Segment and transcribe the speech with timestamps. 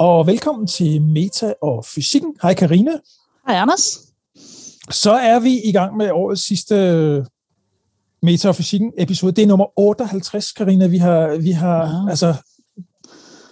[0.00, 2.36] Og velkommen til Meta og Fysikken.
[2.42, 2.90] Hej Karina.
[3.46, 3.98] Hej Anders.
[4.90, 6.74] Så er vi i gang med årets sidste
[8.22, 9.32] Meta og Fysikken episode.
[9.32, 10.86] Det er nummer 58, Karina.
[10.86, 12.10] Vi har, vi har ja.
[12.10, 12.34] altså,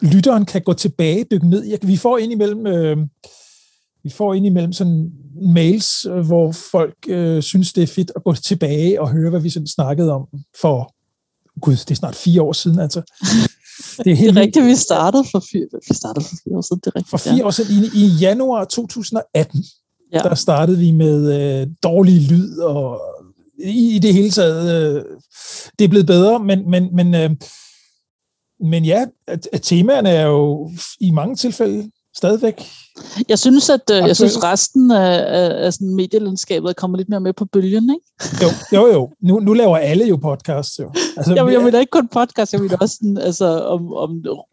[0.03, 1.87] lytteren kan gå tilbage, dykke ned.
[1.87, 2.97] Vi får ind imellem, øh,
[4.03, 8.25] vi får ind imellem sådan mails, øh, hvor folk øh, synes, det er fedt at
[8.25, 10.27] gå tilbage og høre, hvad vi sådan snakkede om
[10.61, 10.95] for,
[11.61, 13.03] gud, det er snart fire år siden, altså.
[14.05, 16.61] Det er, helt det er rigtigt, vi startede for fire, vi startede for fire år
[16.61, 16.81] siden.
[16.85, 17.47] Det er rigtigt, for fire ja.
[17.47, 19.65] år siden, i, i januar 2018,
[20.13, 20.19] ja.
[20.19, 21.19] der startede vi med
[21.61, 23.01] øh, dårlig lyd, og
[23.59, 25.05] i, i det hele taget, øh,
[25.79, 27.31] det er blevet bedre, men, men, men, øh,
[28.61, 30.71] men ja, at, at temaerne er jo
[31.01, 32.67] i mange tilfælde stadigvæk
[33.29, 37.09] jeg synes, at øh, jeg synes resten af, af, af sådan medielandskabet er kommet lidt
[37.09, 38.07] mere med på bølgen, ikke?
[38.43, 39.11] Jo, jo, jo.
[39.23, 40.91] Nu, nu laver alle jo podcasts, jo.
[41.17, 44.11] Altså, jeg, jeg da ikke kun podcast, jeg vil også sådan, altså, om, om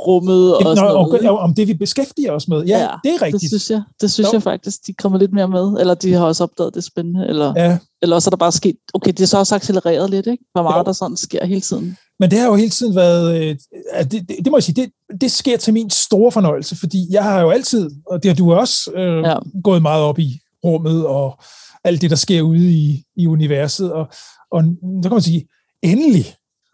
[0.08, 1.30] rummet og Nå, sådan noget.
[1.30, 2.64] Om, om det, vi beskæftiger os med.
[2.64, 3.42] Ja, ja det er rigtigt.
[3.42, 5.80] Det synes jeg, det synes jeg faktisk, de kommer lidt mere med.
[5.80, 7.28] Eller de har også opdaget det spændende.
[7.28, 7.78] Eller, ja.
[8.02, 10.44] eller også er der bare sket, okay, det er så også accelereret lidt, ikke?
[10.52, 10.84] Hvor meget jo.
[10.84, 11.98] der sådan sker hele tiden.
[12.20, 13.56] Men det har jo hele tiden været, øh,
[14.04, 17.24] det, det, det må jeg sige, det, det sker til min store fornøjelse, fordi jeg
[17.24, 19.36] har jo altid, og det du også, øh, ja.
[19.64, 21.40] gået meget op i rummet og
[21.84, 23.94] alt det, der sker ude i, i universet.
[23.94, 24.08] Og,
[24.52, 24.64] og
[25.04, 25.48] så kan man sige,
[25.82, 26.26] endelig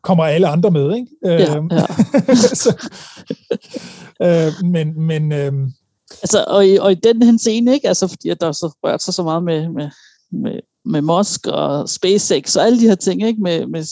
[0.04, 1.08] kommer alle andre med, ikke?
[1.26, 1.86] Ja, øhm, ja.
[2.64, 2.90] så,
[4.22, 5.54] øh, men, men øh,
[6.24, 7.88] altså, og, i, og i den her scene, ikke?
[7.88, 9.90] Altså, fordi at der så rørt sig så meget med, med,
[10.32, 13.42] med, med Musk og SpaceX og alle de her ting, ikke?
[13.42, 13.84] Med, med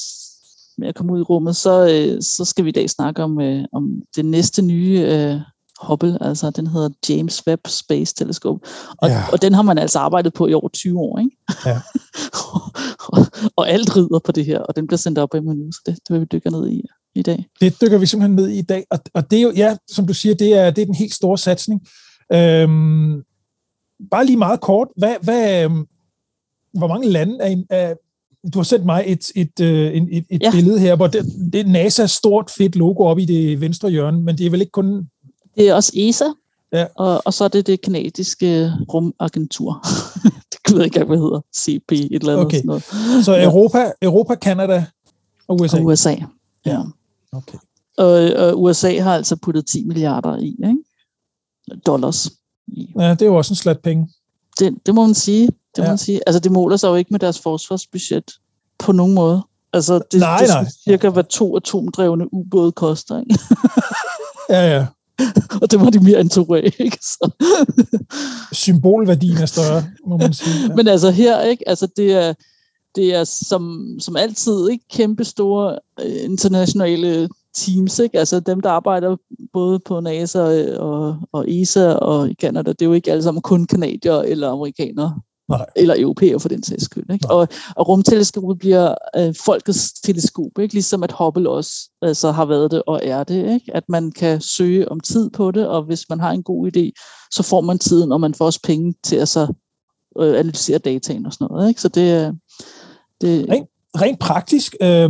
[0.79, 3.41] med at komme ud i rummet, så, øh, så skal vi i dag snakke om,
[3.41, 5.35] øh, om det næste nye øh,
[5.81, 9.23] Hubble, altså den hedder James Webb Space Telescope, og, ja.
[9.31, 11.37] og den har man altså arbejdet på i over 20 år, ikke?
[11.65, 11.81] Ja.
[13.07, 13.25] og,
[13.57, 15.99] og alt rider på det her, og den bliver sendt op i nu, så det,
[16.07, 16.81] det vil vi dykke ned i
[17.15, 17.45] i dag.
[17.61, 20.07] Det dykker vi simpelthen ned i i dag, og, og det er jo, ja, som
[20.07, 21.87] du siger, det er, det er den helt store satsning.
[22.33, 23.23] Øhm,
[24.11, 25.85] bare lige meget kort, hvad, hvad, øhm,
[26.73, 27.93] hvor mange lande er, er,
[28.53, 30.51] du har sendt mig et, et, øh, et, et, et ja.
[30.51, 34.21] billede her, hvor det, det er NASA stort fedt logo op i det venstre hjørne,
[34.21, 35.09] men det er vel ikke kun...
[35.59, 36.25] Det er også ESA,
[36.73, 36.85] ja.
[36.95, 39.85] og, og så er det det kanadiske rumagentur.
[40.51, 41.41] det ved jeg ikke, hvad det hedder.
[41.55, 42.45] CP, et eller andet.
[42.45, 42.57] Okay.
[42.57, 42.83] Sådan noget.
[43.25, 44.85] Så Europa, Europa, Canada
[45.47, 45.77] og USA?
[45.77, 46.15] Og USA,
[46.65, 46.81] ja.
[47.31, 47.57] Okay.
[47.97, 48.11] Og,
[48.47, 51.81] og USA har altså puttet 10 milliarder i, ikke?
[51.85, 52.29] dollars.
[52.67, 52.93] I.
[52.99, 54.09] Ja, det er jo også en slat penge.
[54.59, 55.47] Det, det må man sige.
[55.47, 55.89] Det må ja.
[55.89, 56.21] man sige.
[56.27, 58.31] Altså, det måler sig jo ikke med deres forsvarsbudget
[58.79, 59.43] på nogen måde.
[59.73, 63.39] Altså, det, nej, det er cirka, hvad to atomdrevne ubåde koster, ikke?
[64.55, 64.85] ja, ja.
[65.61, 66.97] og det var de mere end to af, ikke?
[67.01, 67.31] Så.
[68.51, 70.67] Symbolværdien er større, må man sige.
[70.69, 70.75] Ja.
[70.75, 71.69] Men altså her, ikke?
[71.69, 72.33] Altså, det er,
[72.95, 78.19] det er som, som altid ikke kæmpe store øh, internationale teams, ikke?
[78.19, 79.17] Altså dem, der arbejder
[79.53, 83.41] både på NASA og, og ESA og i Canada, det er jo ikke alle sammen
[83.41, 85.19] kun kanadier eller amerikanere.
[85.49, 85.65] Nej.
[85.75, 87.11] eller europæer for den sags skyld.
[87.13, 87.31] Ikke?
[87.31, 90.73] Og, og rumteleskopet bliver øh, folkets teleskop, ikke?
[90.73, 91.71] ligesom at Hubble også
[92.01, 93.53] altså, har været det og er det.
[93.53, 93.71] Ikke?
[93.73, 96.91] At man kan søge om tid på det, og hvis man har en god idé,
[97.31, 99.53] så får man tiden, og man får også penge til at så,
[100.19, 101.69] øh, analysere dataen og sådan noget.
[101.69, 101.81] Ikke?
[101.81, 102.37] Så det,
[103.21, 103.69] det rent,
[104.01, 105.09] rent praktisk, øh,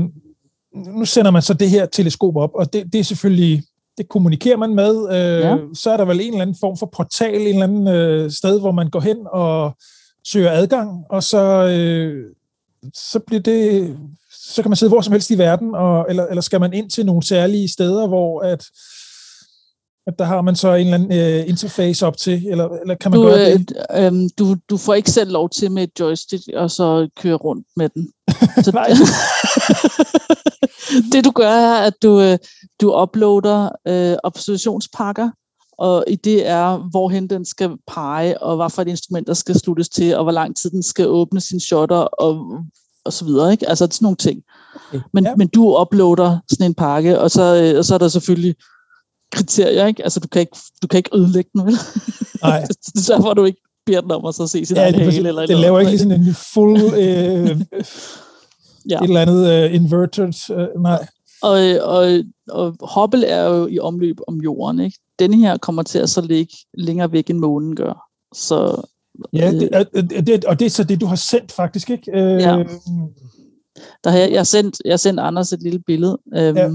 [0.75, 3.63] nu sender man så det her teleskop op, og det, det er selvfølgelig
[3.99, 5.09] det kommunikerer man med.
[5.09, 5.57] Øh, ja.
[5.73, 8.59] Så er der vel en eller anden form for portal, en eller anden øh, sted,
[8.59, 9.77] hvor man går hen og
[10.31, 12.25] søger adgang, og så, øh,
[12.93, 13.97] så bliver det
[14.49, 16.89] så kan man sidde hvor som helst i verden, og, eller, eller skal man ind
[16.89, 18.65] til nogle særlige steder, hvor at,
[20.07, 23.11] at der har man så en eller anden øh, interface op til, eller, eller kan
[23.11, 23.73] man du, gøre det?
[23.95, 27.35] Øh, øh, du, du får ikke selv lov til med et joystick, og så køre
[27.35, 28.09] rundt med den.
[28.63, 28.89] Så, Nej.
[31.11, 32.37] det du gør er, at du, øh,
[32.81, 35.29] du uploader øh, observationspakker,
[35.79, 39.59] og i det er, hvorhen den skal pege, og hvad for et instrument, der skal
[39.59, 42.59] sluttes til, og hvor lang tid den skal åbne sin shutter, og,
[43.05, 43.51] og så videre.
[43.51, 43.69] Ikke?
[43.69, 44.41] Altså sådan nogle ting.
[44.87, 44.99] Okay.
[45.13, 45.35] Men, ja.
[45.35, 48.55] men du uploader sådan en pakke, og så, øh, og så er der selvfølgelig
[49.31, 50.03] kriterier, ikke?
[50.03, 51.73] Altså du kan ikke, du kan ikke ødelægge den, vel?
[52.43, 52.61] Nej.
[52.61, 55.27] det er derfor, du ikke beder den om at så se sin ja, egen hale.
[55.27, 56.81] Eller det laver ikke lige sådan en full...
[56.81, 57.47] Øh,
[58.89, 58.97] ja.
[58.97, 60.33] Et eller andet uh, inverted...
[60.49, 61.07] Uh, nej.
[61.41, 64.99] Og, og, og Hubble er jo i omløb om jorden, ikke?
[65.19, 68.09] Denne her kommer til at så ligge længere væk, end månen gør.
[68.33, 68.87] Så,
[69.33, 72.11] ja, det, øh, det, og det er så det, du har sendt faktisk, ikke?
[72.11, 72.63] Øh, ja.
[74.03, 76.69] Der har jeg, jeg, har sendt, jeg har sendt Anders et lille billede, øhm, ja.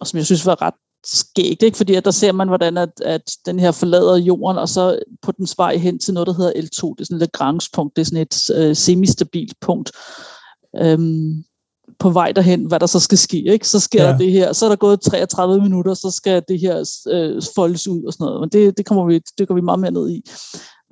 [0.00, 0.74] og som jeg synes var ret
[1.04, 1.76] skægt, ikke?
[1.76, 5.32] fordi at der ser man, hvordan at, at den her forlader jorden, og så på
[5.32, 8.06] den vej hen til noget, der hedder L2, det er sådan et Lagrange-punkt, det er
[8.06, 9.92] sådan et øh, semistabilt punkt.
[10.76, 11.44] Øhm,
[11.98, 13.42] på vej derhen, hvad der så skal ske.
[13.52, 13.68] Ikke?
[13.68, 14.08] Så sker ja.
[14.08, 17.88] der det her, så er der gået 33 minutter, så skal det her øh, foldes
[17.88, 18.40] ud og sådan noget.
[18.40, 20.22] Men det, det kommer vi, det går vi meget mere ned i.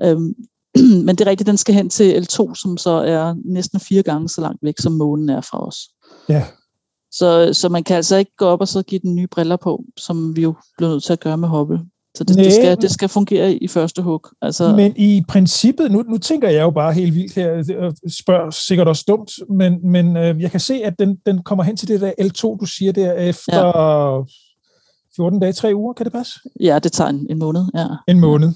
[0.05, 0.35] Øhm,
[1.07, 4.29] men det er rigtigt, den skal hen til L2, som så er næsten fire gange
[4.29, 5.77] så langt væk, som månen er fra os.
[6.29, 6.45] Ja.
[7.13, 9.85] Så, så man kan altså ikke gå op og så give den nye briller på,
[9.97, 11.81] som vi jo blev nødt til at gøre med Hubble.
[12.15, 14.27] Så det, det, skal, det skal fungere i første hug.
[14.43, 18.51] Altså, men i princippet, nu, nu tænker jeg jo bare helt vildt her, og spørger
[18.51, 21.89] sikkert også dumt, men, men øh, jeg kan se, at den, den kommer hen til
[21.89, 24.23] det der L2, du siger der, efter ja.
[25.17, 26.33] 14 dage, 3 uger, kan det passe?
[26.61, 27.87] Ja, det tager en, en måned, ja.
[28.09, 28.53] En måned.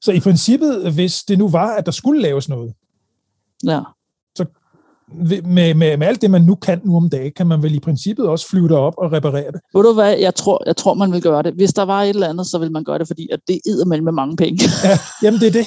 [0.00, 2.74] Så i princippet, hvis det nu var, at der skulle laves noget,
[3.64, 3.80] ja
[5.14, 7.80] med, med, med alt det, man nu kan nu om dagen, kan man vel i
[7.80, 9.60] princippet også flyve derop og reparere det.
[9.74, 11.54] Ved du hvad, jeg tror, jeg tror, man vil gøre det.
[11.54, 13.84] Hvis der var et eller andet, så vil man gøre det, fordi at det er
[13.84, 14.64] mellem med mange penge.
[14.84, 15.66] ja, jamen det er det.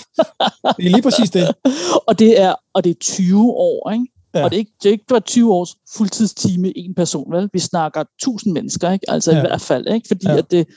[0.77, 1.47] Det er lige præcis det.
[2.07, 4.05] og det er, og det er 20 år, ikke?
[4.35, 4.43] Ja.
[4.43, 7.49] Og det er, ikke, det er ikke bare 20 års fuldtidstime en person, vel?
[7.53, 9.11] Vi snakker 1000 mennesker, ikke?
[9.11, 9.37] Altså ja.
[9.37, 10.07] i hvert fald, ikke?
[10.07, 10.37] Fordi ja.
[10.37, 10.67] at det,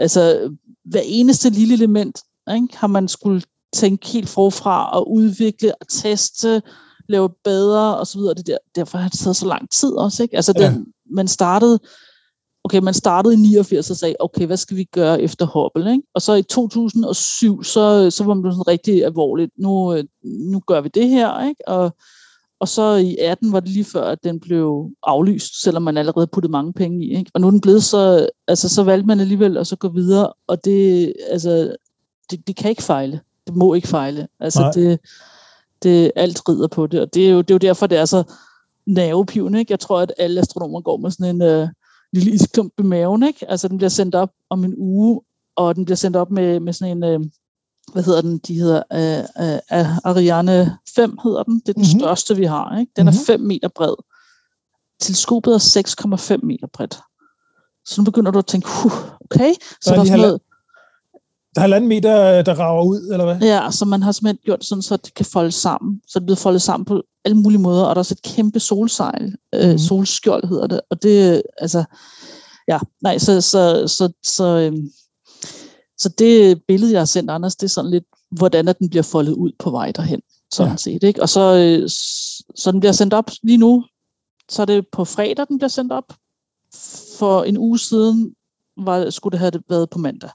[0.00, 0.50] altså,
[0.84, 2.20] hver eneste lille element,
[2.54, 2.68] ikke?
[2.76, 3.42] har man skulle
[3.74, 6.62] tænke helt forfra og udvikle og teste,
[7.08, 8.34] lave bedre og så videre.
[8.34, 10.22] Det der, derfor har det taget så lang tid også.
[10.22, 10.36] Ikke?
[10.36, 10.66] Altså, ja.
[10.66, 11.78] den, man startede,
[12.64, 15.92] okay, man startede i 89 og sagde, okay, hvad skal vi gøre efter Hubble?
[15.92, 16.02] Ikke?
[16.14, 20.88] Og så i 2007, så, så var man sådan rigtig alvorligt, nu, nu gør vi
[20.88, 21.68] det her, ikke?
[21.68, 21.96] Og,
[22.60, 26.26] og så i 18 var det lige før, at den blev aflyst, selvom man allerede
[26.26, 27.16] puttede mange penge i.
[27.16, 27.30] Ikke?
[27.34, 30.32] Og nu er den blevet så, altså så valgte man alligevel at så gå videre,
[30.46, 31.76] og det, altså,
[32.30, 33.20] det, det kan ikke fejle.
[33.46, 34.28] Det må ikke fejle.
[34.40, 34.70] Altså Nej.
[34.70, 35.00] det,
[35.84, 38.04] det, alt rider på det, og det er jo, det er jo derfor, det er
[38.04, 38.22] så
[38.86, 39.58] nervepivende.
[39.58, 39.72] Ikke?
[39.72, 41.68] Jeg tror, at alle astronomer går med sådan en øh,
[42.12, 43.22] lille isklump i maven.
[43.22, 43.50] Ikke?
[43.50, 45.20] Altså, den bliver sendt op om en uge,
[45.56, 47.20] og den bliver sendt op med, med sådan en, øh,
[47.92, 49.48] hvad hedder den, de hedder, øh,
[49.78, 51.60] øh, Ariane 5 hedder den.
[51.60, 52.00] Det er den mm-hmm.
[52.00, 52.78] største, vi har.
[52.78, 52.92] Ikke?
[52.96, 53.18] Den mm-hmm.
[53.20, 53.94] er 5 meter bred.
[55.00, 56.98] Teleskopet er 6,5 meter bredt.
[57.86, 60.40] Så nu begynder du at tænke, huh, okay, så der er, der er sådan noget,
[61.54, 63.48] der er halvanden meter, der rager ud, eller hvad?
[63.48, 66.00] Ja, så man har simpelthen gjort sådan, så det kan folde sammen.
[66.06, 68.34] Så det er blevet foldet sammen på alle mulige måder, og der er også et
[68.34, 69.78] kæmpe solsejl, øh, mhm.
[69.78, 71.84] solskjold hedder det, og det, altså,
[72.68, 74.72] ja, nej, så, så, så, så, øh,
[75.98, 79.02] så det billede, jeg har sendt Anders, det er sådan lidt, hvordan at den bliver
[79.02, 80.20] foldet ud på vej derhen,
[80.52, 80.76] sådan ja.
[80.76, 81.22] set, ikke?
[81.22, 81.88] Og så, øh,
[82.54, 83.84] så den bliver sendt op lige nu,
[84.50, 86.14] så er det på fredag, den bliver sendt op.
[87.18, 88.34] For en uge siden
[88.76, 90.30] var, skulle det have været på mandag.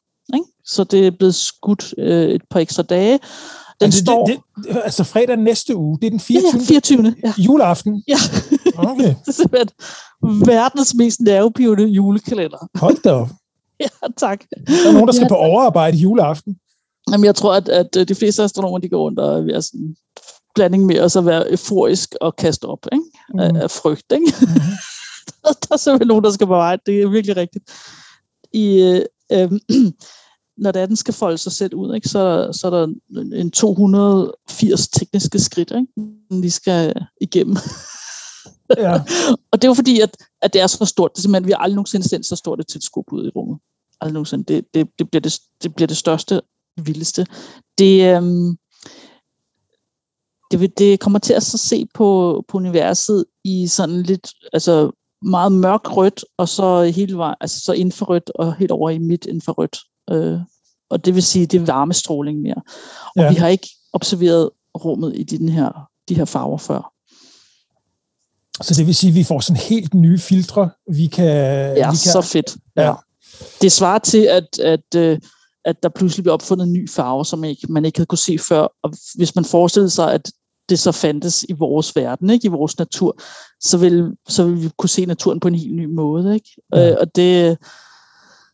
[0.70, 3.20] Så det er blevet skudt øh, et par ekstra dage.
[3.80, 4.26] Den altså, står...
[4.26, 6.62] Det, det, altså fredag næste uge, det er den 24.
[6.62, 7.16] Ja, 24.
[7.24, 7.34] Ja.
[7.38, 8.04] Juleaften?
[8.08, 8.18] Ja.
[8.78, 9.04] Okay.
[9.26, 9.70] det er simpelthen
[10.22, 12.70] verdens mest nervepivende julekalender.
[12.76, 13.30] Hold da op.
[13.80, 13.88] ja,
[14.18, 14.44] tak.
[14.68, 16.56] Der er nogen, der skal ja, på overarbejde juleaften.
[17.12, 19.96] Jamen, jeg tror, at, at de fleste astronomer, de går rundt og er sådan
[20.56, 23.04] blanding med at være euforisk og kaste op ikke?
[23.34, 23.40] Mm.
[23.40, 24.12] Af, af frygt.
[24.12, 24.34] Ikke?
[24.42, 24.48] Mm.
[25.62, 26.78] der er simpelthen nogen, der skal på vej.
[26.86, 27.72] Det er virkelig rigtigt.
[28.54, 29.02] I, øh,
[29.32, 29.52] øh,
[30.60, 32.88] når det er, den skal folde sig selv ud, ikke, så, så er der
[33.36, 37.58] en 280 tekniske skridt, ikke, vi skal igennem.
[38.78, 38.94] Ja.
[39.52, 41.12] og det er jo fordi, at, at det er så stort.
[41.14, 43.60] Det er simpelthen, vi har aldrig nogensinde sendt så stort et teleskop ud i rummet.
[44.02, 44.44] Aldrig nogensinde.
[44.44, 46.42] Det, det, det, bliver, det, det bliver det største,
[46.78, 47.26] vildeste.
[47.78, 48.58] Det, øhm,
[50.52, 55.52] det, det kommer til at så se på, på universet i sådan lidt, altså meget
[55.52, 59.78] mørk rødt, og så hele vejen, altså så infrarødt og helt over i midt infrarødt.
[60.12, 60.40] Øh,
[60.90, 62.62] og det vil sige, det er varmestråling mere.
[63.16, 63.30] Og ja.
[63.30, 66.94] vi har ikke observeret rummet i den her, de her farver før.
[68.62, 71.26] Så det vil sige, at vi får sådan helt nye filtre, vi kan...
[71.26, 72.58] Ja, vi kan, så fedt.
[72.76, 72.84] Ja.
[72.84, 72.94] ja.
[73.62, 75.20] Det svarer til, at, at, øh,
[75.66, 78.40] at der pludselig bliver opfundet en ny farve, som ikke, man ikke havde kunne se
[78.40, 78.68] før.
[78.84, 80.32] Og hvis man forestillede sig, at
[80.70, 82.46] det så fandtes i vores verden, ikke?
[82.46, 83.22] i vores natur,
[83.62, 86.34] så vil, så vil vi kunne se naturen på en helt ny måde.
[86.36, 86.50] Ikke?
[86.74, 86.92] Ja.
[86.92, 87.58] Øh, og det,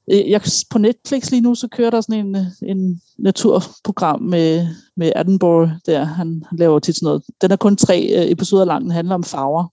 [0.07, 5.71] jeg, på Netflix lige nu, så kører der sådan en, en naturprogram med, med Attenborough,
[5.85, 7.23] der han, han laver tit sådan noget.
[7.41, 9.67] Den er kun tre øh, episoder lang, den handler om farver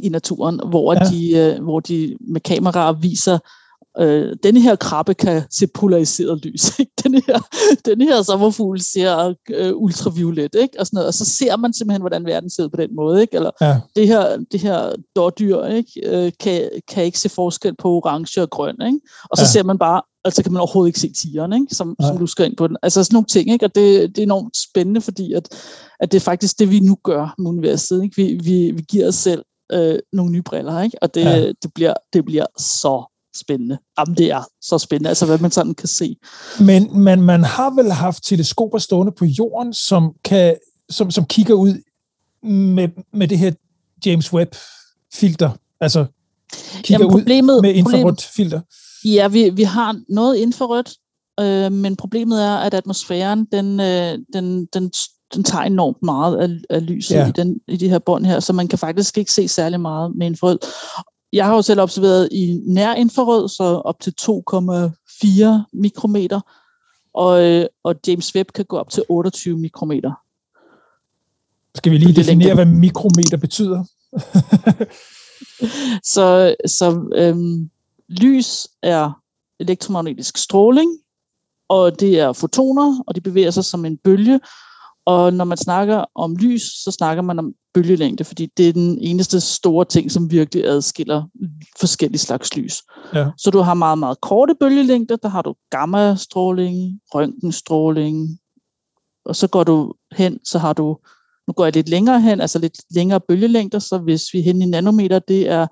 [0.00, 1.00] i naturen, hvor, ja.
[1.00, 3.38] de, øh, hvor de med kameraer viser,
[3.98, 6.62] øh, denne her krabbe kan se polariseret lys.
[6.78, 6.92] Ikke?
[7.04, 7.38] Denne, her,
[7.84, 10.54] denne her sommerfugl ser øh, ultraviolet.
[10.54, 10.80] Ikke?
[10.80, 11.06] Og, sådan noget.
[11.06, 13.20] og så ser man simpelthen, hvordan verden ser ud på den måde.
[13.20, 13.36] Ikke?
[13.36, 13.80] Eller ja.
[13.96, 16.00] det her, det her dårdyr ikke?
[16.04, 18.76] Øh, kan, kan ikke se forskel på orange og grøn.
[18.86, 19.00] Ikke?
[19.30, 19.48] Og så ja.
[19.48, 21.74] ser man bare, altså kan man overhovedet ikke se tigeren, ikke?
[21.74, 22.76] Som, som du skal ind på den.
[22.82, 23.64] Altså sådan nogle ting, ikke?
[23.64, 25.48] og det, det er enormt spændende, fordi at,
[26.00, 28.02] at det er faktisk det, vi nu gør med universet.
[28.02, 28.16] Ikke?
[28.16, 31.02] Vi, vi, vi giver os selv øh, nogle nye briller, ikke?
[31.02, 31.46] og det, ja.
[31.46, 33.04] det, bliver, det bliver så
[33.36, 33.78] spændende.
[33.98, 36.16] Jamen, det er så spændende, altså hvad man sådan kan se.
[36.60, 40.56] Men, men man har vel haft teleskoper stående på jorden, som, kan,
[40.90, 41.74] som, som kigger ud
[42.48, 43.52] med, med det her
[44.06, 44.54] James Webb
[45.14, 45.50] filter?
[45.80, 46.06] Altså
[46.82, 48.60] kigger Jamen, problemet, ud med infrarødt filter?
[49.04, 50.92] Ja, vi, vi har noget infrarødt,
[51.40, 54.92] øh, men problemet er, at atmosfæren, den, øh, den, den,
[55.34, 57.28] den tager enormt meget af, af lyset ja.
[57.28, 60.16] i, den, i de her bånd her, så man kan faktisk ikke se særlig meget
[60.16, 60.58] med infrarød.
[61.32, 66.40] Jeg har jo selv observeret i nær infrarød, så op til 2,4 mikrometer,
[67.14, 70.12] og, øh, og James Webb kan gå op til 28 mikrometer.
[71.74, 73.84] Skal vi lige definere, hvad mikrometer betyder?
[76.14, 77.70] så så øhm,
[78.08, 79.22] lys er
[79.60, 80.98] elektromagnetisk stråling,
[81.68, 84.40] og det er fotoner, og de bevæger sig som en bølge.
[85.10, 88.98] Og når man snakker om lys, så snakker man om bølgelængde, fordi det er den
[88.98, 91.22] eneste store ting, som virkelig adskiller
[91.80, 92.82] forskellige slags lys.
[93.14, 93.26] Ja.
[93.38, 98.38] Så du har meget, meget korte bølgelængder, der har du gammastråling, røntgenstråling,
[99.24, 100.96] og så går du hen, så har du,
[101.46, 104.66] nu går jeg lidt længere hen, altså lidt længere bølgelængder, så hvis vi hen i
[104.66, 105.66] nanometer, det er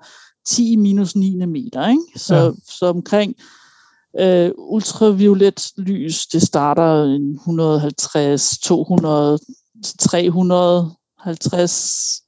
[0.47, 2.03] 10 minus 9 meter, ikke?
[2.15, 2.51] Så, ja.
[2.79, 3.35] så omkring
[4.19, 9.39] øh, ultraviolet lys, det starter 150, 200,
[9.99, 12.21] 350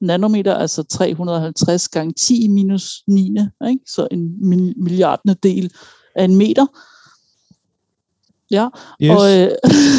[0.00, 3.36] nanometer, altså 350 gange 10 minus 9,
[3.68, 3.80] ikke?
[3.86, 4.38] så en
[4.82, 5.72] milliardende del
[6.14, 6.66] af en meter.
[8.50, 8.68] Ja,
[9.02, 9.10] yes.
[9.10, 9.50] og, øh,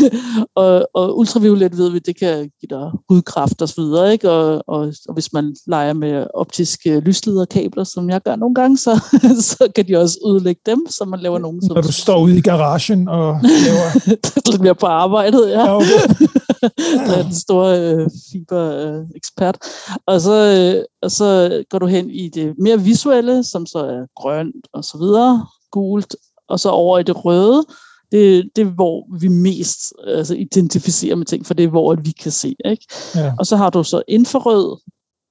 [0.64, 4.32] og, og ultraviolet ved vi, det kan give dig hudkræft og så videre, ikke?
[4.32, 9.04] Og, og, og hvis man leger med optiske lyslederkabler, som jeg gør nogle gange, så,
[9.58, 11.62] så kan de også udlægge dem, så man laver nogen.
[11.70, 14.16] Når du står ude i garagen og laver...
[14.52, 15.64] Lidt mere på arbejdet, ja.
[15.64, 16.28] ja okay.
[17.18, 19.58] er den store øh, fiber-ekspert.
[19.62, 23.78] Øh, og, så, øh, og så går du hen i det mere visuelle, som så
[23.78, 26.16] er grønt og så videre, gult,
[26.50, 27.66] og så over i det røde,
[28.16, 32.12] det, det er, hvor vi mest altså, identificerer med ting, for det er, hvor vi
[32.12, 32.56] kan se.
[32.66, 32.86] Ikke?
[33.16, 33.34] Ja.
[33.40, 34.78] Og så har du så infrarød,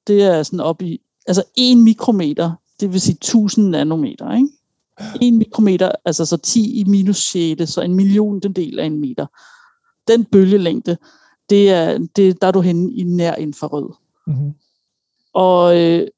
[0.07, 4.37] det er sådan op i, altså 1 mikrometer, det vil sige 1000 nanometer.
[4.37, 4.49] Ikke?
[5.23, 9.01] 1 mikrometer, altså så 10 i minus 6, så en million den del af en
[9.01, 9.27] meter.
[10.09, 10.97] Den bølgelængde,
[11.51, 13.93] det er, det, der er du henne i nær infrarød.
[14.27, 14.55] Mm-hmm.
[15.33, 16.09] Og, øh,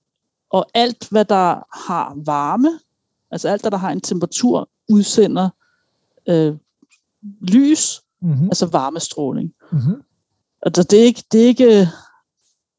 [0.51, 2.69] og alt, hvad der har varme,
[3.31, 5.49] altså alt, hvad der har en temperatur, udsender
[6.29, 6.55] øh,
[7.41, 8.47] lys, mm-hmm.
[8.47, 9.53] altså varmestråling.
[9.73, 10.03] Mm-hmm.
[10.63, 11.89] Og det er, ikke, det, er ikke,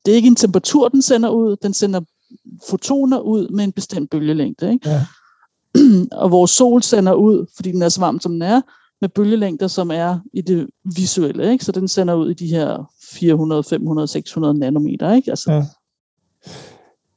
[0.06, 2.02] det er ikke en temperatur, den sender ud, den sender
[2.70, 4.72] fotoner ud med en bestemt bølgelængde.
[4.72, 4.90] Ikke?
[4.90, 5.06] Ja.
[6.22, 8.62] og vores sol sender ud, fordi den er så varm, som den er,
[9.02, 11.52] med bølgelængder, som er i det visuelle.
[11.52, 11.66] Ikke?
[11.66, 15.14] Så den sender ud i de her 400, 500, 600 nanometer.
[15.14, 15.32] Ikke?
[15.32, 15.66] Altså, ja.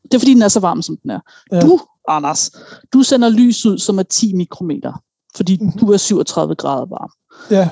[0.02, 1.20] Det er fordi, den er så varm, som den er.
[1.52, 1.60] Ja.
[1.60, 2.50] Du, Anders,
[2.92, 5.02] du sender lys ud, som er 10 mikrometer
[5.36, 7.10] fordi du er 37 grader varm.
[7.50, 7.68] Ja.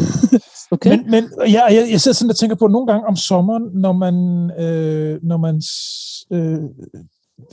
[0.74, 0.90] okay.
[0.90, 3.62] Men, men ja, jeg, jeg sidder sådan og tænker på, at nogle gange om sommeren,
[3.74, 4.14] når man,
[4.58, 5.62] øh, når man
[6.32, 6.60] øh,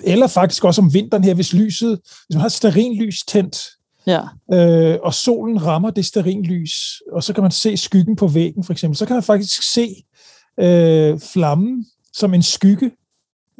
[0.03, 3.69] eller faktisk også om vinteren her, hvis lyset, hvis man har sterinlys tændt,
[4.07, 4.21] ja.
[4.53, 8.73] øh, og solen rammer det sterinlys, og så kan man se skyggen på væggen for
[8.73, 9.95] eksempel, så kan man faktisk se
[10.59, 12.91] øh, flammen som en skygge.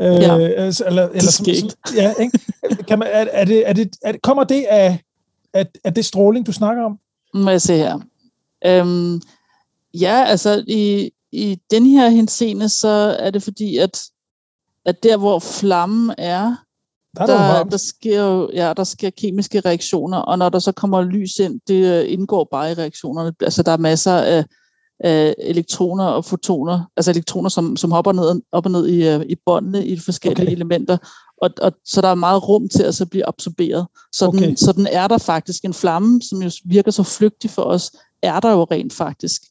[0.02, 0.38] Øh, ja.
[0.38, 2.40] altså, eller, eller som, som, ja, ikke?
[2.88, 5.00] Kan man, er, er det, er det, er, kommer det af
[5.54, 7.00] er, er det stråling, du snakker om?
[7.34, 8.00] Må jeg se her.
[8.66, 9.22] Øhm,
[9.94, 14.02] ja, altså i, i den her henseende, så er det fordi, at,
[14.86, 16.56] at der hvor flammen er,
[17.16, 20.72] der, er der, der, sker jo, ja, der sker kemiske reaktioner, og når der så
[20.72, 23.34] kommer lys ind, det indgår bare i reaktionerne.
[23.42, 24.46] Altså der er masser af,
[25.00, 29.26] af elektroner og fotoner, altså elektroner, som, som hopper ned, op og ned i, øh,
[29.30, 30.56] i båndene i de forskellige okay.
[30.56, 30.98] elementer,
[31.42, 33.88] og, og så der er meget rum til at så blive absorberet.
[34.14, 34.48] Så, okay.
[34.48, 35.66] den, så den er der faktisk.
[35.66, 37.92] En flamme, som jo virker så flygtig for os,
[38.22, 39.42] er der jo rent faktisk.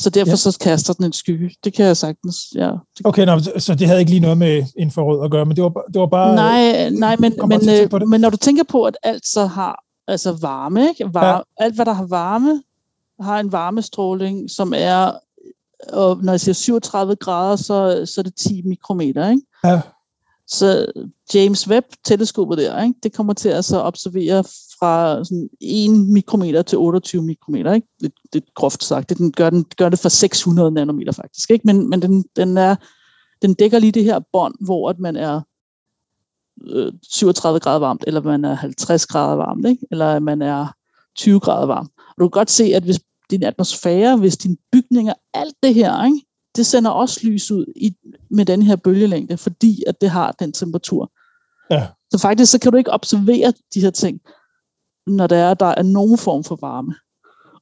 [0.00, 0.36] Så derfor ja.
[0.36, 1.50] så kaster den en skygge.
[1.64, 2.70] Det kan jeg sagtens, ja.
[3.04, 5.84] Okay, nå, så det havde ikke lige noget med infrarød at gøre, men det var,
[5.94, 6.34] det var bare...
[6.34, 10.32] Nej, nej men, men, øh, men når du tænker på, at alt så har altså
[10.32, 11.14] varme, ikke?
[11.14, 11.64] Var, ja.
[11.64, 12.62] alt hvad der har varme,
[13.20, 15.10] har en varmestråling, som er,
[15.92, 19.42] og når jeg siger 37 grader, så, så er det 10 mikrometer, ikke?
[19.64, 19.80] Ja.
[20.52, 20.86] Så
[21.34, 24.44] James Webb-teleskopet der, ikke, det kommer til at så observere
[24.78, 27.72] fra sådan 1 mikrometer til 28 mikrometer.
[27.72, 27.88] Ikke?
[28.00, 29.08] Lidt, lidt groft sagt.
[29.08, 31.50] Det, den, gør, den gør det for 600 nanometer faktisk.
[31.50, 31.66] Ikke?
[31.66, 32.76] Men, men den, den, er,
[33.42, 35.40] den dækker lige det her bånd, hvor at man er
[36.64, 39.86] øh, 37 grader varmt, eller man er 50 grader varmt, ikke?
[39.90, 40.66] eller man er
[41.16, 41.88] 20 grader varm.
[41.98, 46.04] Og du kan godt se, at hvis din atmosfære, hvis din bygninger, alt det her,
[46.04, 46.20] ikke?
[46.60, 47.94] Det sender også lys ud i,
[48.30, 51.12] med den her bølgelængde, fordi at det har den temperatur.
[51.70, 51.86] Ja.
[52.10, 54.20] Så faktisk så kan du ikke observere de her ting,
[55.06, 56.94] når der er, der er nogen form for varme.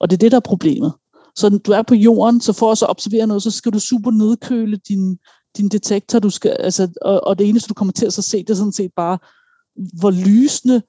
[0.01, 0.93] Og det er det, der er problemet.
[1.37, 4.11] Så du er på jorden, så for at så observere noget, så skal du super
[4.11, 5.19] nedkøle din,
[5.57, 8.39] din detektor, du skal, altså, og, og det eneste, du kommer til at så se,
[8.39, 9.19] det er sådan set bare,
[9.99, 10.83] hvor lysende,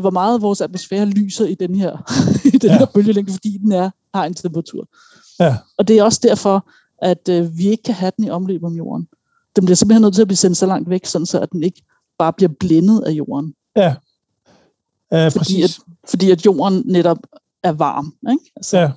[0.00, 1.96] hvor meget vores atmosfære lyser i den her,
[2.54, 2.78] i den ja.
[2.78, 4.88] her bølgelængde, fordi den er, har en temperatur.
[5.40, 5.56] Ja.
[5.78, 6.68] Og det er også derfor,
[7.04, 9.08] at øh, vi ikke kan have den i omløb om jorden.
[9.56, 11.62] Den bliver simpelthen nødt til at blive sendt så langt væk, sådan så at den
[11.62, 11.82] ikke
[12.18, 13.54] bare bliver blindet af jorden.
[13.76, 13.94] Ja,
[15.12, 15.64] ja fordi, præcis.
[15.78, 17.18] At, fordi at jorden netop
[17.62, 18.14] er varm.
[18.30, 18.52] Ikke?
[18.56, 18.90] Altså, ja.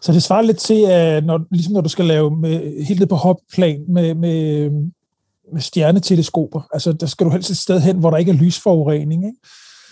[0.00, 3.06] Så det svarer lidt til, at når, ligesom når du skal lave med, helt ned
[3.06, 4.70] på hopplan med, med,
[5.52, 9.26] med stjerneteleskoper, altså der skal du helst et sted hen, hvor der ikke er lysforurening.
[9.26, 9.38] Ikke?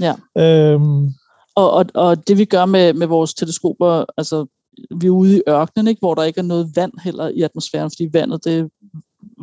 [0.00, 0.14] Ja.
[0.38, 1.09] Øhm.
[1.55, 4.47] Og, og, og det vi gør med, med vores teleskoper, altså
[5.01, 7.91] vi er ude i ørkenen, ikke, hvor der ikke er noget vand heller i atmosfæren,
[7.91, 8.71] fordi vandet det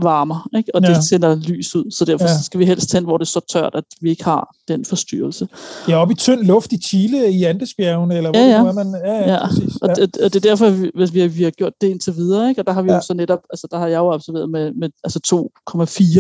[0.02, 0.76] varmer, ikke?
[0.76, 0.88] og ja.
[0.88, 2.42] det sender lys ud, så derfor ja.
[2.44, 5.48] skal vi helst tænde, hvor det er så tørt, at vi ikke har den forstyrrelse.
[5.88, 8.60] Ja, oppe i tynd luft i Chile, i Andesbjergene, eller hvor ja, ja.
[8.60, 8.96] det er man...
[9.06, 9.48] Ja, ja, ja.
[9.48, 9.90] Præcis, ja.
[9.90, 12.50] Og, det, og det er derfor, vi, vi, har, vi har gjort det indtil videre,
[12.50, 12.62] ikke?
[12.62, 12.96] og der har vi ja.
[12.96, 15.50] jo så netop, altså der har jeg jo observeret med, med altså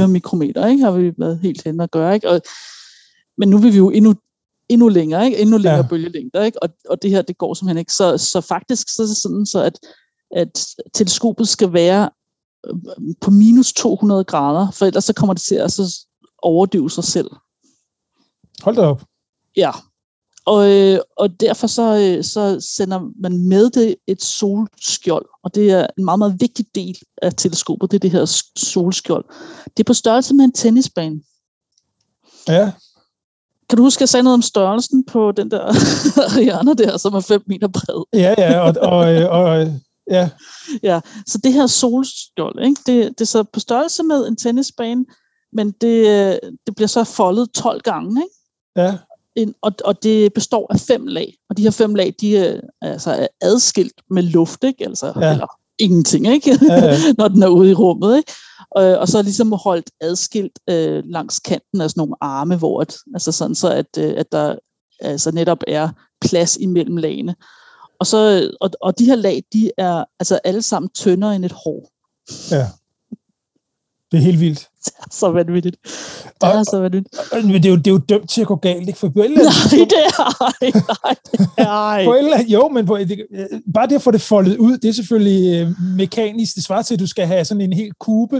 [0.03, 0.83] 2,4 mikrometer, ikke?
[0.83, 2.29] har vi været helt hen at gøre, ikke?
[2.29, 2.41] Og,
[3.37, 4.13] men nu vil vi jo endnu
[4.69, 5.37] endnu længere, ikke?
[5.37, 5.87] endnu længere ja.
[5.87, 6.63] bølgelængder, ikke?
[6.63, 7.93] Og, og det her, det går simpelthen ikke.
[7.93, 9.79] Så, så faktisk så er det sådan, så at,
[10.35, 12.09] at teleskopet skal være
[12.67, 12.75] øh,
[13.21, 16.05] på minus 200 grader, for ellers så kommer det til at så
[16.41, 17.29] overdøve sig selv.
[18.63, 19.03] Hold da op.
[19.57, 19.71] Ja,
[20.47, 25.71] og, øh, og derfor så, øh, så sender man med det et solskjold, og det
[25.71, 29.25] er en meget, meget vigtig del af teleskopet, det er det her solskjold.
[29.65, 31.21] Det er på størrelse med en tennisbane.
[32.47, 32.71] Ja.
[33.69, 35.61] Kan du huske, at jeg sagde noget om størrelsen på den der
[36.31, 38.03] Ariana der, som er 5 meter bred?
[38.13, 38.99] Ja, ja, og, og,
[39.41, 39.67] og
[40.11, 40.29] ja.
[40.83, 40.99] ja.
[41.27, 42.81] Så det her solskjold, ikke?
[42.85, 45.05] Det, det er så på størrelse med en tennisbane,
[45.53, 48.35] men det, det bliver så foldet 12 gange, ikke?
[48.75, 48.97] Ja.
[49.35, 52.59] En, og, og det består af fem lag, og de her fem lag, de er,
[52.81, 54.85] altså, er adskilt med luft, ikke?
[54.85, 55.31] Altså, ja.
[55.31, 55.47] eller
[55.79, 56.59] ingenting, ikke?
[56.69, 56.97] Ja, ja.
[57.17, 58.17] når den er ude i rummet.
[58.17, 58.31] Ikke?
[58.71, 62.97] Og, og så ligesom holdt adskilt øh, langs kanten af sådan nogle arme, hvor at,
[63.13, 64.55] altså sådan så, at, øh, at der
[64.99, 65.89] altså netop er
[66.21, 67.35] plads imellem lagene.
[67.99, 71.51] Og, så, og, og de her lag, de er altså alle sammen tyndere end et
[71.51, 71.91] hår.
[72.51, 72.67] Ja.
[74.11, 74.69] Det er helt vildt.
[74.87, 75.77] Det er så vanvittigt.
[75.83, 77.15] Det er og, så vanvittigt.
[77.33, 78.99] Men det er, jo, det er jo dømt til at gå galt, ikke?
[78.99, 83.25] For på nej, det er nej, det er på eller, Jo, men på, det,
[83.73, 86.55] bare det at få det foldet ud, det er selvfølgelig øh, mekanisk.
[86.55, 88.35] Det svarer til, at du skal have sådan en hel kube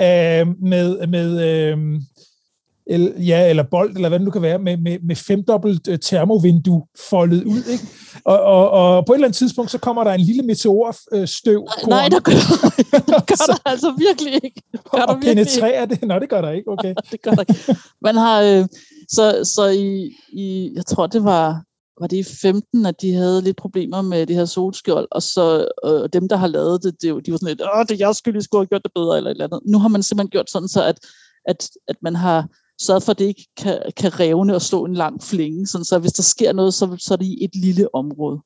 [0.00, 1.78] øh, med, med øh,
[2.90, 5.94] eller, ja, eller bold, eller hvad det nu kan være, med, med, med femdobbelt uh,
[6.02, 7.62] termovindue foldet ud.
[7.72, 7.84] Ikke?
[8.24, 11.68] Og, og, og på et eller andet tidspunkt, så kommer der en lille meteorstøv.
[11.88, 12.32] Nej, nej, der gør,
[13.14, 14.62] der gør der altså virkelig ikke.
[14.90, 16.02] Gør og penetrerer det?
[16.02, 16.70] Nå, det gør der ikke.
[16.70, 16.94] Okay.
[17.12, 17.80] det gør der ikke.
[18.02, 18.66] Man har, øh,
[19.08, 21.62] så, så i, i, jeg tror, det var,
[22.00, 25.66] var det i 15, at de havde lidt problemer med det her solskjold, og så
[25.84, 28.14] øh, dem, der har lavet det, det, de var sådan lidt, åh, det er jeg
[28.14, 29.60] skyld, jeg skulle have gjort det bedre, eller et eller andet.
[29.64, 30.98] Nu har man simpelthen gjort sådan, så at,
[31.48, 32.48] at, at man har
[32.80, 35.98] sørget for, at det ikke kan, kan revne og stå en lang flænge, sådan så
[35.98, 38.40] hvis der sker noget, så, så er det i et lille område.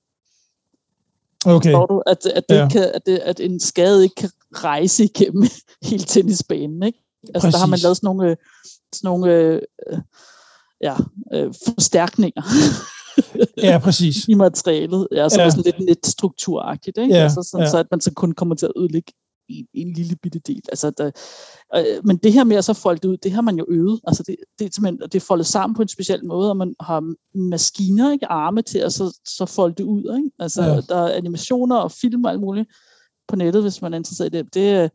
[1.47, 1.73] Okay.
[1.73, 2.69] Forstår du, at, at, det ja.
[2.69, 5.45] kan, at, det, at en skade ikke kan rejse igennem
[5.89, 6.99] hele tennisbanen, ikke?
[7.35, 7.53] Altså, Præcis.
[7.55, 8.37] der har man lavet sådan nogle,
[8.93, 9.63] sådan nogle øh,
[10.81, 10.97] ja,
[11.33, 12.43] øh, forstærkninger.
[13.57, 14.17] ja, præcis.
[14.29, 15.09] I materialet.
[15.13, 15.47] Ja, så ja.
[15.47, 17.15] er sådan lidt netstrukturagtigt, ikke?
[17.15, 17.71] Ja, altså, sådan, ja.
[17.71, 19.13] så at man så kun kommer til at ødelægge
[19.49, 20.63] en, en lille bitte del.
[20.69, 21.11] Altså, der,
[21.77, 24.01] øh, men det her med at så folde det ud, det har man jo øvet.
[24.07, 26.75] Altså, det, det, er simpelthen, det er foldet sammen på en speciel måde, og man
[26.81, 30.17] har maskiner, ikke, arme til at så, så folde det ud.
[30.17, 30.31] Ikke?
[30.39, 30.81] Altså, ja.
[30.81, 32.69] der er animationer og film og alt muligt
[33.29, 34.55] på nettet, hvis man er interesseret i det.
[34.55, 34.91] det øh,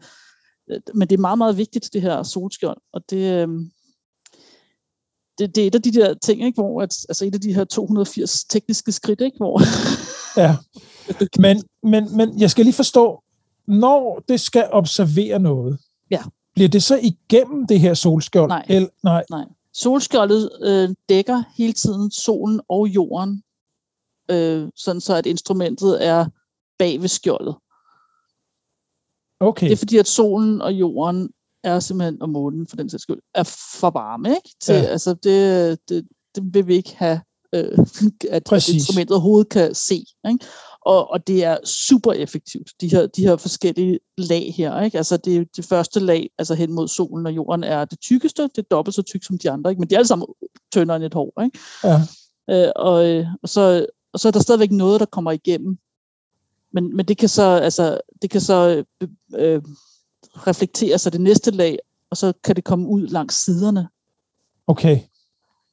[0.94, 3.48] men det er meget, meget vigtigt, det her solskjold, og det, øh,
[5.40, 7.54] det, det er et af de der ting, ikke, hvor at, altså et af de
[7.54, 9.62] her 280 tekniske skridt, ikke, hvor...
[10.40, 10.58] ja,
[11.46, 13.24] men, men, men jeg skal lige forstå,
[13.70, 15.80] når det skal observere noget,
[16.12, 16.22] ja.
[16.56, 18.48] bliver det så igennem det her solskjold?
[18.48, 18.66] Nej.
[18.70, 19.26] Eller, nej.
[19.30, 19.46] nej.
[19.74, 23.44] Solskjoldet øh, dækker hele tiden solen og jorden,
[24.32, 26.26] øh, sådan så at instrumentet er
[26.80, 27.56] bag ved skjoldet.
[29.40, 29.66] Okay.
[29.66, 31.30] Det er fordi, at solen og jorden
[31.64, 33.44] er simpelthen, og månen for den sags skyld, er
[33.80, 34.30] for varme.
[34.30, 34.56] Ikke?
[34.62, 34.82] Til, ja.
[34.82, 37.22] Altså, det, det, det vil vi ikke have,
[37.54, 37.78] øh,
[38.30, 40.06] at, at instrumentet overhovedet kan se.
[40.30, 40.46] Ikke?
[40.90, 44.82] Og, og det er super effektivt, de her, de her forskellige lag her.
[44.82, 44.98] Ikke?
[44.98, 48.58] Altså det, det første lag, altså hen mod solen og jorden, er det tykkeste, det
[48.58, 49.80] er dobbelt så tykt som de andre, ikke?
[49.80, 50.28] men de er alle sammen
[50.72, 51.44] tyndere end et hår.
[51.44, 51.60] Ikke?
[51.84, 52.02] Ja.
[52.50, 55.78] Øh, og, øh, og, så, og så er der stadigvæk noget, der kommer igennem.
[56.74, 59.62] Men, men det kan så, altså, det kan så øh, øh,
[60.48, 61.80] reflektere sig det næste lag,
[62.12, 63.88] og så kan det komme ud langs siderne.
[64.68, 65.00] Okay.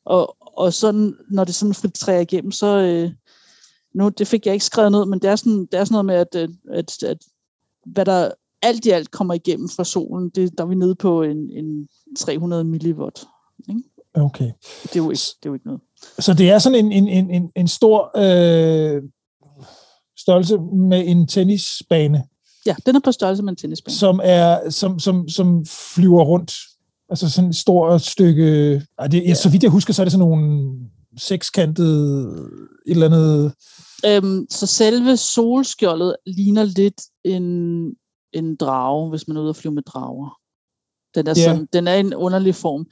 [0.05, 3.11] Og, og sådan, når det sådan filtrerer igennem, så, øh,
[3.97, 6.05] nu, det fik jeg ikke skrevet ned, men det er sådan, det er sådan noget
[6.05, 7.19] med, at, at, at
[7.87, 8.31] hvad der
[8.63, 11.89] alt i alt kommer igennem fra solen, det, der er vi nede på en, en
[12.19, 13.25] 300 milliwatt.
[13.69, 13.83] Ikke?
[14.15, 14.51] Okay.
[14.83, 15.81] Det er, jo ikke, det er jo ikke noget.
[16.19, 19.03] Så det er sådan en, en, en, en, en stor øh,
[20.19, 22.25] størrelse med en tennisbane.
[22.67, 23.95] Ja, den er på størrelse med en tennisbane.
[23.95, 26.53] Som, er, som, som, som flyver rundt.
[27.09, 28.83] Altså sådan et stort stykke...
[28.99, 29.35] Ej, det, ja.
[29.35, 30.71] Så vidt jeg husker, så er det sådan nogle
[31.19, 32.29] sekskantede
[32.87, 33.53] et eller andet...
[34.07, 37.45] Øhm, så selve solskjoldet ligner lidt en,
[38.33, 40.39] en drage, hvis man er ude og flyve med drager.
[41.15, 41.45] Den er, yeah.
[41.45, 42.87] sådan, den er en underlig form.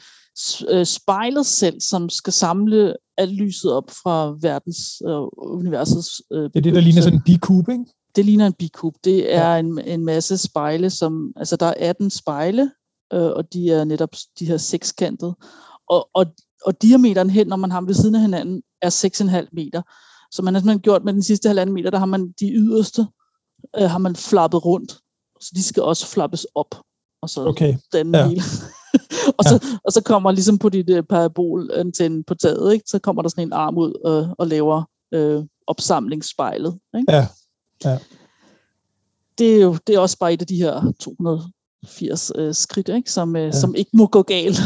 [0.71, 6.57] Øh, spejlet selv, som skal samle alt lyset op fra verdens øh, universets øh, Det
[6.57, 7.85] er det, der ligner sådan en bikube, ikke?
[8.17, 8.99] Det ligner en bikube.
[9.05, 9.59] Det er ja.
[9.59, 12.71] en, en masse spejle, som, altså der er 18 spejle,
[13.13, 15.35] øh, og de er netop de her sekskantede.
[15.89, 16.27] Og, og,
[16.65, 18.91] og diameteren hen, når man har dem ved siden af hinanden, er
[19.43, 19.83] 6,5 meter.
[20.31, 23.07] Så man har simpelthen gjort med den sidste halvanden meter, der har man de yderste,
[23.79, 24.99] øh, har man flappet rundt.
[25.41, 26.75] Så de skal også flappes op.
[27.23, 27.77] Og så okay.
[27.93, 28.29] den ja.
[28.29, 28.43] hele.
[29.39, 29.79] og, så, ja.
[29.85, 32.85] og så kommer ligesom på dit uh, parabolantenne på taget, ikke?
[32.89, 34.83] så kommer der sådan en arm ud og, og laver
[35.15, 36.79] øh, opsamlingsspejlet.
[36.97, 37.13] Ikke?
[37.13, 37.27] Ja.
[37.85, 37.99] ja.
[39.39, 43.11] Det er jo det er også bare et af de her 280 øh, skridt, ikke?
[43.11, 43.51] Som, øh, ja.
[43.51, 44.61] som ikke må gå galt.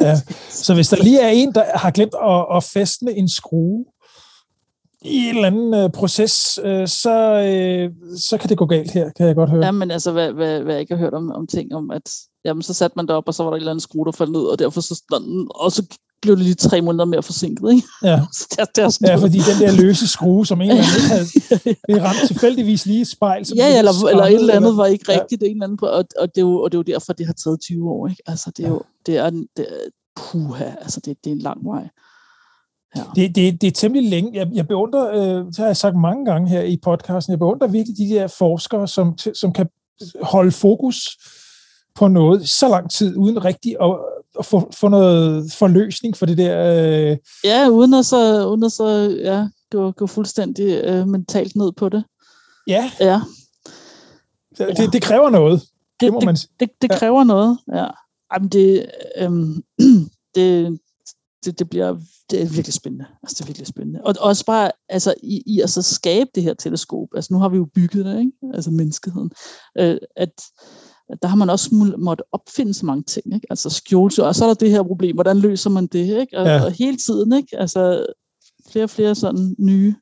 [0.00, 0.20] ja.
[0.64, 3.84] Så hvis der lige er en, der har glemt at, at fæstne en skrue
[5.04, 9.10] i en eller anden øh, proces, øh, så, øh, så kan det gå galt her,
[9.16, 9.64] kan jeg godt høre.
[9.64, 12.10] Ja, men altså, hvad, hvad, hvad jeg ikke har hørt om, om ting om, at
[12.44, 14.12] jamen, så satte man det op, og så var der en eller anden skrue, der
[14.12, 15.02] faldt ned, og derfor så,
[15.50, 17.88] og så blev det lige tre måneder mere forsinket, ikke?
[18.02, 18.20] Ja,
[18.56, 21.26] der, der ja fordi den der løse skrue, som en eller anden havde,
[21.88, 23.46] det ramte tilfældigvis lige et spejl.
[23.46, 25.46] Som ja, ja eller, eller et eller andet var ikke rigtigt, ja.
[25.46, 27.32] en eller anden, og, og, det er jo, og det er jo derfor, det har
[27.32, 28.22] taget 20 år, ikke?
[28.26, 31.64] Altså, det er jo, det er, det er puha, altså, det, det er en lang
[31.64, 31.88] vej.
[32.96, 33.02] Ja.
[33.16, 34.30] Det, det, det er temmelig længe.
[34.34, 37.68] Jeg, jeg beundrer, øh, det har jeg sagt mange gange her i podcasten, jeg beundrer
[37.68, 39.68] virkelig de der forskere, som, som kan
[40.22, 40.96] holde fokus
[41.94, 43.98] på noget så lang tid, uden rigtig at,
[44.38, 46.74] at få, få noget forløsning for det der...
[47.10, 47.16] Øh...
[47.44, 51.88] Ja, uden at så, uden at så ja, gå, gå fuldstændig øh, mentalt ned på
[51.88, 52.04] det.
[52.66, 52.90] Ja.
[53.00, 53.20] Ja.
[54.58, 55.60] Det, det, det kræver noget.
[55.60, 57.24] Det, det, må man det, det, det kræver ja.
[57.24, 57.86] noget, ja.
[58.34, 59.62] Jamen det, øhm,
[60.34, 60.78] det,
[61.44, 61.96] det, det bliver
[62.30, 63.06] det er virkelig spændende.
[63.22, 64.00] Altså, det er virkelig spændende.
[64.04, 67.08] Og også bare altså, i, i at så skabe det her teleskop.
[67.14, 68.32] Altså, nu har vi jo bygget det, ikke?
[68.54, 69.30] Altså menneskeheden.
[69.78, 70.42] Øh, at,
[71.08, 73.34] at der har man også måttet opfinde så mange ting.
[73.34, 73.46] Ikke?
[73.50, 75.16] Altså skjolse, og så er der det her problem.
[75.16, 76.20] Hvordan løser man det?
[76.20, 76.38] Ikke?
[76.38, 76.64] Og, ja.
[76.64, 77.58] og hele tiden, ikke?
[77.58, 78.06] Altså,
[78.70, 79.94] flere og flere sådan nye,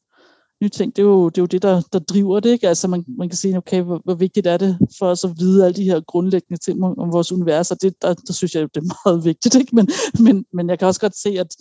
[0.63, 0.97] nye ting.
[0.97, 2.51] Det er jo det, er jo det der, der driver det.
[2.51, 2.69] Ikke?
[2.69, 5.65] Altså, man, man kan sige, okay, hvor, hvor vigtigt er det for os at vide
[5.65, 7.71] alle de her grundlæggende ting om, om vores univers.
[7.71, 9.55] Og det, der, der synes jeg, det er meget vigtigt.
[9.55, 9.77] Ikke?
[9.77, 9.89] Men,
[10.21, 11.57] men, men jeg kan også godt se, at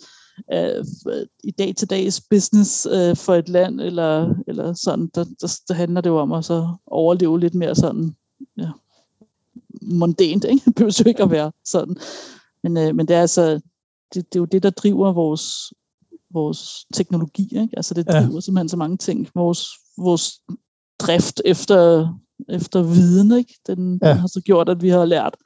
[0.52, 0.84] øh,
[1.44, 5.74] i dag til dags business øh, for et land, eller, eller sådan, der, der, der
[5.74, 8.16] handler det jo om at så overleve lidt mere sådan,
[8.58, 8.70] ja,
[9.82, 10.62] mondænt, ikke?
[10.66, 11.96] Det behøver jo ikke at være sådan.
[12.62, 13.60] Men, øh, men det er altså,
[14.14, 15.72] det, det er jo det, der driver vores,
[16.32, 17.76] vores teknologi, ikke?
[17.76, 18.40] Altså det driver ja.
[18.40, 19.28] simpelthen så mange ting.
[19.34, 19.66] Vores,
[19.98, 20.32] vores
[20.98, 22.08] drift efter,
[22.48, 23.54] efter viden, ikke?
[23.66, 24.08] Den, ja.
[24.08, 25.36] den har så gjort, at vi har lært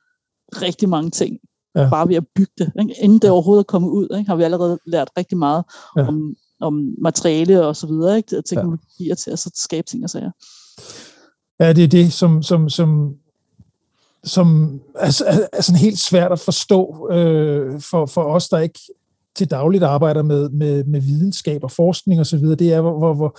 [0.52, 1.38] rigtig mange ting
[1.76, 1.88] ja.
[1.90, 2.72] bare ved at bygge det.
[2.80, 2.94] Ikke?
[3.02, 4.28] Inden det overhovedet er kommet ud, ikke?
[4.28, 5.64] har vi allerede lært rigtig meget
[5.96, 6.08] ja.
[6.08, 8.42] om, om materiale og så videre, ikke?
[8.42, 9.14] teknologier ja.
[9.14, 10.30] til at så skabe ting og sager.
[11.60, 13.14] Ja, det er det, som, som, som,
[14.24, 18.80] som er, er, er sådan helt svært at forstå øh, for, for os, der ikke
[19.36, 23.38] til dagligt arbejder med, med, med videnskab og forskning osv., det er, hvor, hvor,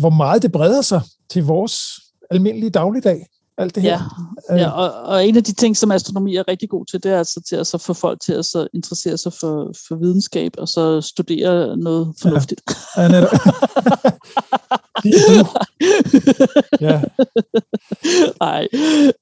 [0.00, 1.74] hvor meget det breder sig til vores
[2.30, 3.26] almindelige dagligdag
[3.58, 4.00] alt det her.
[4.50, 7.12] Ja, ja og, og en af de ting, som astronomi er rigtig god til, det
[7.12, 10.52] er altså til at så få folk til at så interessere sig for, for videnskab,
[10.58, 12.62] og så studere noget fornuftigt.
[12.96, 13.30] Ja, ja netop.
[15.04, 15.44] er
[16.80, 17.02] ja.
[18.40, 18.68] Nej,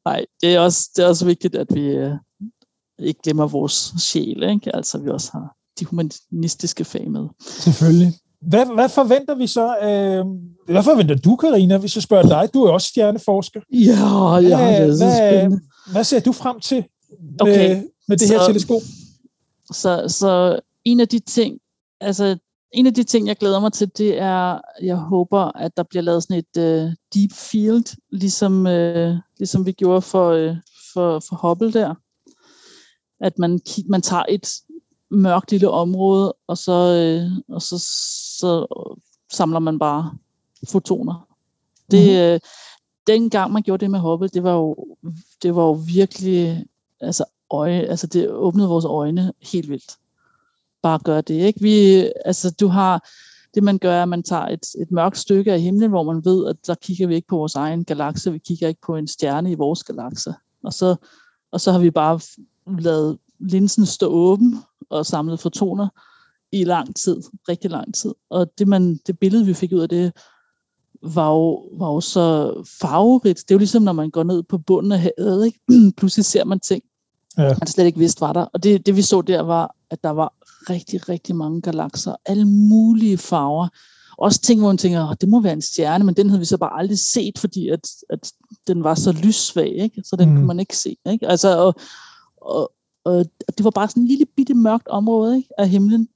[0.04, 2.12] nej, det er også, det er også vigtigt, at vi uh,
[2.98, 4.76] ikke glemmer vores sjæl, ikke?
[4.76, 7.26] altså vi også har de humanistiske fag med.
[7.40, 8.12] Selvfølgelig.
[8.40, 9.76] Hvad, hvad forventer vi så?
[9.82, 10.24] Øh,
[10.72, 12.48] hvad forventer du, Karina, hvis jeg spørger dig?
[12.54, 13.60] Du er også stjerneforsker.
[13.72, 15.58] Ja, ja, det er så hvad,
[15.92, 16.84] hvad ser du frem til
[17.20, 17.82] med, okay.
[18.08, 18.80] med det så, her teleskop?
[19.72, 21.58] Så, så en af de ting,
[22.00, 22.36] altså
[22.72, 26.02] en af de ting, jeg glæder mig til, det er, jeg håber, at der bliver
[26.02, 30.56] lavet sådan et uh, deep field, ligesom, uh, ligesom vi gjorde for, uh,
[30.94, 31.94] for, for Hubble der.
[33.20, 34.54] At man, man tager et
[35.14, 37.78] mørkt lille område, og så, øh, og så,
[38.38, 38.66] så
[39.32, 40.12] samler man bare
[40.68, 41.28] fotoner.
[41.90, 42.16] Det, mm-hmm.
[42.16, 42.40] øh,
[43.06, 44.96] den gang man gjorde det med Hubble, det var jo,
[45.42, 46.66] det var jo virkelig,
[47.00, 49.96] altså, øje, altså det åbnede vores øjne helt vildt.
[50.82, 51.60] Bare gør det, ikke?
[51.60, 53.08] Vi, altså, du har,
[53.54, 56.24] Det man gør, er, at man tager et, et mørkt stykke af himlen, hvor man
[56.24, 59.08] ved, at der kigger vi ikke på vores egen galakse, vi kigger ikke på en
[59.08, 60.34] stjerne i vores galakse.
[60.62, 60.96] Og så,
[61.52, 62.20] og så har vi bare
[62.78, 64.58] lavet linsen stå åben
[64.90, 65.88] og samlet fotoner
[66.52, 68.14] i lang tid, rigtig lang tid.
[68.30, 70.12] Og det, man, det billede, vi fik ud af det,
[71.02, 73.38] var jo, var jo så farverigt.
[73.38, 75.60] Det er jo ligesom, når man går ned på bunden af havet, ikke?
[75.98, 76.82] pludselig ser man ting,
[77.38, 77.42] ja.
[77.42, 78.44] man slet ikke vidste var der.
[78.44, 80.34] Og det, det vi så der var, at der var
[80.70, 83.68] rigtig, rigtig mange galakser, alle mulige farver.
[84.18, 86.44] Også ting, hvor man tænker, oh, det må være en stjerne, men den havde vi
[86.44, 88.32] så bare aldrig set, fordi at, at
[88.66, 90.02] den var så lyssvag, ikke?
[90.04, 90.36] så den mm.
[90.36, 90.96] kunne man ikke se.
[91.10, 91.28] Ikke?
[91.28, 91.74] Altså, og,
[92.36, 92.72] og,
[93.04, 93.26] og
[93.58, 95.48] det var bare sådan en lille bitte mørkt område ikke?
[95.58, 96.08] af himlen,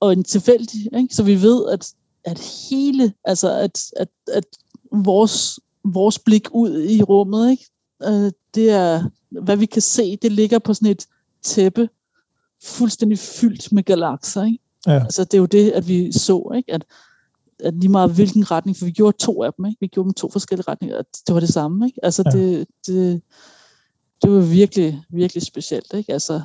[0.00, 1.14] og en tilfældig, ikke?
[1.14, 1.92] så vi ved, at,
[2.24, 4.44] at hele, altså at, at, at
[4.92, 7.64] vores, vores blik ud i rummet, ikke?
[8.04, 9.04] Øh, det er,
[9.42, 11.06] hvad vi kan se, det ligger på sådan et
[11.42, 11.88] tæppe,
[12.64, 14.44] fuldstændig fyldt med galakser.
[14.44, 14.58] Ikke?
[14.86, 15.00] Ja.
[15.02, 16.72] Altså, det er jo det, at vi så, ikke?
[16.72, 16.84] At,
[17.64, 19.80] at lige meget hvilken retning, for vi gjorde to af dem, ikke?
[19.80, 21.86] vi gjorde dem to forskellige retninger, at det var det samme.
[21.86, 22.04] Ikke?
[22.04, 22.38] Altså, ja.
[22.38, 23.22] det, det,
[24.22, 25.94] det var virkelig, virkelig specielt.
[25.94, 26.12] Ikke?
[26.12, 26.42] Altså,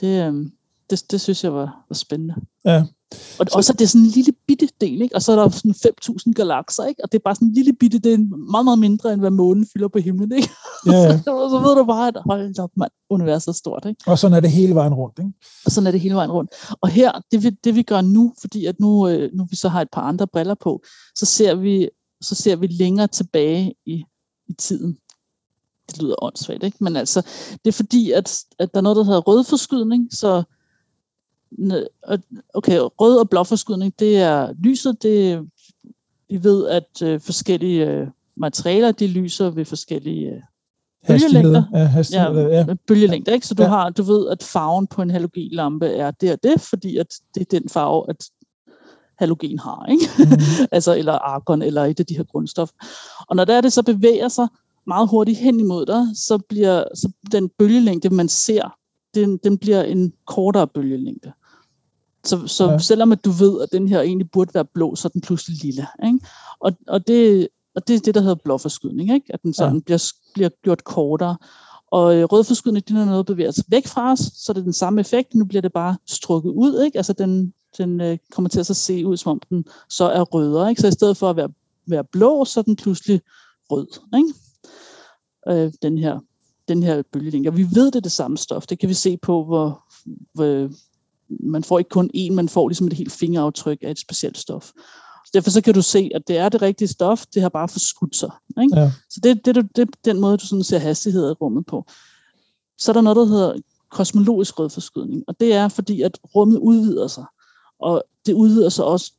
[0.00, 0.52] det, øhm,
[0.90, 2.34] det, det synes jeg var, var spændende.
[2.64, 2.84] Ja.
[3.38, 5.14] Og så, også, at det er sådan en lille bitte del, ikke?
[5.14, 5.74] og så er der sådan
[6.26, 7.04] 5.000 galakser, ikke?
[7.04, 8.18] og det er bare sådan en lille bitte, det er
[8.50, 10.32] meget, meget mindre, end hvad månen fylder på himlen.
[10.32, 10.48] Ikke?
[10.86, 11.18] Ja, ja.
[11.52, 13.84] så ved du bare, at hold op, man, universet er stort.
[13.88, 14.00] Ikke?
[14.06, 15.18] Og sådan er det hele vejen rundt.
[15.18, 15.32] Ikke?
[15.64, 16.50] Og sådan er det hele vejen rundt.
[16.80, 19.68] Og her, det vi, det vi gør nu, fordi at nu, øh, nu vi så
[19.68, 20.82] har et par andre briller på,
[21.14, 21.88] så ser vi,
[22.20, 24.04] så ser vi længere tilbage i,
[24.48, 24.98] i tiden
[25.92, 26.76] det lyder åndssvagt, ikke?
[26.80, 27.20] Men altså,
[27.64, 30.42] det er fordi, at, at der er noget, der hedder rødforskydning, så
[32.54, 35.48] okay, rød og blåforskydning, det er lyset, det,
[36.28, 40.40] vi ved, at øh, forskellige øh, materialer, de lyser ved forskellige øh,
[41.06, 41.62] bølgelængder.
[41.72, 42.74] Ja, ja, ja.
[42.86, 43.46] bølgelængder, ikke?
[43.46, 43.68] Så du, ja.
[43.68, 47.40] har, du ved, at farven på en halogenlampe er det og det, fordi at det
[47.40, 48.24] er den farve, at
[49.18, 50.04] halogen har, ikke?
[50.18, 50.66] Mm.
[50.76, 52.74] altså, eller argon, eller et af de her grundstoffer.
[53.28, 54.48] Og når der er det så bevæger sig
[54.86, 58.76] meget hurtigt hen imod dig, så bliver så den bølgelængde, man ser,
[59.14, 61.32] den, den bliver en kortere bølgelængde.
[62.24, 62.78] Så, så ja.
[62.78, 65.64] selvom at du ved, at den her egentlig burde være blå, så er den pludselig
[65.64, 65.86] lille.
[66.06, 66.18] Ikke?
[66.60, 69.34] Og, og, det, og det er det, der hedder blåforskydning, ikke?
[69.34, 69.80] at den sådan ja.
[69.80, 71.36] bliver, bliver gjort kortere.
[71.90, 74.64] Og øh, rødforskydning, det er noget, der bevæger sig væk fra os, så det er
[74.64, 76.98] den samme effekt, nu bliver det bare strukket ud, ikke?
[76.98, 80.22] altså den, den øh, kommer til at så se ud, som om den så er
[80.22, 80.70] rødere.
[80.70, 80.80] Ikke?
[80.80, 81.48] Så i stedet for at være,
[81.86, 83.20] være blå, så er den pludselig
[83.70, 83.86] rød.
[84.16, 84.34] Ikke?
[85.48, 86.20] Øh, den her
[86.68, 87.48] den her bølgelængde.
[87.48, 88.66] Og vi ved, det er det samme stof.
[88.66, 89.84] Det kan vi se på, hvor,
[90.34, 90.70] hvor
[91.28, 94.70] man får ikke kun én, man får ligesom et helt fingeraftryk af et specielt stof.
[95.24, 97.68] Så derfor så kan du se, at det er det rigtige stof, det har bare
[97.68, 98.30] forskudt sig.
[98.62, 98.80] Ikke?
[98.80, 98.92] Ja.
[99.10, 101.84] Så det, det, det, det er den måde, du sådan ser hastighed i rummet på.
[102.78, 103.54] Så er der noget, der hedder
[103.90, 107.24] kosmologisk rødforskydning, og det er fordi, at rummet udvider sig,
[107.78, 109.12] og det udvider sig også,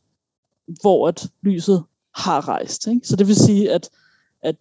[0.81, 1.83] hvor at lyset
[2.15, 2.87] har rejst.
[2.87, 3.07] Ikke?
[3.07, 3.89] Så det vil sige, at,
[4.41, 4.55] at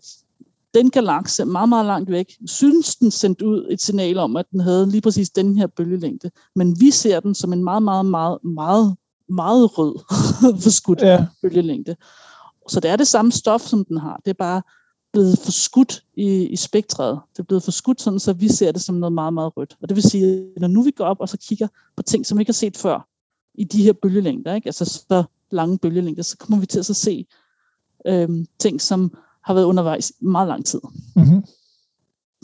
[0.74, 4.61] den galakse meget, meget langt væk, synes den sendt ud et signal om, at den
[4.61, 6.30] havde lige præcis den her bølgelængde.
[6.56, 8.96] Men vi ser den som en meget, meget, meget, meget,
[9.28, 9.94] meget rød
[10.64, 11.26] forskudt ja.
[11.42, 11.96] bølgelængde.
[12.68, 14.20] Så det er det samme stof, som den har.
[14.24, 14.62] Det er bare
[15.12, 17.20] blevet forskudt i, i spektret.
[17.32, 19.76] Det er blevet forskudt sådan, så vi ser det som noget meget, meget rødt.
[19.82, 22.26] Og det vil sige, at når nu vi går op og så kigger på ting,
[22.26, 23.08] som vi ikke har set før,
[23.54, 24.66] i de her bølgelængder, ikke?
[24.66, 27.26] altså så lange bølgelængder, så kommer vi til at så se
[28.06, 30.81] øhm, ting, som har været undervejs i meget lang tid.
[31.16, 31.44] Mm-hmm.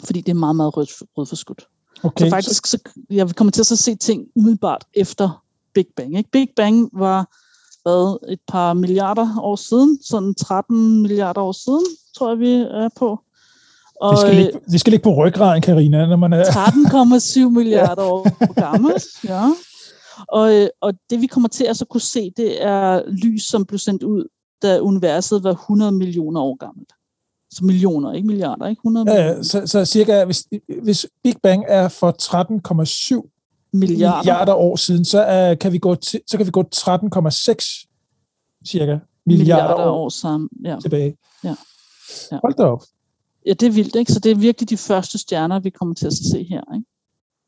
[0.04, 1.66] Fordi det er meget, meget rød, rødforskudt.
[2.02, 2.24] Okay.
[2.24, 2.78] Så faktisk, så,
[3.10, 6.18] jeg kommer til at så se ting umiddelbart efter Big Bang.
[6.18, 6.30] Ikke?
[6.30, 7.28] Big Bang var
[7.82, 11.84] hvad, et par milliarder år siden, sådan 13 milliarder år siden,
[12.16, 13.20] tror jeg, vi er på.
[14.00, 16.44] Og, vi, skal ligge, vi skal ligge på ryggraden, Karina, når man er...
[16.44, 18.10] 13,7 milliarder ja.
[18.10, 19.52] år gammelt, ja.
[20.28, 23.78] Og, og det vi kommer til at så kunne se, det er lys, som blev
[23.78, 24.28] sendt ud
[24.62, 26.92] da universet var 100 millioner år gammelt.
[27.50, 28.80] Så millioner, ikke milliarder, ikke?
[28.80, 29.36] 100 millioner.
[29.36, 30.48] Ja, så, så cirka, hvis,
[30.82, 33.30] hvis Big Bang er for 13,7
[33.72, 34.16] milliarder.
[34.18, 36.78] milliarder år siden, så, uh, kan vi gå til, så kan vi gå 13,6
[38.66, 40.48] cirka milliarder, milliarder år, år sammen.
[40.64, 40.78] Ja.
[40.80, 41.16] tilbage.
[41.44, 41.54] Ja.
[42.32, 42.38] Ja.
[42.42, 42.82] Hold da op.
[43.46, 44.12] Ja, det er vildt, ikke?
[44.12, 46.86] Så det er virkelig de første stjerner, vi kommer til at se her, ikke?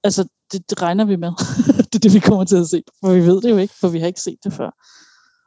[0.04, 1.32] Altså, det, det regner vi med.
[1.92, 2.82] det er det, vi kommer til at se.
[3.00, 4.70] For vi ved det jo ikke, for vi har ikke set det før.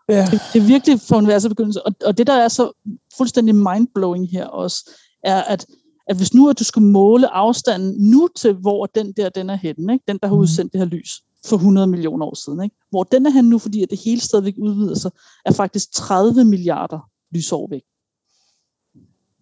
[0.09, 0.27] Ja.
[0.31, 1.85] Det, det er virkelig for universets begyndelse.
[1.85, 2.71] Og, og det, der er så
[3.17, 4.91] fuldstændig mindblowing her også,
[5.23, 5.65] er, at,
[6.07, 9.55] at hvis nu at du skulle måle afstanden nu til, hvor den der den er
[9.55, 10.05] henne, ikke?
[10.07, 10.41] den, der har mhm.
[10.41, 12.75] udsendt det her lys for 100 millioner år siden, ikke?
[12.89, 15.11] hvor den er henne nu, fordi at det hele stadigvæk udvider sig,
[15.45, 17.83] er faktisk 30 milliarder lysår væk.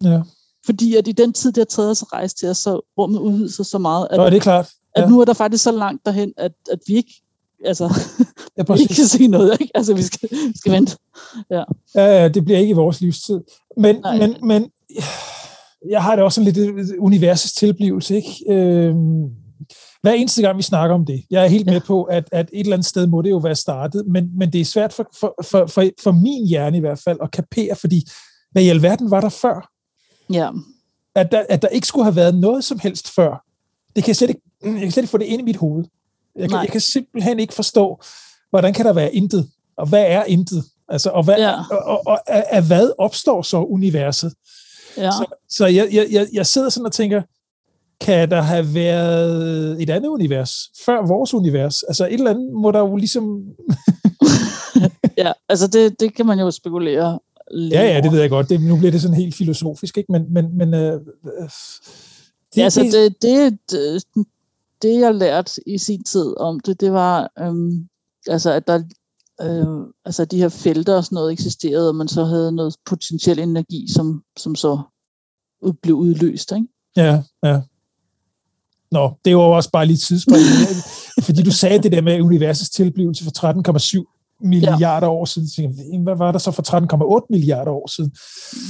[0.02, 0.22] Ja.
[0.66, 3.18] Fordi at i den tid, det har taget os at rejse til os, så rummet
[3.18, 4.70] udvider sig så meget, at, Nå, det er klart.
[4.96, 5.02] Ja.
[5.02, 7.22] at nu er der faktisk så langt derhen, at, at vi ikke
[7.64, 7.84] altså,
[8.56, 9.72] ja, vi ikke kan se noget, ikke?
[9.74, 10.96] Altså, vi skal, vi skal vente.
[11.50, 11.62] Ja.
[11.94, 13.40] ja, det bliver ikke i vores livstid.
[13.76, 14.70] Men, men, men
[15.88, 18.44] jeg har det også en lidt universets tilblivelse, ikke?
[18.48, 18.94] Øh,
[20.02, 21.24] hver eneste gang, vi snakker om det.
[21.30, 23.54] Jeg er helt med på, at, at et eller andet sted må det jo være
[23.54, 26.98] startet, men, men det er svært for, for, for, for, for min hjerne i hvert
[26.98, 28.06] fald at kapere, fordi
[28.52, 29.70] hvad i alverden var der før?
[30.32, 30.50] Ja.
[31.14, 33.44] At der, at der ikke skulle have været noget som helst før.
[33.96, 35.84] Det kan jeg slet ikke, jeg kan slet ikke få det ind i mit hoved.
[36.36, 38.00] Jeg kan, jeg kan simpelthen ikke forstå,
[38.50, 39.48] hvordan kan der være intet?
[39.76, 40.64] Og hvad er intet?
[40.88, 41.54] Altså, og, hvad, ja.
[41.70, 44.32] og, og, og af, af hvad opstår så universet?
[44.96, 45.10] Ja.
[45.10, 47.22] Så, så jeg, jeg, jeg sidder sådan og tænker,
[48.00, 51.82] kan der have været et andet univers, før vores univers?
[51.82, 53.42] Altså et eller andet må der jo ligesom...
[55.18, 57.18] ja, altså det, det kan man jo spekulere
[57.50, 58.48] lidt Ja, ja, det ved jeg godt.
[58.48, 60.12] Det, nu bliver det sådan helt filosofisk, ikke?
[60.12, 61.00] Men, men, men øh, det,
[62.56, 64.04] ja, altså det, det, det,
[64.82, 67.88] det, jeg lærte i sin tid om det, det var, øhm,
[68.26, 68.82] altså at der
[69.42, 73.38] øh, altså de her felter og sådan noget eksisterede, og man så havde noget potentiel
[73.38, 74.80] energi, som, som så
[75.82, 76.66] blev udløst, ikke?
[76.96, 77.60] Ja, ja.
[78.90, 80.44] Nå, det var også bare lige tidsspring,
[81.26, 83.30] fordi du sagde det der med universets tilblivelse for
[84.00, 85.12] 13,7 milliarder ja.
[85.12, 86.02] år siden.
[86.02, 88.12] Hvad var der så for 13,8 milliarder år siden?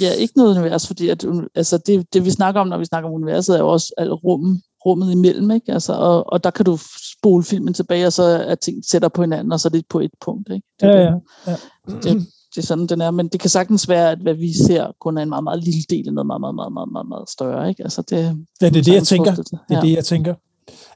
[0.01, 3.09] Ja, ikke noget univers, fordi at, altså det, det, vi snakker om, når vi snakker
[3.09, 5.73] om universet, er jo også al rummet, rummet imellem, ikke?
[5.73, 6.79] Altså, og, og der kan du
[7.19, 10.01] spole filmen tilbage, og så er ting sætter på hinanden, og så er det på
[10.01, 10.49] et punkt.
[10.53, 10.67] Ikke?
[10.81, 11.13] Det, ja, ja.
[11.47, 11.57] ja.
[12.03, 13.11] Det, det er sådan, den er.
[13.11, 15.83] Men det kan sagtens være, at hvad vi ser, kun er en meget, meget lille
[15.91, 17.69] del af noget meget, meget, meget, meget, meget, meget større.
[17.69, 17.83] Ikke?
[17.83, 18.17] Altså det,
[18.61, 19.35] ja, det er det, jeg tænker.
[19.35, 20.35] Det er det, jeg tænker.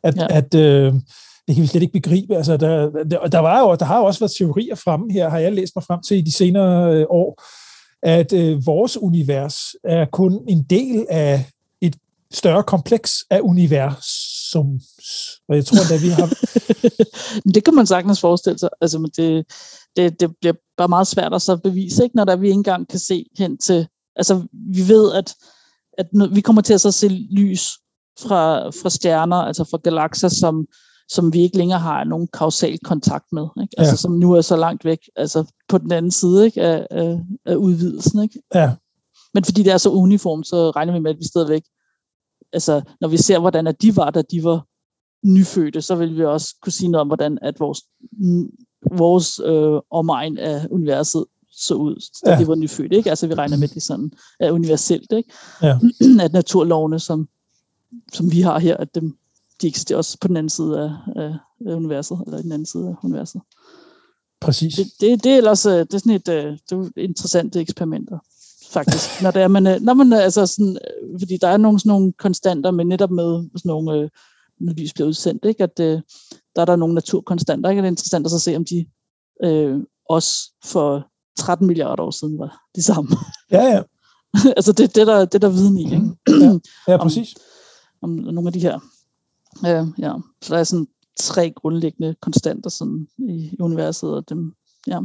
[0.02, 0.26] At, ja.
[0.30, 0.94] at øh,
[1.46, 2.36] det kan vi slet ikke begribe.
[2.36, 5.38] Altså, der, der, der, var jo, der har jo også været teorier fremme her, har
[5.38, 7.42] jeg læst mig frem til i de senere øh, år,
[8.02, 11.44] at øh, vores univers er kun en del af
[12.32, 14.80] større kompleks af universum.
[15.48, 16.26] Og jeg tror, at vi har...
[17.54, 18.68] det kan man sagtens forestille sig.
[18.80, 19.46] Altså, det,
[19.96, 22.16] det, det bliver bare meget svært at så bevise, ikke?
[22.16, 23.88] når der vi ikke engang kan se hen til...
[24.16, 25.34] Altså, vi ved, at,
[25.98, 27.78] at vi kommer til at så se lys
[28.20, 30.66] fra, fra stjerner, altså fra galakser, som,
[31.08, 33.46] som vi ikke længere har nogen kausal kontakt med.
[33.62, 33.74] Ikke?
[33.78, 33.96] Altså, ja.
[33.96, 36.62] som nu er så langt væk, altså på den anden side ikke?
[36.62, 38.22] Af, af, af udvidelsen.
[38.22, 38.42] Ikke?
[38.54, 38.72] Ja.
[39.34, 41.62] Men fordi det er så uniformt, så regner vi med, at vi stadigvæk,
[42.52, 44.66] altså når vi ser, hvordan at de var, da de var
[45.22, 47.80] nyfødte, så vil vi også kunne sige noget om, hvordan at vores,
[48.90, 51.24] vores øh, omegn af universet
[51.56, 52.38] så ud, da ja.
[52.38, 52.96] de var nyfødte.
[52.96, 53.10] Ikke?
[53.10, 55.12] Altså vi regner med, at det sådan er universelt.
[55.12, 55.32] Ikke?
[55.62, 55.78] Ja.
[56.24, 57.28] at naturlovene, som,
[58.12, 59.16] som vi har her, at dem,
[59.62, 60.80] de eksisterer også på den anden side
[61.16, 61.34] af,
[61.66, 63.40] af universet, eller den anden side af universet.
[64.40, 64.74] Præcis.
[64.74, 68.10] Det, det, det er ellers øh, det er sådan et, øh, det er interessant eksperiment,
[68.78, 69.22] faktisk.
[69.22, 70.78] Når, det er, man, øh, når man altså sådan,
[71.20, 74.10] fordi der er nogle, sådan nogle konstanter, men netop med sådan nogle,
[74.60, 75.62] når lys bliver udsendt, ikke?
[75.62, 76.00] at der
[76.56, 77.82] er der nogle naturkonstanter, ikke?
[77.82, 78.86] det er interessant at så se, om de
[79.44, 81.06] øh, også for
[81.38, 83.10] 13 milliarder år siden var de samme.
[83.50, 83.82] Ja, ja.
[84.58, 85.84] altså det, det, der, det der viden i.
[85.84, 86.10] Ikke?
[86.88, 87.34] ja, ja, præcis.
[88.02, 88.78] Om, om nogle af de her
[89.64, 90.12] Ja, ja.
[90.42, 90.88] Så der er sådan
[91.20, 94.54] tre grundlæggende konstanter sådan i, i universet, og dem,
[94.86, 95.00] ja,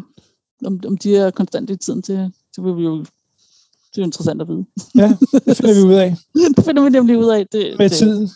[0.66, 3.06] om, om de er konstante i tiden, det, det vil vi jo
[3.92, 4.66] det er jo interessant at vide.
[4.96, 6.16] Ja, det finder vi ud af.
[6.58, 7.48] det finder vi nemlig ud af.
[7.48, 7.98] Det, Med det.
[7.98, 8.30] tiden.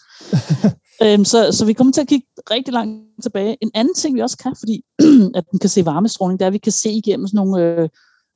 [1.04, 3.58] øhm, så, så vi kommer til at kigge rigtig langt tilbage.
[3.62, 4.84] En anden ting, vi også kan, fordi
[5.38, 7.90] at den kan se varmestråling, det er, at vi kan se igennem sådan nogle øh,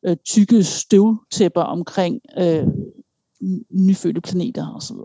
[0.05, 2.67] øh, tykke støvtæpper omkring øh,
[3.71, 4.97] nyfødte planeter osv.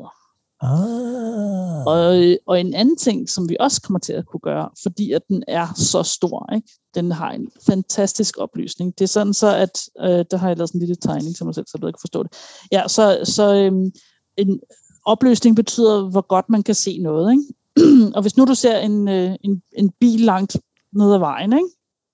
[0.65, 1.87] Ah.
[1.87, 5.23] Og, og en anden ting, som vi også kommer til at kunne gøre, fordi at
[5.29, 6.69] den er så stor, ikke?
[6.95, 8.99] den har en fantastisk oplysning.
[8.99, 11.47] Det er sådan så, at øh, der har jeg lavet sådan en lille tegning til
[11.47, 12.33] mig selv, så du ikke forstå det.
[12.73, 13.93] Ja, så, så øhm,
[14.37, 14.61] en
[15.07, 17.33] opløsning betyder, hvor godt man kan se noget.
[17.33, 17.45] Ikke?
[18.17, 20.57] og hvis nu du ser en, øh, en, en bil langt
[20.93, 21.69] ned ad vejen, ikke?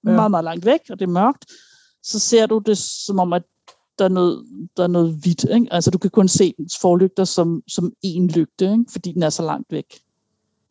[0.06, 0.10] Ja.
[0.10, 1.46] meget, meget langt væk, og det er mørkt,
[2.02, 3.42] så ser du det som om, at
[4.00, 4.44] der er noget,
[4.76, 5.44] der er noget hvidt.
[5.44, 5.66] Ikke?
[5.70, 8.84] Altså du kan kun se dens forlygter som, som en lygte, ikke?
[8.92, 10.00] fordi den er så langt væk.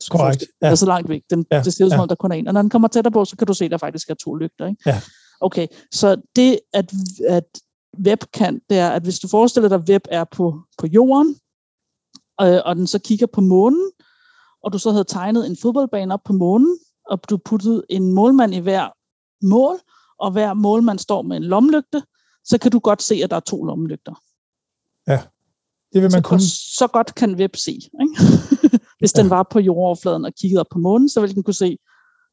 [0.10, 0.46] Korrekt.
[0.62, 0.66] Ja.
[0.66, 1.22] Den er så langt væk.
[1.30, 1.62] Den, ja.
[1.64, 2.48] Det ser ud som om, der kun er en.
[2.48, 4.36] Og når den kommer tættere på, så kan du se, at der faktisk er to
[4.36, 4.68] lygter.
[4.68, 4.82] Ikke?
[4.86, 5.02] Ja.
[5.42, 6.94] Okay, så det, at,
[7.28, 7.46] at
[8.06, 11.36] web kan, det er, at hvis du forestiller dig, at web er på, på jorden,
[12.42, 13.92] øh, og den så kigger på månen,
[14.64, 18.54] og du så havde tegnet en fodboldbane op på månen, og du puttede en målmand
[18.54, 18.90] i hver
[19.46, 19.80] mål,
[20.20, 22.04] og hver målmand står med en lomlygte,
[22.50, 24.24] så kan du godt se, at der er to lommelygter.
[25.08, 25.22] Ja,
[25.94, 26.42] det vil man så, kunne.
[26.78, 27.72] Så godt kan web se.
[27.72, 28.16] Ikke?
[29.00, 29.22] Hvis ja.
[29.22, 31.78] den var på jordoverfladen og kiggede op på månen, så ville den kunne se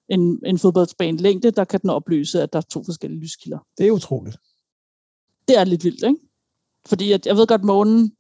[0.09, 3.59] en, en fodboldsbane længde, der kan den oplyse, at der er to forskellige lyskilder.
[3.79, 4.37] Det er utroligt.
[5.49, 6.21] Det er lidt vildt, ikke?
[6.87, 8.13] Fordi at, jeg ved godt, at månen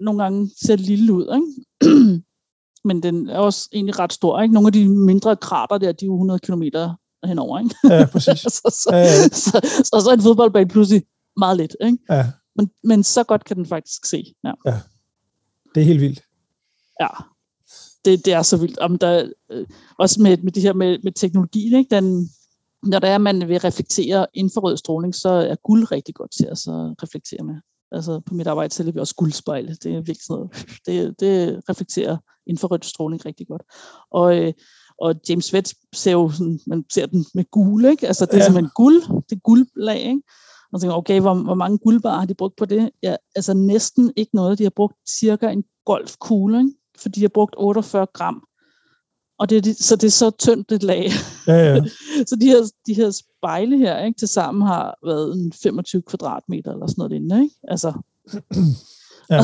[0.00, 2.22] nogle gange ser lille ud, ikke?
[2.88, 4.40] men den er også egentlig ret stor.
[4.40, 4.54] Ikke?
[4.54, 6.62] Nogle af de mindre krater der, de er jo 100 km
[7.24, 7.58] henover.
[7.58, 7.74] Ikke?
[7.84, 8.40] Ja, præcis.
[8.56, 9.28] så, så, ja, ja.
[9.28, 11.02] Så, så, så, så er en fodboldbane pludselig
[11.36, 11.76] meget lidt.
[11.84, 11.98] Ikke?
[12.10, 12.26] Ja.
[12.56, 14.34] Men, men så godt kan den faktisk se.
[14.44, 14.52] Ja.
[14.66, 14.80] ja.
[15.74, 16.22] Det er helt vildt.
[17.00, 17.08] Ja,
[18.04, 18.78] det, det er så vildt.
[18.78, 19.66] Om der, øh,
[19.98, 21.96] også med, med det her med, med teknologien, ikke?
[21.96, 22.30] Den,
[22.82, 26.58] når der er, man vil reflektere infrarød stråling, så er guld rigtig godt til at
[26.58, 27.54] så reflektere med.
[27.92, 29.76] Altså på mit arbejde sælger vi også guldspejle.
[29.82, 30.66] Det er virkelig sådan noget.
[30.86, 32.16] Det, det reflekterer
[32.46, 33.62] infrarød stråling rigtig godt.
[34.10, 34.52] Og, øh,
[34.98, 38.06] og James Webb ser jo sådan, man ser den med gul, ikke?
[38.06, 38.44] Altså det er ja.
[38.44, 40.22] simpelthen guld, det er guldlag, ikke?
[40.72, 42.90] Og tænker, okay, hvor, hvor mange guldbarer har de brugt på det?
[43.02, 44.58] Ja, altså næsten ikke noget.
[44.58, 46.72] De har brugt cirka en golfkugle, ikke?
[46.98, 48.42] for de har brugt 48 gram.
[49.38, 51.10] Og det er, så det er så tyndt et lag.
[51.46, 51.80] Ja, ja.
[52.28, 56.72] så de her, de her spejle her, ikke, til sammen har været en 25 kvadratmeter
[56.72, 57.54] eller sådan noget lignende, ikke?
[57.68, 57.92] Altså.
[59.30, 59.40] ja.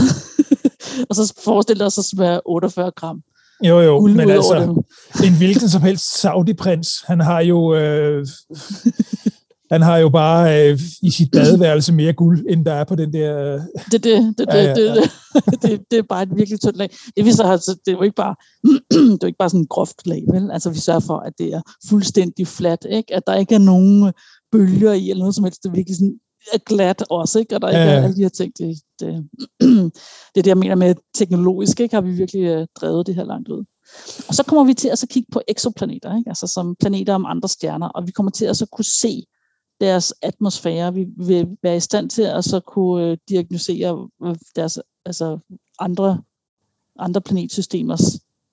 [1.09, 3.23] og så forestil dig så at 48 gram.
[3.65, 4.83] Jo, jo, men altså,
[5.25, 8.27] en hvilken som helst Saudi-prins, han har jo øh,
[9.73, 13.13] han har jo bare øh, i sit badeværelse mere guld, end der er på den
[13.13, 13.61] der...
[13.93, 14.75] Det, det, det, det, ja, ja, ja.
[14.75, 16.91] det, det, det, det er bare et virkelig tyndt lag.
[17.17, 18.35] Det, vi så har, det er jo ikke bare,
[19.15, 20.51] det er ikke bare sådan en groft lag, vel?
[20.51, 23.15] Altså, vi sørger for, at det er fuldstændig fladt, ikke?
[23.15, 24.13] At der ikke er nogen
[24.53, 25.63] bølger i, eller noget som helst.
[25.63, 26.19] Det er virkelig sådan
[26.53, 27.55] er glat også, ikke?
[27.55, 27.99] Og der ikke ja, ja.
[27.99, 28.53] er alle de her ting.
[28.59, 29.29] Det, det,
[30.33, 31.95] det er det, jeg mener med teknologisk, ikke?
[31.95, 33.65] Har vi virkelig uh, drevet det her langt ud.
[34.29, 36.31] Og så kommer vi til at så kigge på eksoplaneter, ikke?
[36.31, 39.23] altså som planeter om andre stjerner, og vi kommer til at så kunne se
[39.83, 40.95] deres atmosfære.
[40.95, 45.39] Vi vil være i stand til at så kunne øh, diagnosere øh, deres altså
[45.79, 46.23] andre,
[46.99, 48.03] andre planetsystemers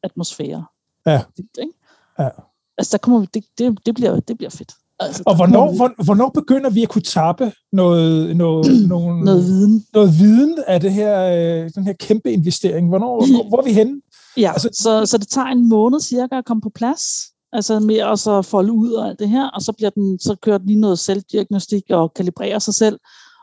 [0.04, 0.66] atmosfære.
[1.06, 1.22] Ja.
[1.38, 1.74] Ikke?
[2.20, 2.30] ja.
[2.78, 4.72] Altså der kommer det, det, det, bliver, det bliver fedt.
[5.00, 6.04] Altså, og hvornår, vi...
[6.04, 9.86] hvornår begynder vi at kunne tappe noget, noget, nogle, noget viden?
[9.94, 12.88] Noget viden af det her, øh, den her kæmpe investering.
[12.88, 14.02] Hvornår, hvor, hvor er vi henne?
[14.38, 17.96] Ja, altså, så, så det tager en måned cirka at komme på plads altså med
[17.96, 20.68] at så folde ud og alt det her, og så, bliver den, så kører den
[20.68, 23.00] lige noget selvdiagnostik og kalibrerer sig selv,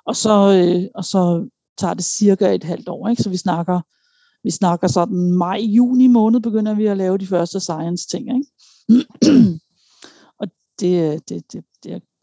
[0.06, 1.48] og så, øh, og så
[1.78, 3.08] tager det cirka et halvt år.
[3.08, 3.22] Ikke?
[3.22, 3.80] Så vi snakker,
[4.42, 8.28] vi snakker sådan maj-juni måned, begynder vi at lave de første science-ting.
[8.28, 9.06] Ikke?
[10.40, 10.48] og
[10.80, 11.64] det, øh, det, det,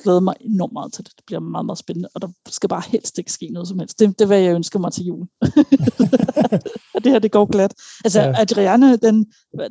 [0.04, 1.14] glæder mig enormt meget til det.
[1.18, 4.00] Det bliver meget, meget spændende, og der skal bare helst ikke ske noget som helst.
[4.00, 5.28] Det, det er, hvad jeg ønsker mig til jul.
[6.96, 7.74] at det her, det går glat.
[8.06, 8.42] Altså, ja.
[8.42, 9.26] Adriane, den,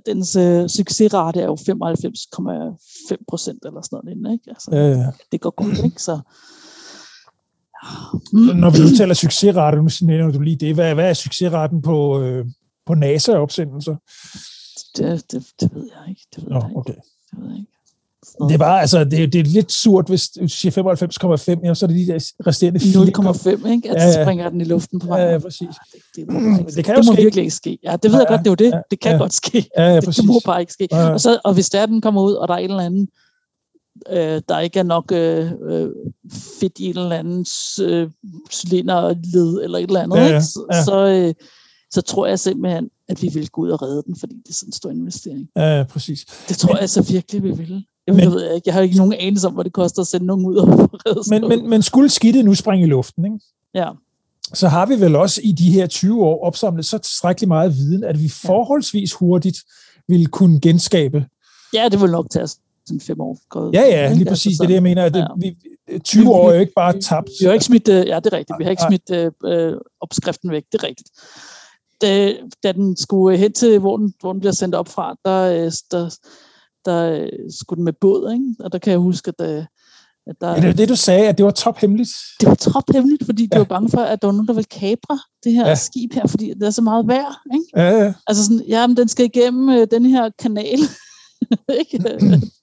[0.07, 4.33] dens uh, succesrate er jo 95,5 procent eller sådan noget.
[4.33, 4.51] Ikke?
[4.51, 5.11] Altså, ja, ja.
[5.33, 6.03] Det går godt, ikke?
[6.03, 6.21] Så,
[8.33, 8.39] Mm.
[8.39, 10.75] Når vi nu taler succesrate, nu nævner du lige det.
[10.75, 12.47] Hvad, hvad er succesraten på, øh,
[12.87, 13.97] på NASA-opsendelser?
[14.97, 16.27] Det, det, det ved jeg ikke.
[16.35, 16.79] Det ved Nå, jeg ikke.
[16.79, 16.95] Okay.
[17.31, 17.73] Det ved jeg ikke.
[18.49, 21.75] Det er bare, altså, det, er, det er lidt surt, hvis du siger 95,5, ja,
[21.75, 23.91] så er det de der resterende 0,5, ikke?
[23.91, 24.25] At ja, ja.
[24.25, 25.27] springer den i luften på vejen.
[25.27, 25.69] Ja, ja, præcis.
[25.93, 26.27] Det, det,
[26.67, 27.23] det, det, kan det må ske.
[27.23, 27.79] virkelig ikke ske.
[27.85, 28.77] Ja, det ved ja, jeg godt, det er jo det.
[28.77, 29.69] Ja, det kan ja, godt ske.
[29.79, 30.89] Ja, ja, det, det må bare ikke ske.
[30.93, 31.13] Ja, ja.
[31.13, 33.09] Og, så, og hvis der den kommer ud, og der er en eller anden,
[34.11, 35.89] øh, der ikke er nok øh, øh
[36.61, 37.47] fedt i en eller anden
[37.81, 38.11] øh,
[38.53, 40.43] cylinderled, eller et eller andet, ja, ja, ikke?
[40.43, 40.85] Så, ja.
[40.85, 41.35] så, øh,
[41.91, 44.55] så tror jeg simpelthen, at vi vil gå ud og redde den, fordi det er
[44.55, 45.49] sådan en stor investering.
[45.57, 46.25] Ja, ja præcis.
[46.49, 47.85] Det tror men, jeg så virkelig, vi vil.
[48.07, 50.27] Jeg, men, ved, jeg, jeg har ikke nogen anelse om, hvad det koster at sende
[50.27, 50.91] nogen ud og
[51.31, 53.39] men, men, men skulle skidtet nu springe i luften, ikke?
[53.75, 53.89] Ja.
[54.55, 58.05] så har vi vel også i de her 20 år opsamlet så tilstrækkeligt meget viden,
[58.05, 59.59] at vi forholdsvis hurtigt
[60.09, 61.27] vil kunne genskabe.
[61.75, 62.47] Ja, det vil nok tage
[62.87, 63.39] sådan fem år.
[63.73, 64.59] Ja, ja, lige altså præcis.
[64.59, 65.05] Det er det, jeg mener.
[65.05, 65.27] At det, ja.
[65.37, 65.57] vi,
[66.05, 67.31] 20 år er jo ikke bare tabt.
[67.41, 68.59] Vi har ikke smidt, øh, ja, det er rigtigt.
[68.59, 70.65] Vi har ikke smidt øh, opskriften væk.
[70.73, 71.09] Det er rigtigt
[72.03, 75.65] da, da den skulle hen til, hvor den, hvor den bliver sendt op fra, der,
[75.65, 76.17] øh, der,
[76.85, 77.29] der
[77.59, 78.65] skulle den med båd, ikke?
[78.65, 79.65] og der kan jeg huske, at, der,
[80.27, 80.49] at der...
[80.49, 82.11] Ja, det var det, du sagde, at det var tophemmeligt.
[82.41, 83.57] Det var tophemmeligt, fordi ja.
[83.57, 85.75] de var bange for, at der var nogen, der ville kapre det her ja.
[85.75, 87.37] skib her, fordi det er så meget værd.
[87.55, 87.67] Ikke?
[87.77, 88.13] Ja, ja.
[88.27, 90.79] Altså sådan, ja, men den skal igennem øh, den her kanal,
[91.81, 92.19] ikke?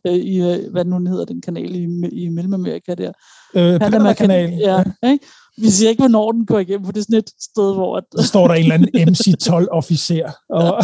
[0.08, 3.12] Øh, I, øh, hvad nu hedder den kanal i, i Mellemamerika der?
[3.56, 4.60] Øh, Panama-kanalen.
[4.60, 5.12] Ja, ja.
[5.12, 5.26] Ikke?
[5.62, 7.98] Vi siger ikke, hvornår den går igennem, for det er sådan et sted, hvor...
[7.98, 8.04] At...
[8.16, 10.26] Der står der en eller anden MC-12-officer.
[10.50, 10.70] Og...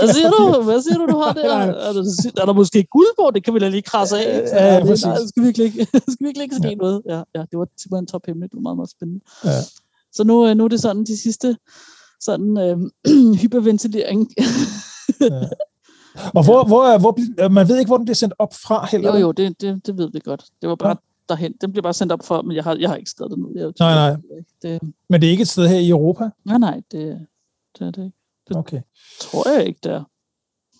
[0.00, 0.62] Hvad siger du?
[0.62, 1.54] Hvad siger du, du har der?
[1.54, 3.30] Er der, er der måske guld på?
[3.34, 4.42] Det kan vi da lige krasse af.
[4.52, 6.74] Ja, ja, det, nej, skal virkelig ikke, det skal virkelig ikke ske ja.
[6.74, 7.02] noget.
[7.08, 8.52] Ja, ja, det var simpelthen top hemmeligt.
[8.52, 9.20] Det var meget, meget spændende.
[9.44, 9.60] Ja.
[10.12, 11.56] Så nu, øh, nu er det sådan de sidste
[12.20, 12.76] sådan øh,
[13.42, 14.28] hyperventilering.
[15.20, 15.42] ja.
[16.34, 19.12] Og hvor, hvor, hvor, man ved ikke, hvor den bliver sendt op fra heller?
[19.12, 20.44] Jo, jo, det, det, det ved vi godt.
[20.62, 20.96] Det var bare
[21.28, 21.54] derhen.
[21.60, 23.48] Den bliver bare sendt op for, men jeg har, jeg har ikke skrevet det ned.
[23.56, 24.16] Jeg, nej, nej.
[24.62, 26.30] Det, men det er ikke et sted her i Europa?
[26.44, 27.26] Nej, nej, det,
[27.78, 28.16] det er det ikke.
[28.48, 28.80] Det okay.
[29.20, 30.04] tror jeg ikke, det er.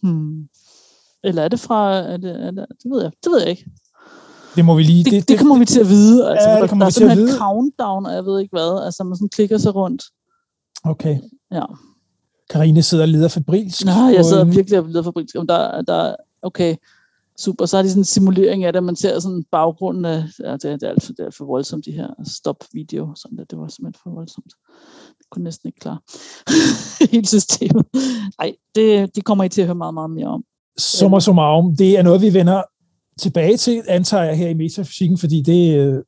[0.03, 0.49] Hmm.
[1.25, 1.95] Eller er det fra...
[1.95, 3.13] Er det, er det, det ved jeg.
[3.25, 3.67] Det ved jeg ikke.
[4.57, 5.05] Det må vi lige...
[5.05, 6.31] Det, det, det kommer vi til at vide.
[6.31, 7.29] Altså, ja, det kommer der, vi til at vide.
[7.29, 8.85] Der countdown, og jeg ved ikke hvad.
[8.85, 10.03] Altså, man sådan klikker sig rundt.
[10.85, 11.19] Okay.
[11.53, 11.65] Ja.
[12.51, 13.85] Karine sidder og leder fabrilsk.
[13.85, 15.35] Nej, jeg sidder virkelig og leder fabrilsk.
[15.35, 16.77] Der, der, okay,
[17.39, 17.67] super.
[17.67, 20.63] Så har de sådan en simulering af det, man ser sådan baggrunden af, ja, det,
[20.63, 23.45] det, er alt for, det er for voldsomt, de her stop-video, sådan der.
[23.45, 24.53] det var simpelthen for voldsomt.
[25.19, 25.99] Det kunne næsten ikke klare
[27.13, 27.87] hele systemet.
[28.39, 30.45] Nej, det, det kommer I til at høre meget, meget mere om.
[30.79, 32.63] Summa summarum, det er noget, vi vender
[33.19, 36.03] tilbage til, antager jeg her i metafysikken, fordi det, øh,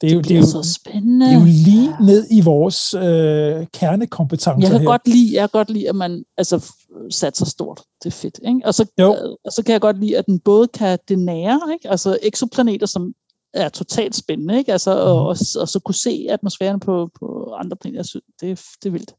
[0.00, 1.26] det, er jo, det, er jo, så spændende.
[1.26, 4.86] Det er jo lige ned i vores øh, kernekompetencer jeg kan her.
[4.86, 6.72] Godt lide, jeg kan godt lide, at man altså,
[7.10, 7.80] satser stort.
[8.04, 8.40] Det er fedt.
[8.48, 8.60] Ikke?
[8.64, 9.36] Og, så, jo.
[9.44, 11.90] Og så kan jeg godt lide, at den både kan det nære, ikke?
[11.90, 13.14] altså eksoplaneter, som
[13.54, 14.72] er totalt spændende, ikke?
[14.72, 15.00] Altså, mm.
[15.00, 15.26] og, mhm.
[15.26, 18.92] og, og, så kunne se atmosfæren på, på andre planeter, synes, det, er, det er
[18.92, 19.14] vildt.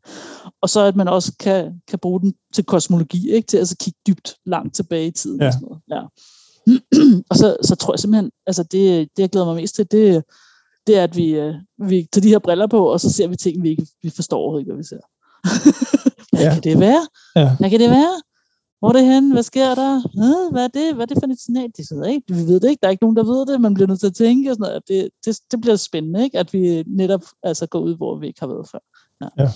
[0.62, 3.48] Og så at man også kan, kan bruge den til kosmologi, ikke?
[3.48, 5.42] til at altså, kigge dybt langt tilbage i tiden.
[5.42, 5.48] Ja.
[5.48, 5.82] Og, sådan noget.
[5.90, 6.02] Ja.
[7.30, 10.24] og så, så tror jeg simpelthen, altså det, det jeg glæder mig mest til, det,
[10.88, 13.36] det er, at vi, øh, vi tager de her briller på, og så ser vi
[13.36, 15.06] ting, vi ikke vi forstår overhovedet ikke, hvad vi ser.
[16.38, 16.54] hvad ja.
[16.54, 17.08] kan det være?
[17.36, 17.56] Ja.
[17.60, 18.22] Hvad kan det være?
[18.82, 19.32] Hvor er det hen?
[19.32, 20.02] Hvad sker der?
[20.52, 20.96] Hvad er det?
[20.96, 21.70] Hvad er det for et signal?
[21.78, 22.34] De sidder ikke.
[22.34, 22.82] Vi ved det ikke.
[22.82, 23.62] Der er ikke nogen, der ved det.
[23.62, 24.50] Man bliver nødt til at tænke.
[24.50, 24.88] Og sådan noget.
[24.88, 26.40] Det, det, det bliver spændende, ikke?
[26.40, 28.80] at vi netop altså, går ud, hvor vi ikke har været før.
[29.22, 29.44] Ja.
[29.44, 29.50] ja.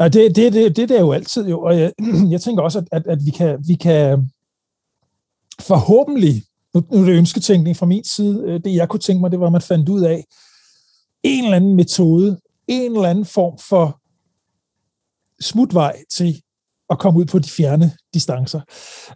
[0.00, 1.60] ja det, det, det, det, det er jo altid jo.
[1.62, 1.92] Og jeg,
[2.34, 4.30] jeg tænker også, at, at, at vi, kan, vi kan
[5.60, 6.42] forhåbentlig,
[6.74, 9.40] nu, nu er det ønsketænkning fra min side, øh, det jeg kunne tænke mig, det
[9.40, 10.24] var, at man fandt ud af
[11.22, 14.00] en eller anden metode, en eller anden form for
[15.40, 16.42] smutvej til
[16.90, 18.60] at komme ud på de fjerne distancer.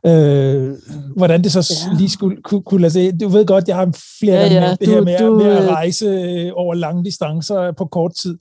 [0.07, 0.77] Øh,
[1.17, 1.99] hvordan det så ja.
[1.99, 3.21] lige skulle kunne, kunne lade sig.
[3.21, 4.61] Du ved godt, jeg har flere ja, ja.
[4.61, 8.15] Med, det du, her med, du, med at rejse øh, over lange distancer på kort
[8.15, 8.39] tid.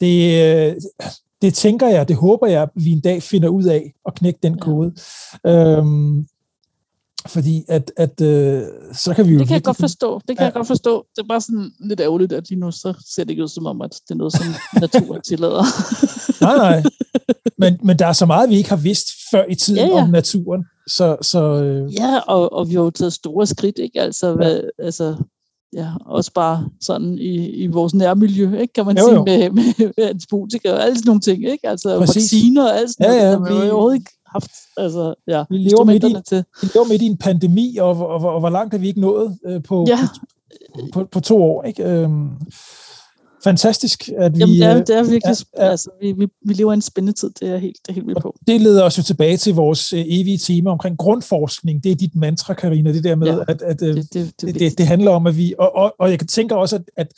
[0.00, 0.76] Det, øh,
[1.42, 4.58] det tænker jeg, det håber jeg, vi en dag finder ud af at knække den
[4.58, 4.94] kode.
[5.44, 5.50] Ja.
[5.50, 6.26] Øhm,
[7.26, 8.62] fordi at, at øh,
[8.92, 9.38] så kan vi jo...
[9.38, 10.18] Det kan jeg godt forstå.
[10.18, 10.44] Det kan ja.
[10.44, 11.06] jeg godt forstå.
[11.16, 13.66] Det er bare sådan lidt ærgerligt, at lige nu så ser det ikke ud som
[13.66, 14.46] om, at det er noget, som
[14.80, 15.64] naturen tillader.
[16.44, 16.82] nej, nej.
[17.58, 20.02] Men, men der er så meget, vi ikke har vidst før i tiden ja, ja.
[20.02, 20.64] om naturen.
[20.86, 21.94] Så, så, øh...
[21.94, 24.00] Ja, og, og vi har jo taget store skridt, ikke?
[24.00, 25.16] Altså, hvad, altså
[25.72, 29.24] ja, også bare sådan i, i vores nærmiljø, ikke, kan man jo, sige, jo.
[29.24, 31.68] med, med, med antibiotika og alle sådan nogle ting, ikke?
[31.68, 32.16] Altså Præcis.
[32.16, 33.70] vacciner og alt sådan ja, ja, noget, vi...
[33.70, 36.44] overhovedet ikke haft altså, ja, vi lever midt i, til.
[36.62, 39.00] Vi lever midt i en pandemi, og, og, og, og hvor langt er vi ikke
[39.00, 39.98] nået øh, på, ja.
[40.74, 41.84] på, på, på to år, ikke?
[41.84, 42.28] Øhm,
[43.44, 44.38] fantastisk, at vi...
[44.38, 45.36] Jamen, det er, øh, det er virkelig...
[45.56, 45.70] Ja, ja.
[45.70, 48.06] Altså, vi, vi, vi lever i en spændende tid, det er helt, det er helt
[48.06, 48.36] vildt på.
[48.46, 51.84] Det leder os jo tilbage til vores øh, evige tema omkring grundforskning.
[51.84, 54.54] Det er dit mantra, Karina, det der med, ja, at, at øh, det, det, det,
[54.54, 55.54] det, det handler om, at vi...
[55.58, 57.12] Og, og, og jeg tænker også, at, at,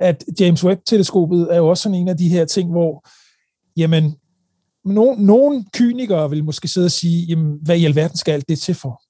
[0.00, 3.08] at James Webb-teleskopet er jo også sådan en af de her ting, hvor
[3.76, 4.14] jamen,
[4.94, 8.58] nogen, nogen kynikere vil måske sidde og sige, jamen, hvad i alverden skal alt det
[8.58, 9.02] til for?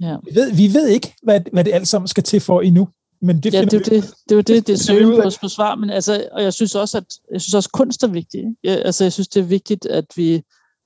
[0.00, 0.16] Ja.
[0.24, 2.88] Vi, ved, vi ved ikke, hvad, hvad det alt sammen skal til for endnu.
[3.22, 3.90] Men det, ja, det, er det,
[4.28, 6.98] det er jo det, det er søgen på, svar, men altså, og jeg synes også,
[6.98, 8.44] at jeg synes også, kunst er vigtigt.
[8.64, 10.42] Jeg, altså, jeg synes, det er vigtigt, at vi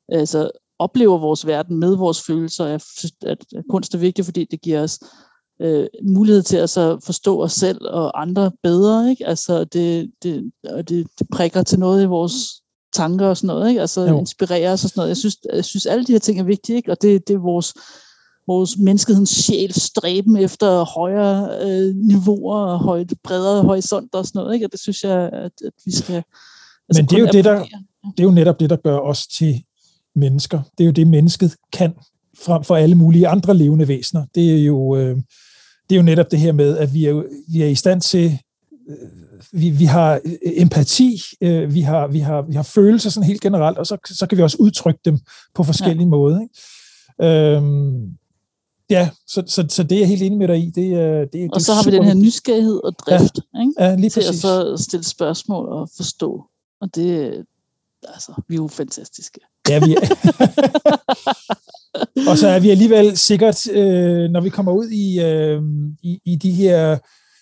[0.08, 2.66] altså, oplever vores verden med vores følelser.
[2.66, 4.98] Jeg synes, at kunst er vigtigt, fordi det giver os
[5.62, 9.10] øh, mulighed til at så forstå os selv og andre bedre.
[9.10, 9.26] Ikke?
[9.26, 12.34] Altså, det, det, og det, det prikker til noget i vores
[12.96, 13.80] tanker og sådan noget, ikke?
[13.80, 14.18] altså jo.
[14.18, 15.08] inspirere os og sådan noget.
[15.08, 16.90] Jeg synes, jeg synes, alle de her ting er vigtige, ikke?
[16.90, 17.74] og det, det er vores,
[18.46, 24.54] vores menneskehedens sjæl stræben efter højere øh, niveauer og højt, bredere horisonter og sådan noget,
[24.54, 24.66] ikke?
[24.66, 26.22] og det synes jeg, at, at vi skal
[26.88, 27.64] altså, Men det er, jo det, der,
[28.16, 29.62] det er jo netop det, der gør os til
[30.14, 30.62] mennesker.
[30.78, 31.94] Det er jo det, mennesket kan
[32.38, 34.26] frem for alle mulige andre levende væsener.
[34.34, 35.16] Det er jo, øh,
[35.88, 37.22] det er jo netop det her med, at vi er,
[37.52, 38.38] vi er i stand til
[38.88, 38.96] øh,
[39.52, 43.40] vi, vi har øh, empati, øh, vi, har, vi, har, vi har følelser sådan helt
[43.40, 45.18] generelt, og så, så kan vi også udtrykke dem
[45.54, 46.10] på forskellige ja.
[46.10, 46.40] måder.
[46.40, 47.56] Ikke?
[47.56, 48.16] Øhm,
[48.90, 50.66] ja, så, så, så det er jeg helt enig med dig i.
[50.66, 53.72] Det, det, det, og så har vi den her nysgerrighed og drift, ja, ikke?
[53.78, 54.34] Ja, lige til præcis.
[54.34, 56.44] at så stille spørgsmål og forstå.
[56.80, 57.44] Og det,
[58.08, 59.40] altså, vi er jo fantastiske.
[59.68, 60.00] Ja, vi er.
[62.30, 65.62] og så er vi alligevel sikkert, øh, når vi kommer ud i, øh,
[66.02, 66.98] i, i de her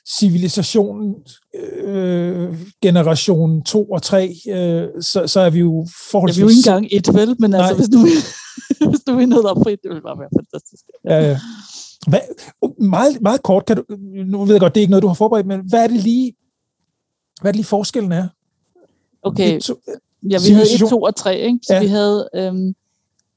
[0.07, 1.15] civilisation
[1.55, 6.41] øh, generation 2 og 3, øh, så, så er vi jo forholdsvis...
[6.41, 7.37] Ja, vi er jo ikke engang et, vel?
[7.39, 7.99] Men altså, hvis du,
[8.91, 10.85] hvis du vil noget op det vil bare være fantastisk.
[11.05, 11.39] Ja, ja.
[12.09, 12.21] Hvad,
[12.79, 13.85] meget, meget kort, kan du,
[14.27, 16.03] nu ved jeg godt, det er ikke noget, du har forberedt, men hvad er det
[16.03, 16.35] lige,
[17.41, 18.29] hvad er det lige forskellen er?
[19.23, 19.75] Okay, to,
[20.31, 21.59] ja, vi havde 1, 2 og 3, ikke?
[21.63, 21.81] Så ja.
[21.81, 22.75] vi havde øhm,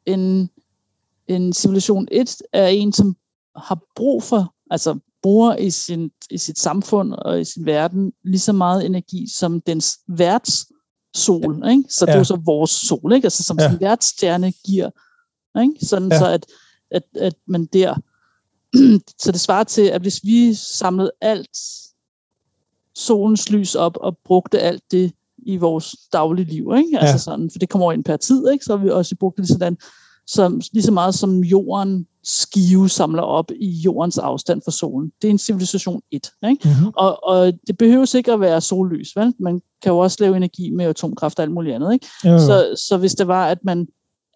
[0.05, 0.49] en,
[1.27, 3.15] en civilisation 1 er en, som
[3.55, 8.39] har brug for, altså bruger i, sin, i sit samfund og i sin verden lige
[8.39, 10.65] så meget energi som dens værts
[11.15, 11.69] sol, ja.
[11.69, 11.83] ikke?
[11.89, 12.15] Så det ja.
[12.15, 13.25] er jo så vores sol, ikke?
[13.25, 13.69] Altså som ja.
[13.69, 14.89] sin værtsstjerne giver,
[15.61, 15.85] ikke?
[15.85, 16.19] Sådan ja.
[16.19, 16.45] så at,
[16.91, 17.95] at, at man der,
[19.23, 21.57] så det svarer til, at hvis vi samlede alt
[22.95, 26.99] solens lys op og brugte alt det i vores daglige liv, ikke?
[26.99, 27.17] Altså ja.
[27.17, 28.65] sådan, for det kommer over ind per tid, ikke?
[28.65, 29.77] Så har vi også brugt det sådan,
[30.27, 35.11] som, lige så meget som jorden skive samler op i jordens afstand fra solen.
[35.21, 36.31] Det er en civilisation 1.
[36.49, 36.67] Ikke?
[36.69, 36.91] Mm-hmm.
[36.95, 39.15] Og, og det behøver ikke at være sollys.
[39.15, 39.33] Vel?
[39.39, 41.93] Man kan jo også lave energi med atomkraft og alt muligt andet.
[41.93, 42.07] Ikke?
[42.25, 42.39] Jo, jo.
[42.39, 43.87] Så, så hvis det var, at man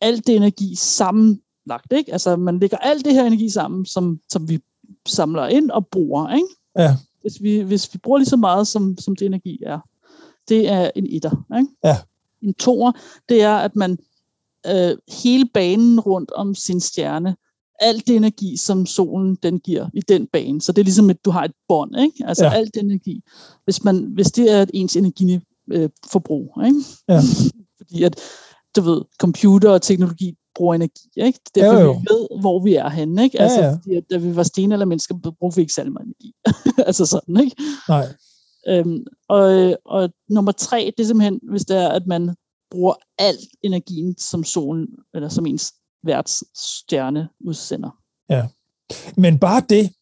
[0.02, 2.12] alt det energi sammenlagt, ikke?
[2.12, 4.60] altså man lægger alt det her energi sammen, som, som vi
[5.08, 6.36] samler ind og bruger.
[6.36, 6.48] Ikke?
[6.78, 6.96] Ja.
[7.22, 9.80] Hvis, vi, hvis vi bruger lige så meget, som, som det energi er,
[10.50, 11.46] det er en etter.
[11.58, 11.70] Ikke?
[11.84, 11.98] Ja.
[12.42, 12.92] En toer,
[13.30, 13.98] det er, at man
[14.68, 17.36] øh, hele banen rundt om sin stjerne,
[17.82, 20.62] alt det energi, som solen den giver i den bane.
[20.62, 22.28] Så det er ligesom, at du har et bånd, ikke?
[22.28, 22.54] Altså ja.
[22.54, 23.22] alt energi.
[23.64, 26.80] Hvis, man, hvis det er ens energiforbrug, øh, ikke?
[27.08, 27.22] Ja.
[27.78, 28.20] Fordi at,
[28.76, 31.40] du ved, computer og teknologi bruger energi, ikke?
[31.56, 33.42] Det er, ja, vi ved, hvor vi er henne, ikke?
[33.42, 33.74] Altså, ja, ja.
[33.74, 36.34] Fordi, at, da vi var sten eller mennesker, brugte vi ikke særlig meget energi.
[36.88, 37.56] altså sådan, ikke?
[37.90, 38.08] Nej.
[38.68, 42.36] Øhm, og, og nummer tre, det er simpelthen, hvis det er, at man
[42.72, 47.90] bruger al energien, som solen, eller som ens værtsstjerne udsender.
[48.30, 48.48] Ja.
[49.18, 49.94] Men bare det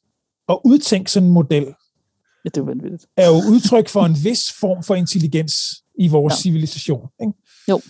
[0.50, 1.66] at udtænke sådan en model,
[2.46, 3.06] ja, det er, vanvittigt.
[3.18, 5.54] er jo udtryk for en vis form for intelligens
[6.00, 6.36] i vores ja.
[6.36, 7.08] civilisation.
[7.22, 7.34] Ikke?
[7.70, 7.82] Jo.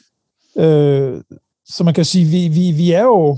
[0.63, 1.23] Øh,
[1.65, 3.37] så man kan sige, vi, vi, vi er jo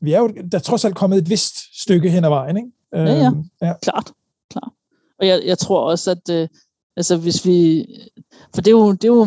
[0.00, 2.70] vi er jo, der er trods alt kommet et vist stykke hen ad vejen, ikke?
[2.92, 3.26] Ja, ja.
[3.26, 3.72] Øhm, ja.
[3.82, 4.12] Klart.
[4.50, 4.72] Klart.
[5.18, 6.48] Og jeg, jeg tror også, at øh,
[7.00, 7.86] altså hvis vi,
[8.54, 9.26] for det er jo, det er jo,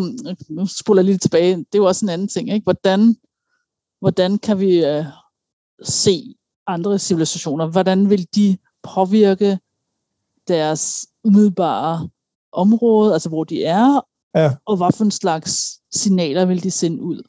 [0.50, 2.64] nu spoler jeg lige tilbage, det er jo også en anden ting, ikke?
[2.64, 3.16] Hvordan,
[4.00, 5.06] hvordan kan vi øh,
[5.84, 6.36] se
[6.68, 7.68] andre civilisationer?
[7.68, 9.60] Hvordan vil de påvirke
[10.48, 12.10] deres umiddelbare
[12.52, 14.02] område, altså hvor de er,
[14.36, 14.56] ja.
[14.66, 17.22] og hvad for en slags signaler vil de sende ud?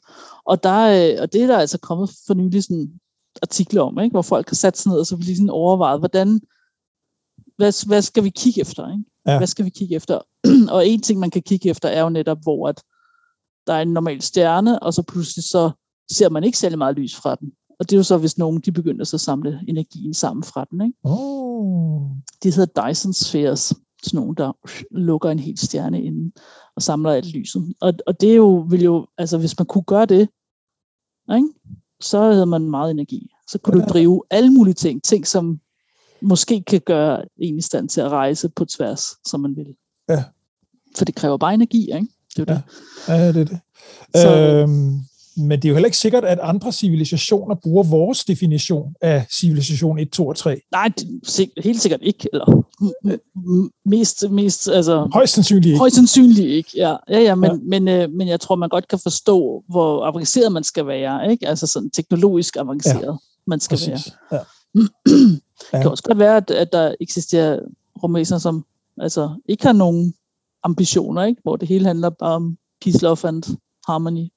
[0.45, 2.99] Og, der, øh, og det er der altså kommet for nylig sådan
[3.41, 4.13] artikler om, ikke?
[4.13, 6.41] hvor folk har sat sig ned og så lige sådan overvejet, hvordan,
[7.57, 8.91] hvad, hvad skal vi kigge efter?
[8.91, 9.03] Ikke?
[9.27, 9.37] Ja.
[9.37, 10.19] Hvad skal vi kigge efter?
[10.75, 12.83] og en ting, man kan kigge efter, er jo netop, hvor at
[13.67, 15.71] der er en normal stjerne, og så pludselig så
[16.11, 17.51] ser man ikke særlig meget lys fra den.
[17.79, 20.65] Og det er jo så, hvis nogen de begynder så at samle energien sammen fra
[20.71, 20.81] den.
[20.81, 20.97] Ikke?
[21.03, 22.11] Oh.
[22.43, 23.73] De hedder Dyson Spheres,
[24.03, 24.51] sådan nogle, der
[24.91, 26.31] lukker en hel stjerne ind
[26.75, 27.73] og samler alt lyset.
[27.81, 30.29] Og, og det er jo, vil jo, altså hvis man kunne gøre det,
[31.35, 31.49] ikke?
[32.01, 33.29] så havde man meget energi.
[33.47, 33.85] Så kunne ja.
[33.85, 35.59] du drive alle mulige ting, ting som
[36.25, 39.75] måske kan gøre en i stand til at rejse på tværs, som man vil.
[40.09, 40.23] Ja.
[40.97, 42.07] For det kræver bare energi, ikke?
[42.37, 42.61] Det er ja.
[43.13, 43.19] det.
[43.19, 43.59] Ja, det er det.
[44.15, 44.99] Så, øhm,
[45.37, 49.99] men det er jo heller ikke sikkert, at andre civilisationer bruger vores definition af civilisation
[49.99, 50.61] 1, 2 og 3.
[50.71, 50.91] Nej,
[51.63, 52.29] helt sikkert ikke.
[52.33, 52.63] Eller
[53.85, 55.77] mest, mest, altså, højst sandsynligt ikke.
[55.77, 56.95] Højst sandsynligt ikke, ja.
[57.09, 57.57] ja, ja, men, ja.
[57.63, 61.31] Men, øh, men jeg tror, man godt kan forstå, hvor avanceret man skal være.
[61.31, 61.47] Ikke?
[61.47, 63.11] Altså sådan teknologisk avanceret ja.
[63.47, 64.13] man skal Præcis.
[64.31, 64.39] være.
[64.75, 64.81] Ja.
[65.59, 67.59] det kan også godt være, at, at der eksisterer
[68.03, 68.65] rumvæsener, som
[69.01, 70.13] altså, ikke har nogen
[70.63, 71.41] ambitioner, ikke?
[71.43, 73.43] hvor det hele handler bare om peace, love and
[73.87, 74.27] harmony.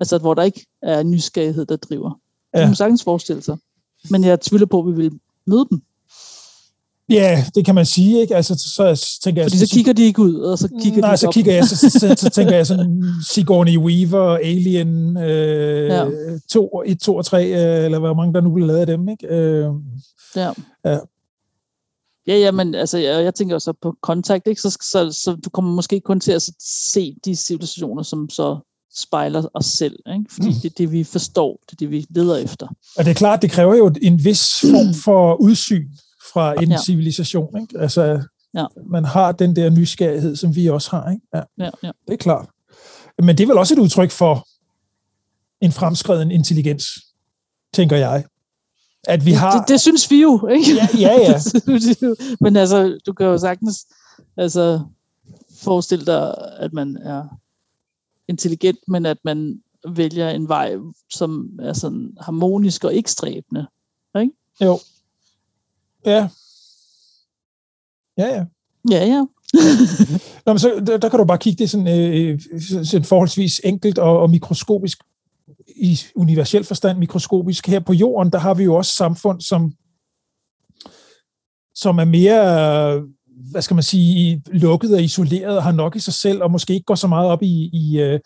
[0.00, 2.10] Altså, hvor der ikke er nysgerrighed, der driver.
[2.52, 3.56] Det kan man sagtens forestille sig.
[4.10, 5.12] Men jeg tvivler på, at vi vil
[5.46, 5.82] møde dem.
[7.08, 8.36] Ja, det kan man sige, ikke?
[8.36, 9.50] Altså, så tænker jeg...
[9.50, 11.34] Fordi så, kigger de ikke ud, og så kigger nej, de så op.
[11.34, 16.06] kigger jeg, så, så, så, så tænker jeg sådan Sigourney Weaver, Alien, øh, ja.
[16.50, 19.08] 2, 1, 2 og 3, øh, eller hvor mange der nu bliver lavet af dem,
[19.08, 19.26] ikke?
[19.26, 19.70] Øh,
[20.36, 20.52] ja.
[20.84, 20.98] ja.
[22.26, 24.60] Ja, ja, men altså, jeg, jeg tænker også på kontakt, ikke?
[24.60, 26.42] Så, så, så du kommer måske kun til at
[26.92, 28.58] se de civilisationer, som så
[28.96, 30.24] spejler os selv, ikke?
[30.30, 30.54] fordi mm.
[30.54, 32.66] det er det, vi forstår, det er det, vi leder efter.
[32.96, 35.88] Og det er klart, det kræver jo en vis form for udsyn
[36.32, 36.78] fra en ja.
[36.86, 37.60] civilisation.
[37.60, 37.78] Ikke?
[37.78, 38.22] Altså,
[38.54, 38.66] ja.
[38.86, 41.10] man har den der nysgerrighed, som vi også har.
[41.10, 41.26] Ikke?
[41.34, 41.42] Ja.
[41.58, 41.90] Ja, ja.
[42.06, 42.48] Det er klart.
[43.18, 44.46] Men det er vel også et udtryk for
[45.60, 46.84] en fremskreden intelligens,
[47.74, 48.24] tænker jeg.
[49.04, 49.60] At vi har...
[49.60, 50.74] det, det synes vi jo, ikke?
[50.74, 51.20] Ja, ja.
[51.20, 51.40] ja.
[52.44, 53.86] Men altså, du kan jo sagtens
[54.36, 54.80] altså,
[55.60, 57.24] forestille dig, at man er
[58.28, 60.76] intelligent, men at man vælger en vej,
[61.10, 63.66] som er sådan harmonisk og ikke stræbende.
[64.20, 64.32] Ikke?
[64.60, 64.78] Jo.
[66.06, 66.28] Ja.
[68.18, 68.44] Ja, ja.
[68.90, 69.24] Ja, ja.
[70.46, 72.40] Nå, men så, der, der kan du bare kigge det sådan, øh,
[72.84, 74.98] sådan forholdsvis enkelt og, og mikroskopisk
[75.76, 77.66] i universel forstand mikroskopisk.
[77.66, 79.72] Her på jorden, der har vi jo også samfund, som,
[81.74, 83.02] som er mere
[83.50, 86.74] hvad skal man sige, lukket og isoleret og har nok i sig selv, og måske
[86.74, 88.20] ikke går så meget op i, i, øh,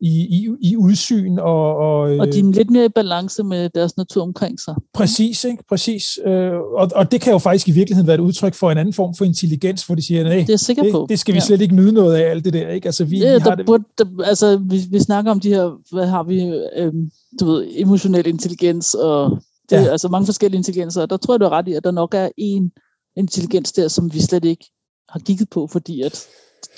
[0.00, 1.38] i, i, i udsyn.
[1.38, 4.74] Og, og, og de er lidt mere i balance med deres natur omkring sig.
[4.94, 5.62] Præcis, ikke?
[5.68, 6.18] præcis.
[6.26, 8.94] Øh, og, og det kan jo faktisk i virkeligheden være et udtryk for en anden
[8.94, 11.06] form for intelligens, hvor de siger, nej, det, er sikker det, på.
[11.08, 12.68] det skal vi slet ikke nyde noget af, alt det der.
[12.68, 12.86] Ikke?
[12.86, 13.66] Altså, vi, det, vi har der det.
[13.66, 16.40] Burde, der, altså, vi, vi snakker om de her, hvad har vi,
[16.76, 19.38] øhm, du ved, emotionel intelligens, og
[19.70, 19.84] det, ja.
[19.84, 22.14] altså mange forskellige intelligenser, og der tror jeg, du er ret i, at der nok
[22.14, 22.72] er en
[23.16, 24.64] intelligens der, som vi slet ikke
[25.08, 26.26] har kigget på, fordi at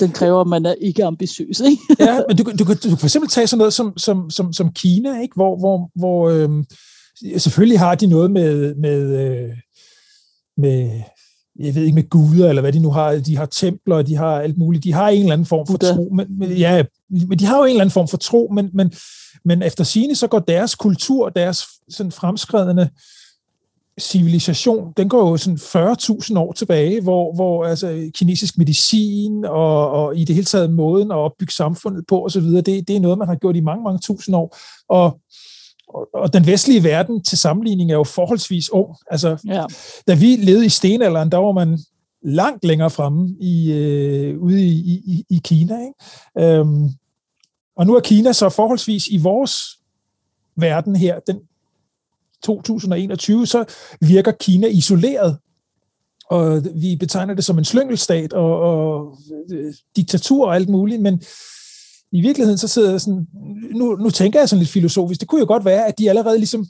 [0.01, 1.61] den kræver, at man er ikke ambitiøs.
[1.61, 1.83] Ikke?
[2.01, 4.53] ja, men du, du, du, du kan for eksempel tage sådan noget som, som, som,
[4.53, 5.35] som Kina, ikke?
[5.35, 6.65] hvor, hvor, hvor øh,
[7.39, 9.51] selvfølgelig har de noget med, med, øh,
[10.57, 11.01] med
[11.59, 13.13] jeg ved ikke, med guder, eller hvad de nu har.
[13.13, 14.85] De har templer, de har alt muligt.
[14.85, 15.95] De har en eller anden form for Buddha.
[15.95, 16.09] tro.
[16.15, 18.93] Men, men, ja, men de har jo en eller anden form for tro, men, men,
[19.45, 22.91] men efter sine så går deres kultur, deres sådan fremskredende
[23.99, 30.17] civilisation, den går jo sådan 40.000 år tilbage, hvor, hvor altså, kinesisk medicin og, og
[30.17, 33.29] i det hele taget måden at opbygge samfundet på osv., det, det er noget, man
[33.29, 34.57] har gjort i mange, mange tusind år.
[34.89, 35.21] Og,
[35.89, 38.97] og, og den vestlige verden til sammenligning er jo forholdsvis ung.
[39.11, 39.65] Altså, ja.
[40.09, 41.79] Da vi levede i stenalderen, der var man
[42.23, 45.75] langt længere fremme i, øh, ude i, i, i Kina.
[45.81, 46.57] Ikke?
[46.59, 46.89] Øhm,
[47.77, 49.79] og nu er Kina så forholdsvis i vores
[50.57, 51.41] verden her, den
[52.45, 53.65] 2021, så
[54.01, 55.37] virker Kina isoleret.
[56.31, 59.19] Og vi betegner det som en slyngelstat og, og
[59.53, 61.23] øh, diktatur og alt muligt, men
[62.13, 63.27] i virkeligheden så sidder jeg sådan,
[63.75, 66.39] nu, nu tænker jeg sådan lidt filosofisk, det kunne jo godt være, at de allerede
[66.39, 66.67] ligesom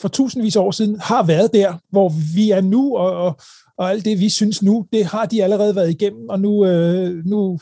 [0.00, 3.40] for tusindvis af år siden har været der, hvor vi er nu, og, og,
[3.78, 6.66] og alt det, vi synes nu, det har de allerede været igennem, og nu...
[6.66, 7.58] Øh, nu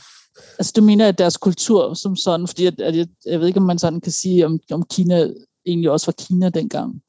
[0.59, 3.61] altså du mener, at deres kultur som sådan, fordi at, at jeg, jeg ved ikke,
[3.61, 5.29] om man sådan kan sige, om, om Kina
[5.67, 7.01] egentlig også var Kina dengang.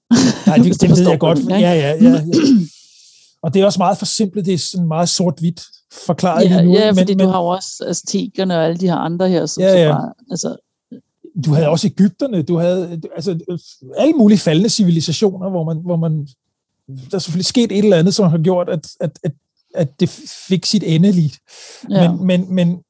[0.47, 1.39] Nej, det, det, det ved jeg godt.
[1.49, 2.21] Ja, ja, ja, ja.
[3.43, 5.63] Og det er også meget forsimplet, det er sådan meget sort-hvidt
[6.05, 6.73] forklaret ja, nu.
[6.73, 9.63] Ja, fordi men, du har jo også aztekerne og alle de her andre her, som
[9.63, 9.87] ja, ja.
[9.87, 10.55] så bare, altså,
[11.45, 13.39] du havde også Ægypterne, du havde altså,
[13.97, 16.27] alle mulige faldende civilisationer, hvor man, hvor man
[17.11, 19.31] der er selvfølgelig sket et eller andet, som har gjort, at, at, at,
[19.75, 20.09] at det
[20.47, 21.39] fik sit endeligt.
[21.89, 22.11] Ja.
[22.11, 22.83] Men, men, men,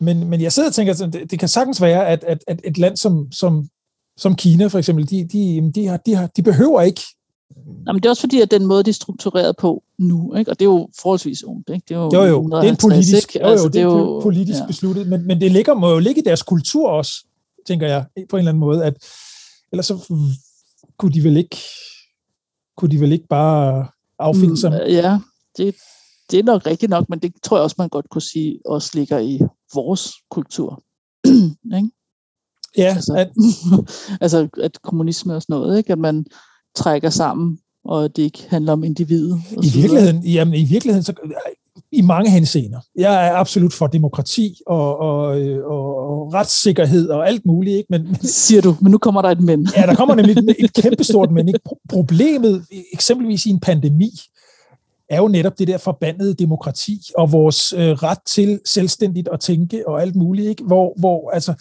[0.00, 2.60] men, men jeg sidder og tænker, at det, det kan sagtens være, at, at, at
[2.64, 3.68] et land som, som,
[4.16, 7.02] som Kina for eksempel, de, de, de, har, de, har, de behøver ikke
[7.86, 10.50] Jamen, det er også fordi, at den måde, de er struktureret på nu, ikke?
[10.50, 11.70] og det er jo forholdsvis ungt.
[11.70, 11.84] Ikke?
[11.88, 12.42] Det er jo, jo, jo.
[12.44, 14.66] det er en politisk, jo, jo, altså, det er jo politisk ja.
[14.66, 17.12] besluttet, men, men det ligger, må jo ligge i deres kultur også,
[17.66, 18.94] tænker jeg, på en eller anden måde, at
[19.72, 20.22] ellers så
[20.98, 21.56] kunne de vel ikke,
[22.76, 23.86] kunne de vel ikke bare
[24.18, 24.70] affinde sig?
[24.70, 25.18] Mm, ja,
[25.56, 25.74] det,
[26.30, 28.90] det er nok rigtigt nok, men det tror jeg også, man godt kunne sige, også
[28.94, 29.40] ligger i
[29.74, 30.82] vores kultur.
[31.76, 31.90] ikke?
[32.78, 32.94] Ja.
[32.94, 33.30] Altså, at,
[34.24, 35.92] altså, at kommunisme og sådan noget, ikke?
[35.92, 36.26] at man
[36.74, 39.40] trækker sammen, og det ikke handler om individet.
[39.62, 41.12] I virkeligheden, jamen, i virkeligheden så,
[41.92, 42.80] i mange henseender.
[42.96, 45.26] Jeg er absolut for demokrati og, og,
[45.64, 47.76] og, og retssikkerhed og alt muligt.
[47.76, 47.86] Ikke?
[47.90, 49.68] Men, Siger du, men nu kommer der et men.
[49.76, 51.48] ja, der kommer nemlig et, et kæmpestort men.
[51.48, 51.60] Ikke?
[51.88, 54.10] Problemet, eksempelvis i en pandemi,
[55.10, 59.88] er jo netop det der forbandede demokrati og vores øh, ret til selvstændigt at tænke
[59.88, 60.64] og alt muligt, ikke?
[60.64, 61.54] Hvor, hvor altså,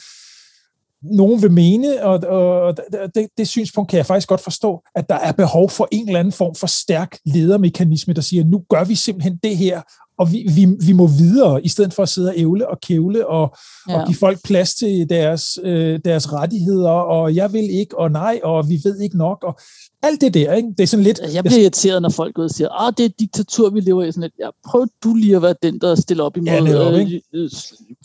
[1.12, 2.78] nogen vil mene, og, og
[3.16, 6.20] det, det synspunkt kan jeg faktisk godt forstå, at der er behov for en eller
[6.20, 9.82] anden form for stærk ledermekanisme, der siger, nu gør vi simpelthen det her,
[10.18, 13.28] og vi, vi, vi må videre, i stedet for at sidde og ævle og kævle
[13.28, 13.56] og,
[13.89, 13.99] ja.
[13.99, 18.39] og give folk plads til deres, øh, deres rettigheder, og jeg vil ikke, og nej,
[18.43, 19.60] og vi ved ikke nok, og
[20.06, 20.70] alt det der, ikke?
[20.78, 21.20] Det er sådan lidt...
[21.34, 24.12] Jeg bliver irriteret, når folk går og siger, ah, det er diktatur, vi lever i.
[24.12, 26.93] Sådan lidt, ja, prøv du lige at være den, der stiller op imod ja, netop,
[26.93, 27.22] ikke?
[27.34, 27.49] Øh,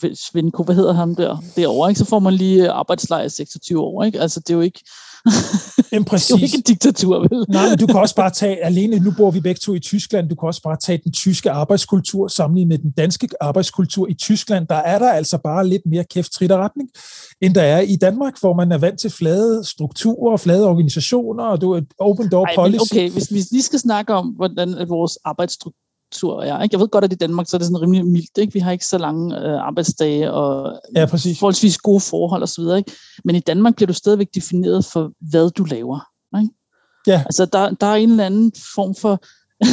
[0.03, 1.99] øh Svenko, hvad hedder ham der, derovre, ikke?
[1.99, 4.19] Så får man lige arbejdslejr 26 år, ikke?
[4.19, 4.79] Altså, det er jo ikke...
[5.91, 6.27] Jamen, præcis.
[6.27, 7.45] det er jo ikke en diktatur, vel?
[7.49, 10.29] Nej, men du kan også bare tage, alene nu bor vi begge to i Tyskland,
[10.29, 14.67] du kan også bare tage den tyske arbejdskultur sammenlignet med den danske arbejdskultur i Tyskland.
[14.67, 16.89] Der er der altså bare lidt mere kæft trit retning,
[17.41, 21.61] end der er i Danmark, hvor man er vant til flade strukturer flade organisationer, og
[21.61, 22.91] du er open door Ej, policy.
[22.91, 25.80] okay, hvis vi lige skal snakke om, hvordan vores arbejdsstruktur
[26.15, 26.63] er.
[26.63, 26.73] Ikke?
[26.73, 28.37] Jeg ved godt, at i Danmark så er det sådan rimelig mildt.
[28.37, 28.53] Ikke?
[28.53, 31.39] Vi har ikke så lange øh, arbejdsdage og ja, præcis.
[31.39, 32.63] forholdsvis gode forhold osv.
[33.25, 35.99] Men i Danmark bliver du stadigvæk defineret for, hvad du laver.
[36.41, 36.53] Ikke?
[37.07, 37.23] Ja.
[37.25, 39.19] Altså, der, der er en eller anden form for,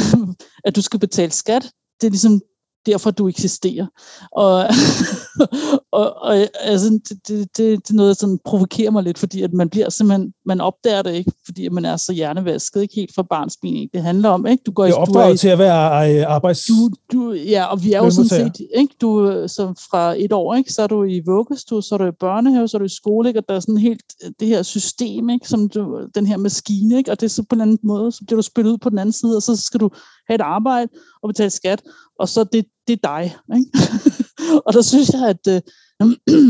[0.67, 1.63] at du skal betale skat.
[2.01, 2.41] Det er ligesom
[2.85, 3.87] derfor du eksisterer.
[4.31, 4.65] Og,
[5.91, 9.41] og, og altså, det, det, det, det er noget, der sådan provokerer mig lidt, fordi
[9.41, 12.95] at man bliver simpelthen, man opdager det ikke, fordi at man er så hjernevasket, ikke
[12.95, 13.89] helt fra barnsben.
[13.93, 14.63] Det handler om, ikke?
[14.65, 16.65] Du går, det er opdraget til at være øh, arbejds...
[16.65, 18.95] Du, du, ja, og vi er jo sådan set, ikke?
[19.01, 20.73] Du, så fra et år, ikke?
[20.73, 23.27] Så er du i vuggestue, så er du i børnehave, så er du i skole,
[23.29, 23.39] ikke?
[23.39, 24.03] Og der er sådan helt
[24.39, 25.47] det her system, ikke?
[25.47, 27.11] Som du, den her maskine, ikke?
[27.11, 28.99] Og det er så på en anden måde, så bliver du spillet ud på den
[28.99, 29.89] anden side, og så skal du
[30.27, 30.89] have et arbejde
[31.23, 31.81] og betale skat,
[32.19, 33.35] og så det, det er dig.
[33.55, 33.71] Ikke?
[34.65, 35.61] og der synes jeg, at, øh,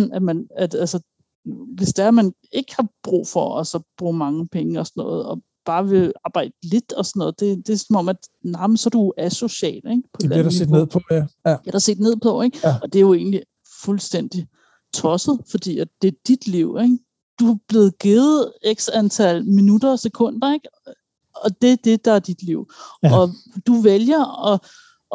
[0.15, 0.99] at, man, at altså,
[1.77, 5.01] hvis der er, man ikke har brug for at så bruge mange penge og sådan
[5.01, 8.17] noget, og bare vil arbejde lidt og sådan noget, det, det er som om, at
[8.43, 9.75] nah, så er du asocial.
[9.75, 10.03] Ikke?
[10.13, 11.15] På det bliver der set ned på, ja.
[11.45, 11.51] ja.
[11.51, 12.59] Det er der set ned på, ikke?
[12.63, 12.75] Ja.
[12.81, 13.43] og det er jo egentlig
[13.81, 14.47] fuldstændig
[14.93, 16.77] tosset, fordi at det er dit liv.
[16.83, 16.97] Ikke?
[17.39, 20.69] Du er blevet givet x antal minutter og sekunder, ikke?
[21.43, 22.71] og det er det, der er dit liv.
[23.03, 23.17] Ja.
[23.17, 23.29] Og
[23.67, 24.59] du vælger at,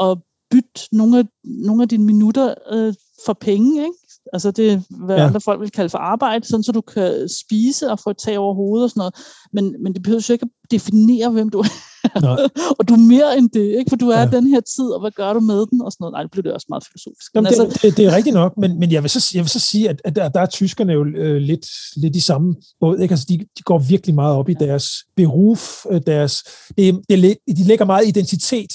[0.00, 0.18] at
[0.54, 2.94] bytte nogle af, nogle af dine minutter øh,
[3.26, 3.98] for penge, ikke?
[4.32, 5.26] Altså det, hvad ja.
[5.26, 8.38] andre folk vil kalde for arbejde, sådan så du kan spise og få et tag
[8.38, 9.14] over hovedet og sådan noget.
[9.52, 11.68] Men, men det behøver jo ikke at definere, hvem du er.
[12.78, 13.88] og du er mere end det, ikke?
[13.88, 14.26] For du er ja.
[14.26, 15.82] den her tid, og hvad gør du med den?
[15.82, 16.12] Og sådan noget.
[16.12, 17.34] Nej, det bliver det også meget filosofisk.
[17.34, 19.50] Jamen, det, altså, det, det, er rigtigt nok, men, men jeg, vil så, jeg vil
[19.50, 22.98] så sige, at, at der, der er tyskerne jo øh, lidt, lidt i samme båd.
[22.98, 23.12] Ikke?
[23.12, 24.66] Altså, de, de går virkelig meget op i ja.
[24.66, 24.86] deres
[25.16, 26.42] beruf, øh, deres,
[26.78, 28.72] det, det, de lægger meget identitet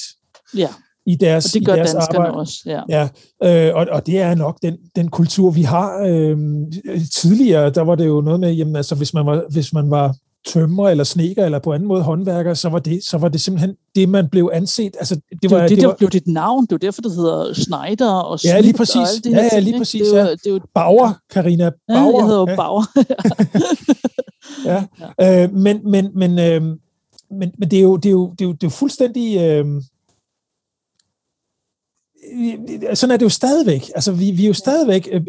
[0.57, 0.69] ja
[1.05, 2.33] i deres, og det gør i deres arbejde.
[2.33, 2.81] også, ja.
[2.89, 6.03] ja øh, og, og det er nok den, den kultur, vi har.
[6.07, 6.37] Øh,
[7.15, 10.15] tidligere, der var det jo noget med, jamen, altså, hvis man var, hvis man var
[10.47, 13.75] tømmer eller sneker eller på anden måde håndværker, så var det, så var det simpelthen
[13.95, 14.95] det, man blev anset.
[14.99, 16.63] Altså, det, det var, det, det, var, blev dit navn.
[16.63, 18.95] Det var derfor, det hedder Schneider og Schmidt Ja, lige præcis.
[18.95, 20.07] Og alt det ja, ja, lige præcis.
[20.07, 20.31] Det ja.
[20.31, 22.11] det var, Bauer, Karina Bauer.
[22.11, 22.55] Ja, jeg hedder ja.
[22.55, 22.83] Bauer.
[24.71, 24.83] ja.
[25.19, 25.43] ja.
[25.43, 26.61] Øh, men, men, men, øh,
[27.31, 29.37] men, men det er jo, det er jo, det er jo, det er jo fuldstændig...
[29.37, 29.65] Øh,
[32.93, 33.91] sådan er det jo stadigvæk.
[33.95, 35.21] Altså, vi, vi er jo stadigvæk øh,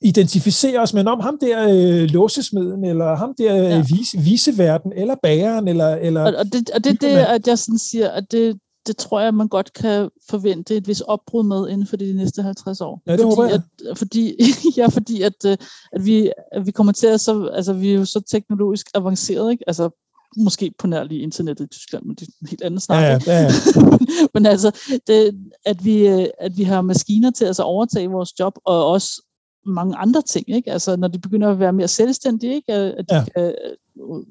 [0.00, 3.84] identificerer os med om ham der øh, låsesmeden, eller ham der øh, ja.
[3.88, 5.96] vise, viseverden, eller bageren, eller...
[5.96, 9.20] eller og, og det, og det, det at jeg sådan siger, at det, det tror
[9.20, 13.02] jeg, man godt kan forvente et vis opbrud med inden for de næste 50 år.
[13.06, 13.62] Ja, det fordi, jeg.
[13.90, 14.36] At, fordi,
[14.78, 15.56] ja, fordi at, øh,
[15.92, 19.52] at, vi, at vi kommer til at så, altså vi er jo så teknologisk avanceret,
[19.52, 19.64] ikke?
[19.66, 19.90] Altså
[20.36, 23.02] måske på nær lige internettet i Tyskland, men det er en helt anden snak.
[23.02, 23.50] Ja, ja, ja.
[24.34, 24.70] men altså,
[25.06, 26.06] det, at, vi,
[26.40, 29.22] at vi har maskiner til at altså overtage vores job, og også
[29.66, 30.72] mange andre ting, ikke?
[30.72, 32.72] Altså, når de begynder at være mere selvstændige, ikke?
[32.72, 33.24] At de ja.
[33.24, 34.24] kan øh,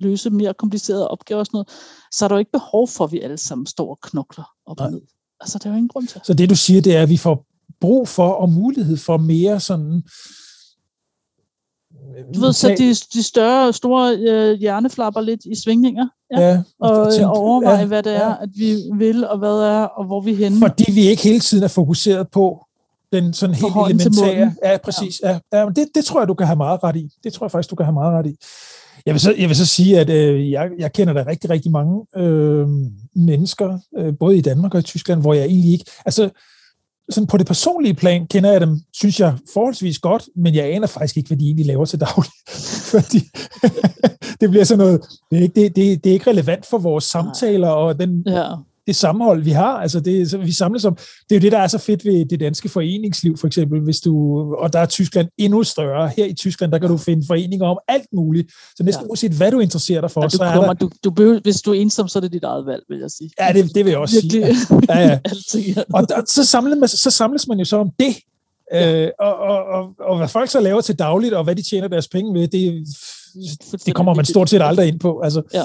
[0.00, 1.68] løse mere komplicerede opgaver og sådan noget,
[2.12, 4.76] så er der jo ikke behov for, at vi alle sammen står og knokler op
[4.78, 4.86] Nej.
[4.86, 5.00] og ned.
[5.40, 6.20] Altså, det er jo ingen grund til.
[6.24, 7.46] Så det, du siger, det er, at vi får
[7.80, 10.02] brug for og mulighed for mere sådan
[12.34, 16.06] du ved, så de, de større, store øh, hjerneflapper lidt i svingninger,
[16.36, 18.34] ja, ja og, og, tænk, og overveje, ja, hvad det er, ja.
[18.42, 20.58] at vi vil, og hvad er, og hvor vi er henne.
[20.58, 22.66] Fordi vi ikke hele tiden er fokuseret på
[23.12, 24.54] den sådan helt elementære.
[24.64, 25.20] Ja, præcis.
[25.24, 25.38] Ja.
[25.52, 27.08] Ja, det, det tror jeg, du kan have meget ret i.
[27.24, 28.36] Det tror jeg faktisk, du kan have meget ret i.
[29.06, 31.72] Jeg vil så, jeg vil så sige, at øh, jeg, jeg kender der rigtig, rigtig
[31.72, 32.68] mange øh,
[33.14, 35.84] mennesker, øh, både i Danmark og i Tyskland, hvor jeg egentlig ikke...
[36.04, 36.30] Altså,
[37.10, 40.86] sådan på det personlige plan kender jeg dem, synes jeg, forholdsvis godt, men jeg aner
[40.86, 42.32] faktisk ikke, hvad de egentlig laver til daglig.
[42.92, 43.18] Fordi
[44.40, 45.00] det bliver sådan noget,
[45.30, 48.46] det er, ikke, det, det, det er ikke relevant for vores samtaler og den, ja
[48.86, 49.72] det sammenhold, vi har.
[49.76, 50.94] Altså det, så vi samles om.
[50.94, 54.00] Det er jo det, der er så fedt ved det danske foreningsliv, for eksempel, hvis
[54.00, 54.14] du,
[54.54, 56.10] og der er Tyskland endnu større.
[56.16, 58.52] Her i Tyskland, der kan du finde foreninger om alt muligt.
[58.76, 59.08] Så næsten ja.
[59.08, 60.86] uanset, hvad du interesserer dig for, ja, du så er kommer, der...
[60.86, 63.10] Du, du behøver, hvis du er ensom, så er det dit eget valg, vil jeg
[63.10, 63.30] sige.
[63.40, 64.56] Ja, det, det vil jeg også Virkelig.
[64.56, 64.80] sige.
[64.88, 65.18] Ja, ja.
[65.54, 65.82] ja.
[65.96, 68.16] og der, så, samles man, så samles man jo så om det.
[68.72, 69.04] Ja.
[69.04, 71.88] Øh, og, og, og, og hvad folk så laver til dagligt, og hvad de tjener
[71.88, 72.86] deres penge ved, det,
[73.86, 75.20] det kommer man stort set aldrig ind på.
[75.20, 75.64] Altså, ja.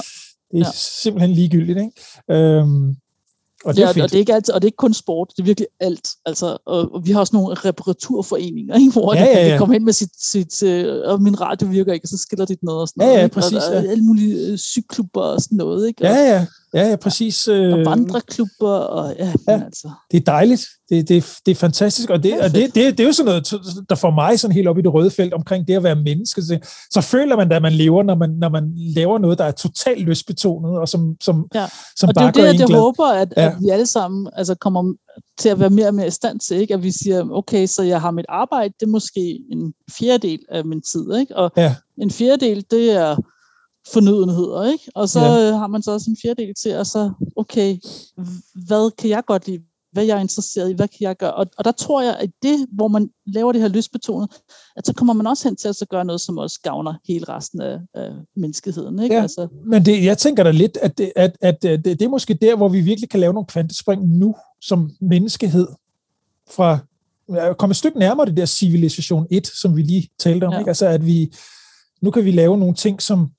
[0.52, 0.72] Det er ja.
[0.74, 1.78] simpelthen ligegyldigt.
[1.78, 1.92] Ikke?
[2.32, 2.96] Øhm,
[3.66, 5.32] og det, er ja, og det er ikke altid, og det er ikke kun sport,
[5.38, 6.08] det er virkelig alt.
[6.26, 9.50] Altså, og, og vi har også nogle reparaturforeninger, ikke, hvor ja, ja, ja.
[9.50, 12.46] kan komme hen med sit, sit uh, og min radio virker ikke, og så skiller
[12.46, 13.22] dit noget og sådan ja, noget.
[13.22, 13.54] Ja, præcis.
[13.54, 15.88] Og der er alle mulige uh, cykklubber og sådan noget.
[15.88, 16.04] Ikke?
[16.04, 16.46] Og, ja, ja.
[16.76, 17.48] Ja, ja, præcis.
[17.48, 19.92] Og, og vandreklubber, og ja, ja altså.
[20.12, 20.66] Det er dejligt.
[20.90, 23.88] Det, det, det er fantastisk, og, det, og det, det, det er jo sådan noget,
[23.90, 26.42] der får mig sådan helt op i det røde felt omkring det at være menneske.
[26.42, 26.60] Så,
[26.92, 29.52] så føler man da, at man lever, når man, når man laver noget, der er
[29.52, 31.66] totalt lystbetonet, og som, som, ja.
[31.96, 33.48] som og bare det er det, jeg håber, at, ja.
[33.48, 34.94] at vi alle sammen altså, kommer
[35.40, 36.74] til at være mere og mere i stand til, ikke?
[36.74, 40.66] at vi siger, okay, så jeg har mit arbejde, det er måske en fjerdedel af
[40.66, 41.36] min tid, ikke?
[41.36, 41.76] og ja.
[42.02, 43.16] en fjerdedel, det er
[43.94, 44.84] fornødenheder, ikke?
[44.96, 45.58] Og så ja.
[45.58, 47.78] har man så også en fjerdedel til, at så, okay,
[48.68, 49.64] hvad kan jeg godt lide?
[49.92, 50.74] Hvad jeg er interesseret i?
[50.74, 51.34] Hvad kan jeg gøre?
[51.34, 54.30] Og, og der tror jeg, at det, hvor man laver det her lystbetonet,
[54.76, 57.26] at så kommer man også hen til at så gøre noget, som også gavner hele
[57.30, 59.16] resten af, af menneskeheden, ikke?
[59.16, 59.48] Ja, altså.
[59.66, 62.56] men det, jeg tænker da lidt, at, det, at, at det, det er måske der,
[62.56, 65.68] hvor vi virkelig kan lave nogle kvantespring nu, som menneskehed,
[66.50, 66.80] fra
[67.58, 70.60] komme et stykke nærmere det der civilisation 1, som vi lige talte om, ja.
[70.60, 70.70] ikke?
[70.70, 71.34] Altså, at vi,
[72.02, 73.30] nu kan vi lave nogle ting, som,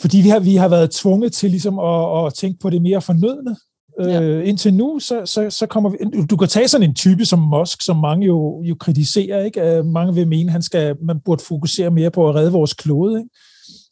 [0.00, 3.02] fordi vi har, vi har været tvunget til ligesom at, at tænke på det mere
[3.02, 3.56] fornødne.
[4.00, 4.22] Ja.
[4.22, 6.26] Øh, indtil nu, så, så, så kommer vi...
[6.26, 9.44] Du kan tage sådan en type som Musk, som mange jo, jo kritiserer.
[9.44, 9.82] Ikke?
[9.82, 13.18] Mange vil mene, han skal, man burde fokusere mere på at redde vores klode.
[13.18, 13.30] Ikke?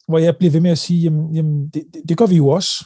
[0.07, 2.47] Hvor jeg bliver ved med at sige, jamen, jamen det, det, det gør vi jo
[2.47, 2.85] også.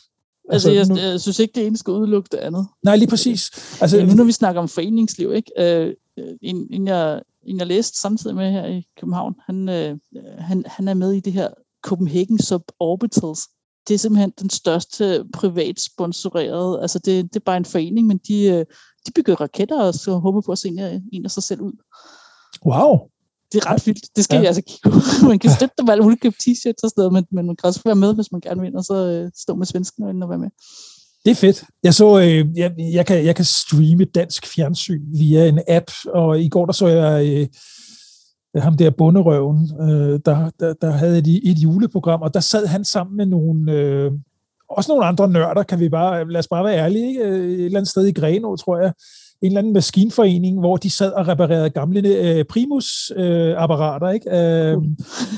[0.50, 2.68] Altså, altså jeg, nu, jeg synes ikke, det ene skal udelukke det andet.
[2.84, 3.52] Nej, lige præcis.
[3.82, 5.52] Altså, ja, nu når vi snakker om foreningsliv, ikke?
[5.60, 5.94] Øh,
[6.42, 9.98] en, en, jeg, en jeg læste samtidig med her i København, han, øh,
[10.38, 11.48] han, han er med i det her
[11.84, 13.40] Copenhagen Suborbitals.
[13.88, 18.20] Det er simpelthen den største privat sponsorerede, altså det, det er bare en forening, men
[18.28, 18.66] de, øh,
[19.06, 21.62] de bygger raketter og så håber på at se en af, en af sig selv
[21.62, 21.74] ud.
[22.66, 23.00] Wow.
[23.52, 24.06] Det er ret vildt.
[24.16, 24.42] Det skal ja.
[24.42, 27.46] jeg altså kigge Man kan støtte dem alle mulige t-shirts og sådan noget, men, men
[27.46, 30.24] man kan også være med, hvis man gerne vil, og så øh, stå med svensken
[30.24, 30.50] og være med.
[31.26, 31.64] Det er fedt.
[31.84, 36.42] Jeg så, øh, jeg, jeg, kan, jeg kan streame dansk fjernsyn via en app, og
[36.42, 37.48] i går der så jeg øh,
[38.62, 42.86] ham der bunderøven, øh, der, der, der havde et, et juleprogram, og der sad han
[42.86, 44.12] sammen med nogle, øh,
[44.70, 47.22] også nogle andre nørder, kan vi bare, lad os bare være ærlige, ikke?
[47.22, 48.94] Øh, et eller andet sted i Greno, tror jeg,
[49.42, 54.38] en eller anden maskinforening, hvor de sad og reparerede gamle øh, Primus-apparater, øh, ikke?
[54.38, 54.78] Øh,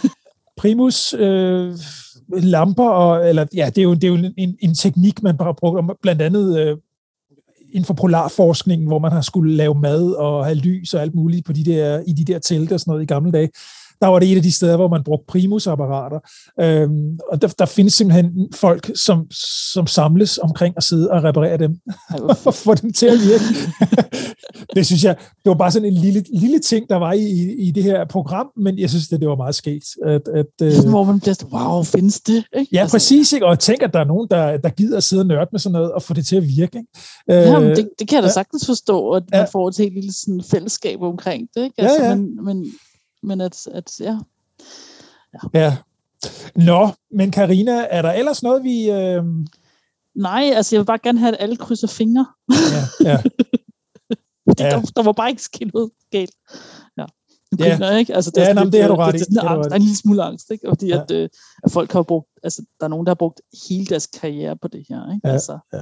[0.58, 1.74] Primus øh,
[2.30, 5.56] lamper, og, eller ja, det er jo, det er jo en, en teknik, man bare
[5.56, 6.78] bruger, blandt andet øh,
[7.76, 11.46] inden for polarforskningen, hvor man har skulle lave mad og have lys og alt muligt
[11.46, 13.50] på de der, i de der telte og sådan noget i gamle dage
[14.02, 16.20] der var det et af de steder, hvor man brugte primusapparater.
[16.62, 19.28] Øhm, og der, der findes simpelthen folk, som,
[19.74, 21.78] som samles omkring at sidde og reparere dem,
[22.46, 23.46] og få dem til at virke.
[24.76, 27.72] det synes jeg, det var bare sådan en lille, lille ting, der var i, i
[27.72, 29.86] det her program, men jeg synes, det, det var meget skægt.
[30.06, 32.46] At, at, øh, hvor man bliver wow, findes det?
[32.58, 32.70] Ikke?
[32.74, 33.34] Ja, altså, præcis.
[33.34, 33.46] Ikke?
[33.46, 35.60] Og jeg tænker, at der er nogen, der, der gider at sidde og nørde med
[35.60, 36.78] sådan noget, og få det til at virke.
[36.78, 36.86] Ikke?
[37.30, 39.46] Jamen, øh, det, det kan jeg da sagtens forstå, at man ja.
[39.46, 41.64] får et helt lille sådan, fællesskab omkring det.
[41.64, 41.76] Ikke?
[41.78, 42.16] Altså, ja, ja.
[42.16, 42.66] Men, men
[43.24, 44.20] men at, at ja.
[45.34, 45.40] ja.
[45.54, 45.78] Ja.
[46.56, 48.92] Nå, men Karina, er der ellers noget, vi...
[48.92, 49.24] Øh...
[50.16, 52.26] Nej, altså jeg vil bare gerne have, at alle krydser fingre.
[52.50, 53.18] Ja, ja.
[54.48, 54.70] det, ja.
[54.70, 56.36] Der, der var bare ikke sket noget galt.
[56.98, 57.06] Ja.
[57.60, 57.70] Ja.
[57.70, 58.16] Griner, ikke?
[58.16, 59.18] Altså, det, ja, nej, det har du ret i.
[59.18, 60.68] Det, det, det, angst, der er en lille smule angst, ikke?
[60.70, 61.02] Fordi ja.
[61.02, 61.30] at, øh,
[61.64, 64.68] at folk har brugt, altså der er nogen, der har brugt hele deres karriere på
[64.68, 65.28] det her, ikke?
[65.28, 65.80] Ja, altså, ja.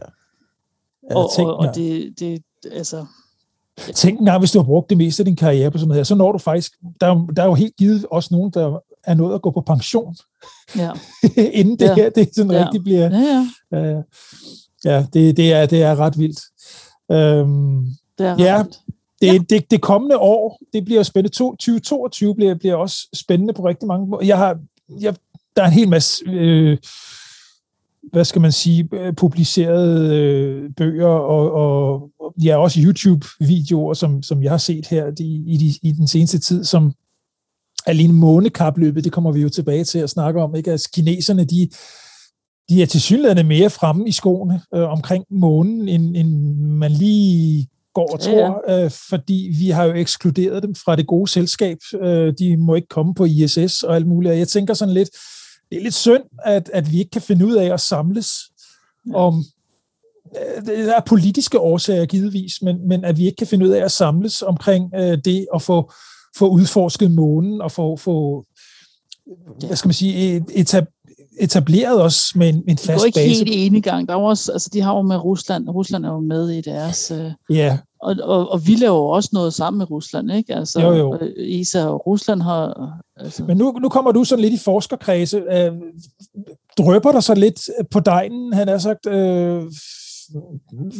[1.10, 3.06] Ja, og, og, og det, det, altså,
[3.96, 6.04] Tænk engang, hvis du har brugt det meste af din karriere på sådan noget her,
[6.04, 9.36] så når du faktisk, der, der er jo helt givet også nogen, der er nået
[9.36, 10.16] at gå på pension,
[10.76, 10.92] ja.
[11.60, 11.96] inden det ja.
[11.96, 12.66] her, det sådan ja.
[12.66, 13.98] rigtig bliver, ja, ja.
[13.98, 14.04] Uh,
[14.86, 16.40] ja det, det, er, det er ret vildt.
[17.10, 18.80] Um, det er ret ja, vildt.
[19.22, 19.38] Det, ja.
[19.56, 21.36] det, det kommende år, det bliver spændende.
[21.36, 24.26] 2022 bliver, bliver også spændende på rigtig mange måder.
[24.26, 24.60] Jeg har,
[25.00, 25.16] jeg,
[25.56, 26.78] der er en hel masse øh,
[28.12, 32.10] hvad skal man sige, øh, publicerede øh, bøger og, og
[32.44, 36.40] ja, også YouTube-videoer, som, som jeg har set her i, i, de, i den seneste
[36.40, 36.94] tid, som
[37.86, 40.72] alene månekapløbet, det kommer vi jo tilbage til at snakke om, ikke?
[40.72, 41.70] Altså kineserne, de,
[42.70, 47.68] de er til synligheden mere fremme i skoene øh, omkring månen, end, end man lige
[47.94, 48.84] går og tror, ja.
[48.84, 51.78] øh, fordi vi har jo ekskluderet dem fra det gode selskab.
[52.02, 54.38] Øh, de må ikke komme på ISS og alt muligt.
[54.38, 55.10] Jeg tænker sådan lidt,
[55.70, 58.30] det er lidt synd, at, at vi ikke kan finde ud af at samles
[59.08, 59.16] ja.
[59.16, 59.44] om
[60.42, 63.86] øh, det er politiske årsager givetvis, men, men at vi ikke kan finde ud af
[63.86, 65.92] at samles omkring øh, det at få,
[66.38, 68.46] få udforsket månen og få, få
[69.68, 70.86] hvad skal man sige, etab,
[71.40, 73.06] etableret os med en, en fast base.
[73.06, 73.46] Det går ikke base.
[73.46, 74.08] helt ene gang.
[74.08, 77.12] Der er også, altså, de har jo med Rusland, Rusland er jo med i deres...
[77.12, 77.78] Øh, ja.
[78.02, 80.56] Og, og, og vi laver jo også noget sammen med Rusland, ikke?
[80.56, 81.20] Altså, jo, jo.
[81.38, 82.92] ISA og Rusland har...
[83.18, 83.44] Altså.
[83.44, 85.38] Men nu, nu kommer du sådan lidt i forskerkredse.
[85.38, 85.72] Øh,
[86.78, 89.64] drøber der så lidt på dejen, han har sagt, øh,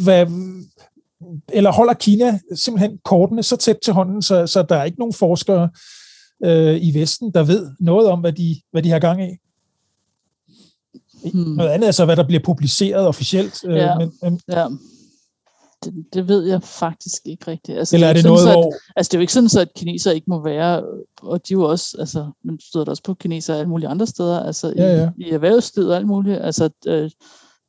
[0.04, 0.26] hvad,
[1.54, 5.14] eller holder Kina simpelthen kortene så tæt til hånden, så, så der er ikke nogen
[5.14, 5.70] forskere
[6.46, 9.38] øh, i Vesten, der ved noget om, hvad de, hvad de har gang i?
[11.32, 11.42] Hmm.
[11.42, 13.66] Noget andet er så, hvad der bliver publiceret officielt.
[13.66, 14.68] Øh, ja, men, men, ja.
[15.86, 17.78] Det, det ved jeg faktisk ikke rigtigt.
[17.78, 18.68] Altså, Eller er det, det noget, sådan, hvor...
[18.68, 20.84] At, altså, det er jo ikke sådan, så, at kineser ikke må være,
[21.22, 24.40] og de er jo også, altså, man støder også på kineser alle mulige andre steder,
[24.40, 25.10] altså ja, ja.
[25.18, 26.40] i, i erhvervslivet og alt muligt.
[26.42, 27.12] Altså, øh,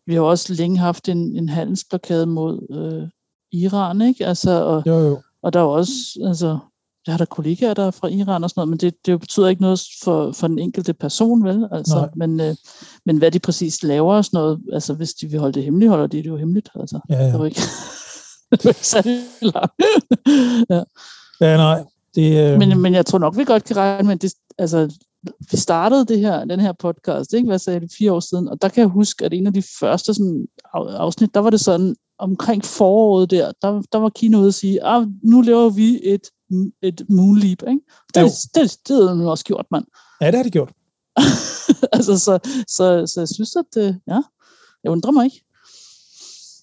[0.06, 3.08] vi har også længe haft en, en handelsblokade mod øh,
[3.52, 4.26] Iran, ikke?
[4.26, 5.22] Altså, og, jo, jo.
[5.42, 5.92] og der er også,
[6.26, 6.58] altså,
[7.06, 9.48] jeg har der kollegaer, der er fra Iran og sådan noget, men det, det betyder
[9.48, 11.68] ikke noget for, for den enkelte person, vel?
[11.72, 12.54] Altså, men, øh,
[13.06, 15.90] men hvad de præcis laver og sådan noget, altså hvis de vil holde det hemmeligt,
[15.90, 16.68] holder de det jo hemmeligt.
[16.80, 17.26] Altså, ja, ja.
[17.26, 17.60] Det er ikke,
[18.50, 19.72] det er ikke særlig langt.
[20.70, 20.82] ja.
[21.40, 21.84] ja, nej.
[22.14, 22.58] Det, øh...
[22.58, 24.98] men, men jeg tror nok, vi godt kan regne med, det, altså,
[25.50, 27.46] vi startede det her, den her podcast, ikke?
[27.46, 29.62] hvad sagde det, fire år siden, og der kan jeg huske, at en af de
[29.80, 34.48] første sådan, afsnit, der var det sådan, omkring foråret der, der, der var Kina ude
[34.48, 36.20] at sige, ah, nu laver vi et
[36.82, 37.80] et moonleap, ikke?
[38.14, 39.84] Det, det, det, det har man også gjort, mand.
[40.20, 40.72] Ja, det har de gjort.
[41.96, 44.20] altså, så, så, så jeg synes, at det, ja,
[44.84, 45.44] jeg undrer mig ikke.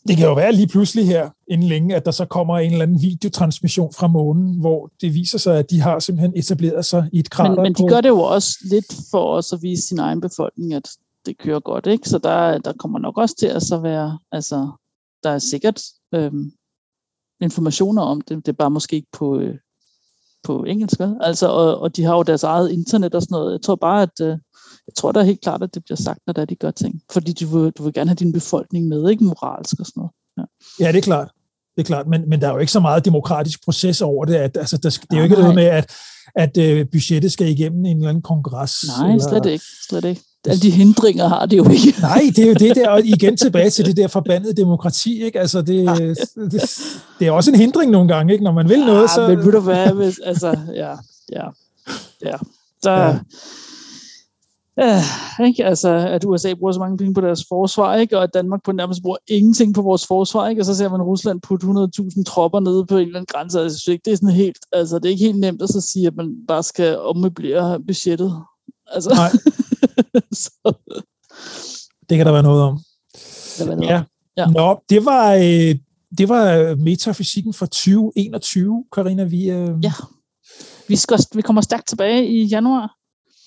[0.08, 2.84] Det kan jo være lige pludselig her, inden længe, at der så kommer en eller
[2.84, 7.20] anden videotransmission fra månen, hvor det viser sig, at de har simpelthen etableret sig i
[7.20, 7.56] et krater.
[7.56, 7.88] Men, men de på...
[7.88, 10.90] gør det jo også lidt for os at vise sin egen befolkning, at
[11.26, 12.10] det kører godt, ikke?
[12.10, 14.72] Så der, der kommer nok også til at så være, altså,
[15.24, 15.82] der er sikkert
[16.14, 16.52] øhm,
[17.42, 19.56] informationer om det, det er bare måske ikke på, øh,
[20.44, 21.18] på engelsk, vel?
[21.22, 23.52] Altså, og, og de har jo deres eget internet og sådan noget.
[23.52, 24.38] Jeg tror bare, at øh,
[24.88, 27.02] jeg tror da helt klart, at det bliver sagt, når der de gør ting.
[27.12, 30.12] Fordi du vil, du vil gerne have din befolkning med, ikke moralsk og sådan noget.
[30.38, 31.32] Ja, ja det er klart.
[31.76, 34.36] Det er klart, men, men der er jo ikke så meget demokratisk proces over det.
[34.36, 35.92] At, altså, der, det er jo ikke noget med, at,
[36.36, 38.86] at uh, budgettet skal igennem en eller anden kongres.
[39.00, 39.66] Nej, eller, slet ikke.
[39.90, 40.22] Slet ikke.
[40.48, 42.02] alle de hindringer har det jo ikke.
[42.02, 45.40] Nej, det er jo det der, og igen tilbage til det der forbandede demokrati, ikke?
[45.40, 45.90] Altså, det,
[46.36, 46.62] det,
[47.20, 48.44] det er også en hindring nogle gange, ikke?
[48.44, 49.28] Når man vil ja, noget, så...
[49.28, 50.96] men ved du hvad, hvis, altså, ja,
[51.32, 51.46] ja,
[52.26, 52.36] ja.
[52.84, 53.20] Der, ja.
[54.78, 55.04] Ja,
[55.46, 55.66] ikke?
[55.66, 58.18] Altså, at USA bruger så mange penge på deres forsvar, ikke?
[58.18, 60.62] og at Danmark på nærmest bruger ingenting på vores forsvar, ikke?
[60.62, 63.60] og så ser man Rusland putte 100.000 tropper nede på en eller anden grænse.
[63.60, 66.16] Altså, det er sådan helt, altså, det er ikke helt nemt at så sige, at
[66.16, 68.44] man bare skal ommøblere budgettet.
[68.88, 69.10] Altså.
[69.10, 69.32] Nej.
[70.44, 70.74] så.
[72.10, 72.80] Det kan der være noget om.
[73.60, 73.98] Noget ja.
[73.98, 74.06] Om.
[74.38, 74.46] ja.
[74.46, 75.76] Nå, det var, øh,
[76.18, 79.24] det var metafysikken for 2021, Karina.
[79.24, 79.70] Vi, øh...
[79.84, 79.94] Ja,
[80.88, 82.96] vi, skal, vi kommer stærkt tilbage i januar.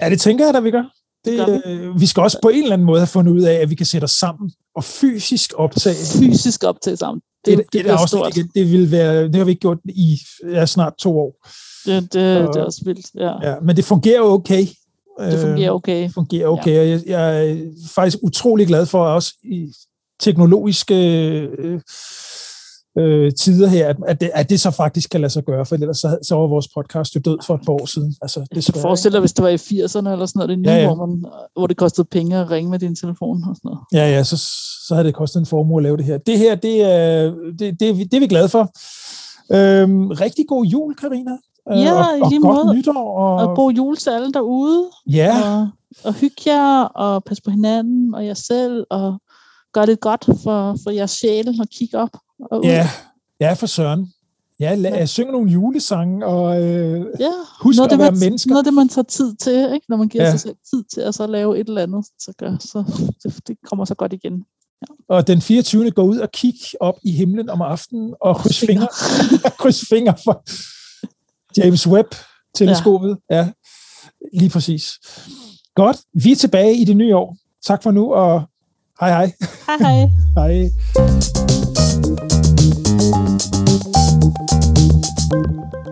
[0.00, 0.84] Ja, det tænker jeg da, vi gør.
[1.24, 3.70] Det, øh, vi skal også på en eller anden måde have fundet ud af, at
[3.70, 5.96] vi kan sætte os sammen og fysisk optage.
[6.18, 7.22] Fysisk optage sammen.
[7.44, 8.34] Det, det, det, det, er stort.
[8.34, 10.18] Det, det, vil være, det har vi ikke gjort i
[10.50, 11.46] ja, snart to år.
[11.86, 13.50] Det, det, og, det er også vildt, ja.
[13.50, 13.54] ja.
[13.62, 14.66] Men det fungerer okay.
[15.20, 16.02] Det fungerer øh, okay.
[16.02, 16.88] Det fungerer okay, ja.
[16.88, 17.56] jeg, jeg er
[17.94, 19.72] faktisk utrolig glad for også i
[20.20, 20.94] teknologiske
[21.58, 21.80] øh,
[22.98, 25.98] øh, tider her, at, det, at det så faktisk kan lade sig gøre, for ellers
[25.98, 28.14] så, så var vores podcast jo død for et par år siden.
[28.22, 30.76] Altså, det jeg forestiller hvis det var i 80'erne eller sådan noget, det nye, ja,
[30.76, 30.86] ja.
[30.86, 31.24] Hvor, man,
[31.56, 33.80] hvor det kostede penge at ringe med din telefon og sådan noget.
[33.92, 34.36] Ja, ja, så,
[34.88, 36.18] så havde det kostet en formue at lave det her.
[36.18, 38.70] Det her, det er, det, det, det er vi glade for.
[39.52, 41.32] Øhm, rigtig god jul, Karina.
[41.72, 42.76] Øh, ja, og, og lige godt måde.
[42.76, 43.18] nytår.
[43.18, 43.48] Og...
[43.48, 44.90] og god jul til alle derude.
[45.10, 45.32] Ja.
[45.44, 45.68] Og,
[46.04, 49.18] og hygge jer, og pas på hinanden og jer selv, og
[49.72, 52.10] gør det godt for, for jeres sjæl, og kigge op
[52.50, 52.88] og Ja,
[53.40, 54.12] ja for søren.
[54.60, 55.06] Ja, lad, ja.
[55.06, 57.30] synge nogle julesange, og øh, ja.
[57.60, 58.50] husk noget, at være man, mennesker.
[58.50, 59.86] Noget det, man tager tid til, ikke?
[59.88, 60.30] når man giver ja.
[60.30, 62.84] sig selv tid til at så lave et eller andet, så, gør, så
[63.22, 64.44] det, det kommer så godt igen.
[64.82, 64.94] Ja.
[65.08, 65.90] Og den 24.
[65.90, 68.88] går ud og kig op i himlen om aftenen, og kryds fingre,
[69.60, 70.44] kryds fingre for
[71.60, 73.16] James Webb-teleskopet.
[73.30, 73.36] Ja.
[73.36, 73.50] ja,
[74.32, 74.92] lige præcis.
[75.74, 77.36] Godt, vi er tilbage i det nye år.
[77.66, 78.42] Tak for nu, og
[79.00, 79.32] hej hej.
[79.66, 80.10] Hej hej.
[80.38, 81.53] hej.
[82.96, 83.34] Thank
[85.74, 85.83] you.